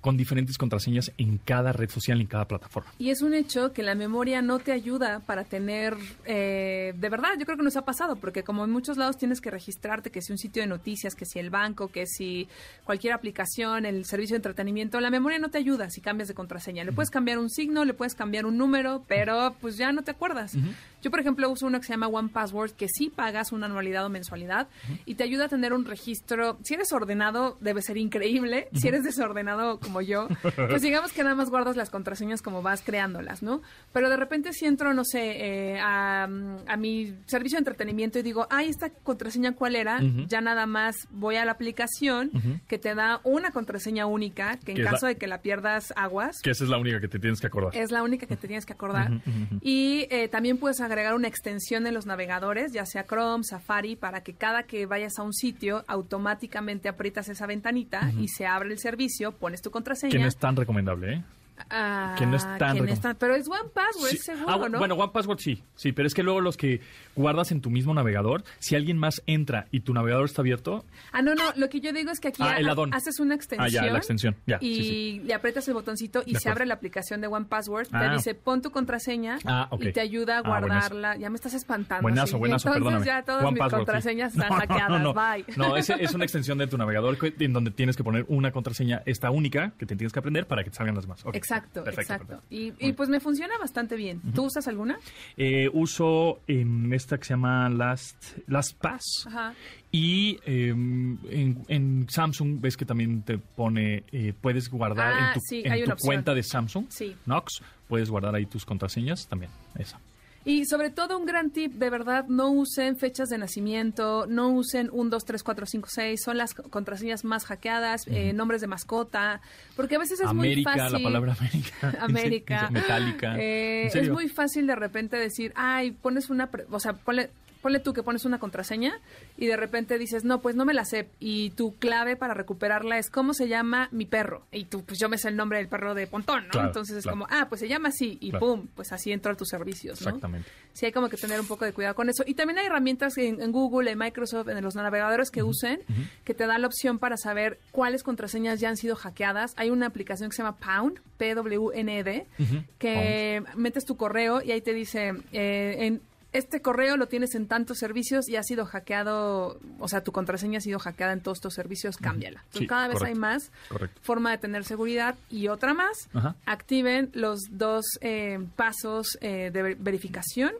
con 0.01 0.17
diferentes 0.17 0.57
contraseñas 0.57 1.11
en 1.17 1.37
cada 1.37 1.71
red 1.71 1.89
social, 1.89 2.19
en 2.19 2.27
cada 2.27 2.45
plataforma. 2.45 2.91
Y 2.97 3.11
es 3.11 3.21
un 3.21 3.33
hecho 3.33 3.71
que 3.71 3.83
la 3.83 3.95
memoria 3.95 4.41
no 4.41 4.59
te 4.59 4.71
ayuda 4.71 5.19
para 5.19 5.43
tener, 5.43 5.95
eh, 6.25 6.93
de 6.97 7.09
verdad, 7.09 7.29
yo 7.39 7.45
creo 7.45 7.57
que 7.57 7.63
nos 7.63 7.77
ha 7.77 7.85
pasado, 7.85 8.15
porque 8.15 8.43
como 8.43 8.65
en 8.65 8.71
muchos 8.71 8.97
lados 8.97 9.17
tienes 9.17 9.41
que 9.41 9.51
registrarte, 9.51 10.09
que 10.09 10.21
si 10.21 10.31
un 10.31 10.37
sitio 10.37 10.63
de 10.63 10.67
noticias, 10.67 11.15
que 11.15 11.25
si 11.25 11.39
el 11.39 11.49
banco, 11.49 11.89
que 11.89 12.05
si 12.07 12.47
cualquier 12.83 13.13
aplicación, 13.13 13.85
el 13.85 14.05
servicio 14.05 14.33
de 14.33 14.37
entretenimiento, 14.37 14.99
la 14.99 15.09
memoria 15.09 15.39
no 15.39 15.49
te 15.49 15.57
ayuda 15.57 15.89
si 15.89 16.01
cambias 16.01 16.27
de 16.27 16.33
contraseña. 16.33 16.83
Le 16.83 16.91
puedes 16.91 17.11
cambiar 17.11 17.37
un 17.37 17.49
signo, 17.49 17.85
le 17.85 17.93
puedes 17.93 18.15
cambiar 18.15 18.45
un 18.45 18.57
número, 18.57 19.03
pero 19.07 19.55
pues 19.61 19.77
ya 19.77 19.91
no 19.91 20.01
te 20.01 20.11
acuerdas. 20.11 20.53
Yo, 21.01 21.09
por 21.09 21.19
ejemplo, 21.19 21.49
uso 21.49 21.65
uno 21.65 21.79
que 21.79 21.87
se 21.87 21.93
llama 21.93 22.07
One 22.07 22.29
Password, 22.29 22.71
que 22.71 22.87
sí 22.87 23.09
pagas 23.09 23.51
una 23.51 23.65
anualidad 23.65 24.05
o 24.05 24.09
mensualidad 24.09 24.67
y 25.05 25.15
te 25.15 25.23
ayuda 25.23 25.45
a 25.45 25.49
tener 25.49 25.73
un 25.73 25.85
registro. 25.85 26.57
Si 26.63 26.73
eres 26.73 26.91
ordenado, 26.91 27.57
debe 27.59 27.81
ser 27.81 27.97
increíble. 27.97 28.69
Si 28.73 28.87
eres 28.87 29.03
desordenado 29.03 29.79
como 29.79 29.90
yo, 29.99 30.29
pues 30.55 30.81
digamos 30.81 31.11
que 31.11 31.23
nada 31.23 31.35
más 31.35 31.49
guardas 31.49 31.75
las 31.75 31.89
contraseñas 31.89 32.41
como 32.41 32.61
vas 32.61 32.81
creándolas, 32.83 33.43
¿no? 33.43 33.61
Pero 33.91 34.09
de 34.09 34.15
repente 34.15 34.53
si 34.53 34.65
entro, 34.65 34.93
no 34.93 35.03
sé, 35.03 35.73
eh, 35.73 35.79
a, 35.81 36.23
a 36.23 36.77
mi 36.77 37.13
servicio 37.25 37.57
de 37.57 37.61
entretenimiento 37.61 38.19
y 38.19 38.21
digo, 38.21 38.47
ay, 38.49 38.69
esta 38.69 38.89
contraseña 38.91 39.53
cuál 39.55 39.75
era, 39.75 39.99
ya 40.27 40.39
nada 40.39 40.65
más 40.67 40.95
voy 41.09 41.35
a 41.35 41.43
la 41.43 41.51
aplicación 41.51 42.31
que 42.67 42.77
te 42.77 42.95
da 42.95 43.19
una 43.23 43.51
contraseña 43.51 44.05
única, 44.05 44.57
que 44.63 44.73
en 44.73 44.83
caso 44.83 45.07
la- 45.07 45.13
de 45.13 45.17
que 45.17 45.27
la 45.27 45.41
pierdas 45.41 45.91
aguas, 45.95 46.37
Que 46.43 46.51
esa 46.51 46.63
es 46.63 46.69
la 46.69 46.77
única 46.77 47.01
que 47.01 47.07
te 47.07 47.19
tienes 47.19 47.41
que 47.41 47.47
acordar. 47.47 47.75
es 47.75 47.91
la 47.91 48.03
única 48.03 48.27
que 48.27 48.37
te 48.37 48.47
tienes 48.47 48.65
que 48.65 48.73
acordar. 48.73 49.11
Ujú, 49.11 49.19
ujú. 49.29 49.59
Y 49.61 50.05
eh, 50.11 50.27
también 50.27 50.57
puedes 50.59 50.79
agregar 50.81 51.15
una 51.15 51.27
extensión 51.27 51.87
en 51.87 51.93
los 51.95 52.05
navegadores, 52.05 52.71
ya 52.71 52.85
sea 52.85 53.05
Chrome, 53.07 53.43
Safari, 53.43 53.95
para 53.95 54.21
que 54.21 54.33
cada 54.35 54.63
que 54.63 54.85
vayas 54.85 55.17
a 55.17 55.23
un 55.23 55.33
sitio, 55.33 55.83
automáticamente 55.87 56.87
aprietas 56.89 57.29
esa 57.29 57.47
ventanita 57.47 58.11
y 58.19 58.27
se 58.27 58.45
abre 58.45 58.69
el 58.71 58.77
servicio, 58.79 59.31
pones 59.31 59.61
tu 59.61 59.71
contraseña. 59.71 59.80
Que 60.11 60.19
no 60.19 60.27
es 60.27 60.37
tan 60.37 60.55
recomendable, 60.55 61.13
¿eh? 61.13 61.23
Ah, 61.69 62.15
que 62.17 62.25
no 62.25 62.35
es 62.37 62.43
tan 62.57 62.75
que 62.75 62.81
no 62.81 62.87
recom- 62.87 62.91
es 62.93 63.01
tan- 63.01 63.15
Pero 63.17 63.35
es 63.35 63.47
One 63.47 63.69
Password, 63.73 64.09
Sí. 64.11 64.17
seguro, 64.17 64.45
Ah, 64.65 64.69
¿no? 64.69 64.79
Bueno, 64.79 64.95
One 64.95 65.11
Password 65.13 65.39
sí, 65.39 65.63
sí, 65.75 65.91
pero 65.91 66.07
es 66.07 66.13
que 66.13 66.23
luego 66.23 66.41
los 66.41 66.57
que 66.57 66.81
guardas 67.15 67.51
en 67.51 67.61
tu 67.61 67.69
mismo 67.69 67.93
navegador, 67.93 68.43
si 68.59 68.75
alguien 68.75 68.97
más 68.97 69.21
entra 69.27 69.67
y 69.71 69.81
tu 69.81 69.93
navegador 69.93 70.25
está 70.25 70.41
abierto, 70.41 70.85
Ah, 71.11 71.21
no, 71.21 71.35
no, 71.35 71.43
lo 71.55 71.69
que 71.69 71.79
yo 71.79 71.91
digo 71.93 72.11
es 72.11 72.19
que 72.19 72.29
aquí 72.29 72.41
Ah, 72.43 72.55
ha- 72.57 72.95
haces 72.95 73.19
una 73.19 73.35
extensión. 73.35 73.65
Ah, 73.65 73.69
ya, 73.87 73.91
la 73.91 73.97
extensión, 73.97 74.35
ya, 74.47 74.57
Y 74.61 74.75
sí, 74.75 74.83
sí. 74.83 75.21
le 75.25 75.33
aprietas 75.33 75.67
el 75.67 75.73
botoncito 75.73 76.23
y 76.25 76.33
De 76.33 76.39
se 76.39 76.47
acuerdo. 76.49 76.57
abre 76.61 76.65
la 76.67 76.73
aplicación 76.75 77.21
de 77.21 77.27
One 77.27 77.45
Password. 77.47 77.87
Ah. 77.91 77.99
Te 78.07 78.15
dice, 78.15 78.35
pon 78.35 78.61
tu 78.61 78.71
contraseña 78.71 79.37
Ah, 79.45 79.69
y 79.79 79.91
te 79.91 80.01
ayuda 80.01 80.37
a 80.37 80.39
Ah, 80.39 80.41
guardarla. 80.47 81.17
ya 81.17 81.29
me 81.29 81.35
estás 81.35 81.53
espantando. 81.53 82.01
buenazo, 82.03 82.37
buenazo, 82.37 82.69
Entonces 82.69 82.83
perdóname. 82.83 83.05
ya 83.05 83.23
todas 83.23 83.43
One 83.43 83.51
mis 83.51 83.59
Password, 83.59 83.79
contraseñas 83.85 84.33
están 84.33 84.49
No, 84.49 84.55
no, 84.55 84.61
hackeadas. 84.61 85.01
no, 85.01 85.13
Bye. 85.13 85.45
No, 85.57 85.77
es, 85.77 85.89
es 85.89 86.13
una 86.13 86.23
extensión 86.25 86.57
de 86.57 86.67
tu 86.67 86.77
navegador 86.77 87.17
en 87.39 87.53
donde 87.53 87.71
tienes 87.71 87.95
que 87.97 88.03
poner 88.03 88.25
una 88.27 88.51
contraseña, 88.51 89.01
esta 89.05 89.29
única, 89.31 89.73
que 89.77 89.85
te 89.85 89.95
tienes 89.95 90.13
que 90.13 90.19
aprender 90.19 90.47
para 90.47 90.63
que 90.63 90.69
te 90.69 90.77
salgan 90.77 90.95
las 90.95 91.03
demás. 91.05 91.25
Ok, 91.25 91.35
Exacto, 91.55 91.83
perfecto, 91.83 92.01
exacto. 92.13 92.27
perfecto. 92.49 92.55
Y, 92.81 92.87
y 92.89 92.93
pues 92.93 93.09
me 93.09 93.19
funciona 93.19 93.57
bastante 93.59 93.95
bien. 93.95 94.21
¿Tú 94.33 94.45
usas 94.45 94.67
alguna? 94.67 94.97
Eh, 95.37 95.69
uso 95.73 96.39
en 96.47 96.93
esta 96.93 97.17
que 97.17 97.25
se 97.25 97.33
llama 97.33 97.69
Last, 97.69 98.37
LastPass. 98.47 99.25
Ajá. 99.27 99.53
Y 99.91 100.39
eh, 100.45 100.69
en, 100.69 101.63
en 101.67 102.07
Samsung 102.09 102.61
ves 102.61 102.77
que 102.77 102.85
también 102.85 103.23
te 103.23 103.37
pone, 103.37 104.03
eh, 104.11 104.33
puedes 104.39 104.69
guardar 104.69 105.13
Ah, 105.13 105.27
en 105.27 105.33
tu, 105.33 105.39
sí, 105.41 105.61
en 105.65 105.71
hay 105.71 105.83
tu 105.83 105.95
cuenta 105.97 106.33
de 106.33 106.43
Samsung, 106.43 106.85
Sí. 106.89 107.15
Knox, 107.25 107.61
puedes 107.87 108.09
guardar 108.09 108.33
ahí 108.35 108.45
tus 108.45 108.65
contraseñas 108.65 109.27
también, 109.27 109.51
esa. 109.77 109.99
Y 110.43 110.65
sobre 110.65 110.89
todo 110.89 111.19
un 111.19 111.25
gran 111.27 111.51
tip, 111.51 111.73
de 111.73 111.89
verdad, 111.91 112.25
no 112.27 112.49
usen 112.49 112.97
fechas 112.97 113.29
de 113.29 113.37
nacimiento, 113.37 114.25
no 114.27 114.49
usen 114.49 114.89
1, 114.91 115.09
2, 115.11 115.23
3, 115.25 115.43
4, 115.43 115.65
5, 115.67 115.87
6, 115.91 116.21
son 116.23 116.37
las 116.37 116.55
co- 116.55 116.63
contraseñas 116.63 117.23
más 117.23 117.45
hackeadas, 117.45 118.07
eh, 118.07 118.33
nombres 118.33 118.59
de 118.61 118.67
mascota, 118.67 119.39
porque 119.75 119.97
a 119.97 119.99
veces 119.99 120.19
es 120.19 120.25
América, 120.25 120.71
muy 120.71 120.79
fácil. 120.79 120.97
la 120.97 121.03
palabra 121.09 121.35
América. 121.39 121.93
América. 122.01 122.69
Metálica. 122.71 123.35
Eh, 123.39 123.91
¿En 123.93 123.99
es 124.03 124.09
muy 124.09 124.29
fácil 124.29 124.65
de 124.65 124.75
repente 124.75 125.15
decir, 125.17 125.53
ay, 125.55 125.91
pones 125.91 126.29
una, 126.31 126.47
pre- 126.47 126.65
o 126.71 126.79
sea, 126.79 126.93
ponle, 126.93 127.29
ponle 127.61 127.79
tú 127.79 127.93
que 127.93 128.03
pones 128.03 128.25
una 128.25 128.39
contraseña 128.39 128.93
y 129.37 129.47
de 129.47 129.55
repente 129.57 129.97
dices, 129.97 130.23
no, 130.23 130.41
pues 130.41 130.55
no 130.55 130.65
me 130.65 130.73
la 130.73 130.85
sé. 130.85 131.09
Y 131.19 131.51
tu 131.51 131.75
clave 131.77 132.15
para 132.15 132.33
recuperarla 132.33 132.97
es, 132.97 133.09
¿cómo 133.09 133.33
se 133.33 133.47
llama 133.47 133.87
mi 133.91 134.05
perro? 134.05 134.45
Y 134.51 134.65
tú, 134.65 134.83
pues 134.83 134.99
yo 134.99 135.09
me 135.09 135.17
sé 135.17 135.29
el 135.29 135.35
nombre 135.35 135.57
del 135.59 135.67
perro 135.67 135.93
de 135.93 136.07
Pontón, 136.07 136.45
¿no? 136.45 136.51
Claro, 136.51 136.67
Entonces 136.67 136.97
es 136.97 137.03
claro. 137.03 137.19
como, 137.19 137.27
ah, 137.29 137.47
pues 137.49 137.59
se 137.61 137.67
llama 137.67 137.89
así 137.89 138.17
y 138.21 138.29
Claro. 138.31 138.45
pum, 138.45 138.67
pues 138.75 138.91
así 138.91 139.11
entro 139.11 139.31
a 139.31 139.35
tus 139.35 139.49
servicios, 139.49 140.01
¿no? 140.01 140.07
Exactamente. 140.09 140.49
Sí, 140.73 140.85
hay 140.85 140.91
como 140.91 141.09
que 141.09 141.17
tener 141.17 141.39
un 141.39 141.47
poco 141.47 141.65
de 141.65 141.73
cuidado 141.73 141.95
con 141.95 142.09
eso. 142.09 142.23
Y 142.25 142.33
también 142.33 142.57
hay 142.59 142.65
herramientas 142.65 143.17
en, 143.17 143.41
en 143.41 143.51
Google, 143.51 143.91
en 143.91 143.97
Microsoft, 143.97 144.47
en 144.49 144.63
los 144.63 144.75
navegadores 144.75 145.29
que 145.29 145.43
usen, 145.43 145.81
que 146.23 146.33
te 146.33 146.47
dan 146.47 146.61
la 146.61 146.67
opción 146.67 146.97
para 146.97 147.17
saber 147.17 147.59
cuáles 147.71 148.03
contraseñas 148.03 148.59
ya 148.59 148.69
han 148.69 148.77
sido 148.77 148.95
hackeadas. 148.95 149.53
Hay 149.57 149.69
una 149.69 149.87
aplicación 149.87 150.29
que 150.29 150.35
se 150.37 150.43
llama 150.43 150.57
Pound, 150.57 150.99
P-W-N-E-D, 151.17 152.25
Ujú. 152.39 152.63
que 152.79 153.43
metes 153.55 153.85
tu 153.85 153.95
correo 153.97 154.41
y 154.41 154.51
ahí 154.51 154.61
te 154.61 154.73
dice, 154.73 155.13
eh, 155.33 155.75
en 155.79 156.01
este 156.33 156.61
correo 156.61 156.97
lo 156.97 157.07
tienes 157.07 157.35
en 157.35 157.47
tantos 157.47 157.77
servicios 157.77 158.29
y 158.29 158.35
ha 158.37 158.43
sido 158.43 158.65
hackeado, 158.65 159.59
o 159.79 159.87
sea, 159.87 160.01
tu 160.03 160.11
contraseña 160.11 160.59
ha 160.59 160.61
sido 160.61 160.79
hackeada 160.79 161.13
en 161.13 161.21
todos 161.21 161.39
estos 161.39 161.53
servicios, 161.53 161.97
cámbiala. 161.97 162.39
Entonces, 162.39 162.59
Sí, 162.61 162.67
cada 162.67 162.87
vez 162.87 162.99
correcto, 162.99 163.13
hay 163.15 163.19
más 163.19 163.51
correcto. 163.69 163.99
forma 164.03 164.31
de 164.31 164.37
tener 164.37 164.63
seguridad 164.63 165.15
y 165.29 165.47
otra 165.49 165.73
más, 165.73 166.09
Ajá. 166.13 166.35
activen 166.45 167.09
los 167.13 167.41
dos 167.51 167.85
eh, 168.01 168.39
pasos 168.55 169.17
eh, 169.21 169.51
de 169.51 169.61
ver- 169.61 169.75
verificación. 169.77 170.51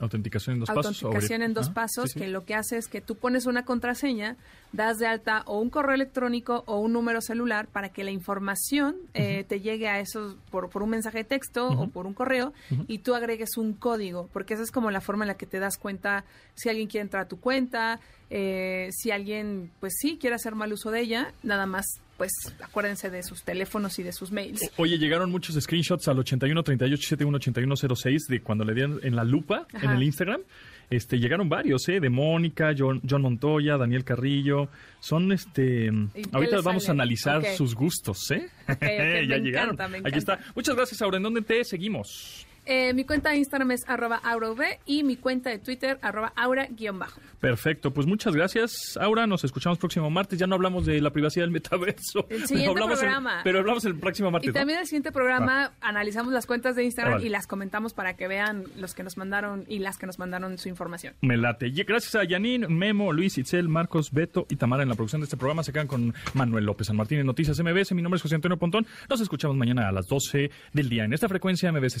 Autenticación 0.00 0.54
en 0.54 0.60
dos 0.60 0.68
pasos. 0.68 1.02
Autenticación 1.02 1.42
en 1.42 1.54
dos 1.54 1.66
Ajá, 1.66 1.74
pasos, 1.74 2.04
sí, 2.10 2.10
sí. 2.14 2.20
que 2.20 2.28
lo 2.28 2.44
que 2.44 2.54
hace 2.54 2.76
es 2.76 2.86
que 2.88 3.00
tú 3.00 3.16
pones 3.16 3.46
una 3.46 3.64
contraseña, 3.64 4.36
das 4.72 4.98
de 4.98 5.06
alta 5.06 5.42
o 5.46 5.60
un 5.60 5.70
correo 5.70 5.94
electrónico 5.94 6.62
o 6.66 6.78
un 6.80 6.92
número 6.92 7.20
celular 7.20 7.66
para 7.68 7.88
que 7.90 8.04
la 8.04 8.10
información 8.10 8.96
eh, 9.14 9.44
te 9.48 9.60
llegue 9.60 9.88
a 9.88 10.00
esos 10.00 10.36
por, 10.50 10.68
por 10.68 10.82
un 10.82 10.90
mensaje 10.90 11.18
de 11.18 11.24
texto 11.24 11.68
o 11.68 11.88
por 11.88 12.06
un 12.06 12.12
correo 12.14 12.52
y 12.88 12.98
tú 12.98 13.14
agregues 13.14 13.56
un 13.56 13.72
código, 13.72 14.28
porque 14.32 14.54
esa 14.54 14.62
es 14.64 14.70
como 14.70 14.90
la 14.90 15.00
forma 15.00 15.15
en 15.24 15.28
la 15.28 15.36
que 15.36 15.46
te 15.46 15.58
das 15.58 15.78
cuenta 15.78 16.24
si 16.54 16.68
alguien 16.68 16.88
quiere 16.88 17.02
entrar 17.02 17.24
a 17.24 17.28
tu 17.28 17.38
cuenta, 17.38 18.00
eh, 18.30 18.88
si 18.92 19.10
alguien, 19.10 19.70
pues 19.80 19.94
sí, 19.98 20.18
quiere 20.20 20.36
hacer 20.36 20.54
mal 20.54 20.72
uso 20.72 20.90
de 20.90 21.00
ella, 21.00 21.32
nada 21.42 21.66
más, 21.66 21.86
pues 22.16 22.32
acuérdense 22.62 23.10
de 23.10 23.22
sus 23.22 23.42
teléfonos 23.42 23.98
y 23.98 24.02
de 24.02 24.12
sus 24.12 24.32
mails. 24.32 24.60
Oye, 24.76 24.98
llegaron 24.98 25.30
muchos 25.30 25.54
screenshots 25.62 26.08
al 26.08 26.18
81 26.18 26.62
38 26.62 27.02
71 27.02 27.36
81 27.36 27.76
06 27.76 28.26
de 28.28 28.40
cuando 28.40 28.64
le 28.64 28.74
dieron 28.74 29.00
en 29.02 29.16
la 29.16 29.24
lupa 29.24 29.66
en 29.82 29.90
el 29.90 30.02
Instagram. 30.02 30.40
Este, 30.88 31.18
llegaron 31.18 31.48
varios, 31.48 31.88
¿eh? 31.88 31.98
De 31.98 32.08
Mónica, 32.08 32.72
John, 32.76 33.02
John 33.08 33.22
Montoya, 33.22 33.76
Daniel 33.76 34.04
Carrillo. 34.04 34.68
Son, 35.00 35.32
este... 35.32 35.90
Ahorita 36.32 36.60
vamos 36.60 36.88
a 36.88 36.92
analizar 36.92 37.44
sus 37.56 37.74
gustos, 37.74 38.30
¿eh? 38.30 38.48
ya 38.68 38.76
me 38.76 39.40
llegaron. 39.40 39.74
encanta, 39.74 39.88
me 39.88 39.98
Aquí 39.98 40.18
está. 40.18 40.38
Muchas 40.54 40.76
gracias, 40.76 41.02
Aura. 41.02 41.16
¿En 41.16 41.24
dónde 41.24 41.42
te 41.42 41.64
seguimos? 41.64 42.45
Eh, 42.66 42.92
mi 42.94 43.04
cuenta 43.04 43.30
de 43.30 43.36
Instagram 43.36 43.70
es 43.70 43.88
arroba 43.88 44.16
aurav 44.24 44.58
y 44.84 45.04
mi 45.04 45.16
cuenta 45.16 45.50
de 45.50 45.58
Twitter 45.58 45.98
arroba 46.02 46.32
aura-bajo. 46.36 47.20
Perfecto, 47.40 47.92
pues 47.92 48.06
muchas 48.06 48.34
gracias, 48.34 48.96
Aura. 49.00 49.26
Nos 49.26 49.44
escuchamos 49.44 49.78
próximo 49.78 50.10
martes. 50.10 50.38
Ya 50.38 50.46
no 50.46 50.54
hablamos 50.56 50.84
de 50.86 51.00
la 51.00 51.10
privacidad 51.10 51.44
del 51.44 51.50
metaverso. 51.52 52.26
El 52.28 52.46
siguiente 52.46 52.70
Hablamos 52.70 52.94
el- 52.94 52.98
programa. 53.00 53.40
pero 53.44 53.58
hablamos 53.60 53.84
el 53.84 53.94
próximo 53.96 54.30
martes. 54.30 54.48
Y 54.48 54.52
¿no? 54.52 54.54
también 54.54 54.80
el 54.80 54.86
siguiente 54.86 55.12
programa 55.12 55.72
analizamos 55.80 56.32
las 56.32 56.46
cuentas 56.46 56.74
de 56.76 56.84
Instagram 56.84 57.20
y 57.24 57.28
las 57.28 57.46
comentamos 57.46 57.94
para 57.94 58.16
que 58.16 58.26
vean 58.26 58.64
los 58.76 58.94
que 58.94 59.02
nos 59.02 59.16
mandaron 59.16 59.64
y 59.68 59.78
las 59.78 59.96
que 59.98 60.06
nos 60.06 60.18
mandaron 60.18 60.58
su 60.58 60.68
información. 60.68 61.14
Me 61.20 61.36
late. 61.36 61.68
Y 61.68 61.84
Gracias 61.84 62.14
a 62.16 62.26
Janine, 62.28 62.66
Memo, 62.68 63.12
Luis, 63.12 63.38
Itzel, 63.38 63.68
Marcos, 63.68 64.10
Beto 64.10 64.46
y 64.50 64.56
Tamara 64.56 64.82
en 64.82 64.88
la 64.88 64.94
producción 64.96 65.20
de 65.20 65.26
este 65.26 65.36
programa. 65.36 65.62
Se 65.62 65.72
quedan 65.72 65.86
con 65.86 66.14
Manuel 66.34 66.64
López 66.64 66.88
San 66.88 66.96
Martín 66.96 67.18
en 67.20 67.26
Noticias 67.26 67.60
MBS. 67.60 67.92
Mi 67.94 68.02
nombre 68.02 68.16
es 68.16 68.22
José 68.22 68.34
Antonio 68.34 68.56
Pontón. 68.56 68.86
Nos 69.08 69.20
escuchamos 69.20 69.56
mañana 69.56 69.88
a 69.88 69.92
las 69.92 70.06
12 70.08 70.50
del 70.72 70.88
día 70.88 71.04
en 71.04 71.12
esta 71.12 71.28
frecuencia 71.28 71.70
MBS 71.70 72.00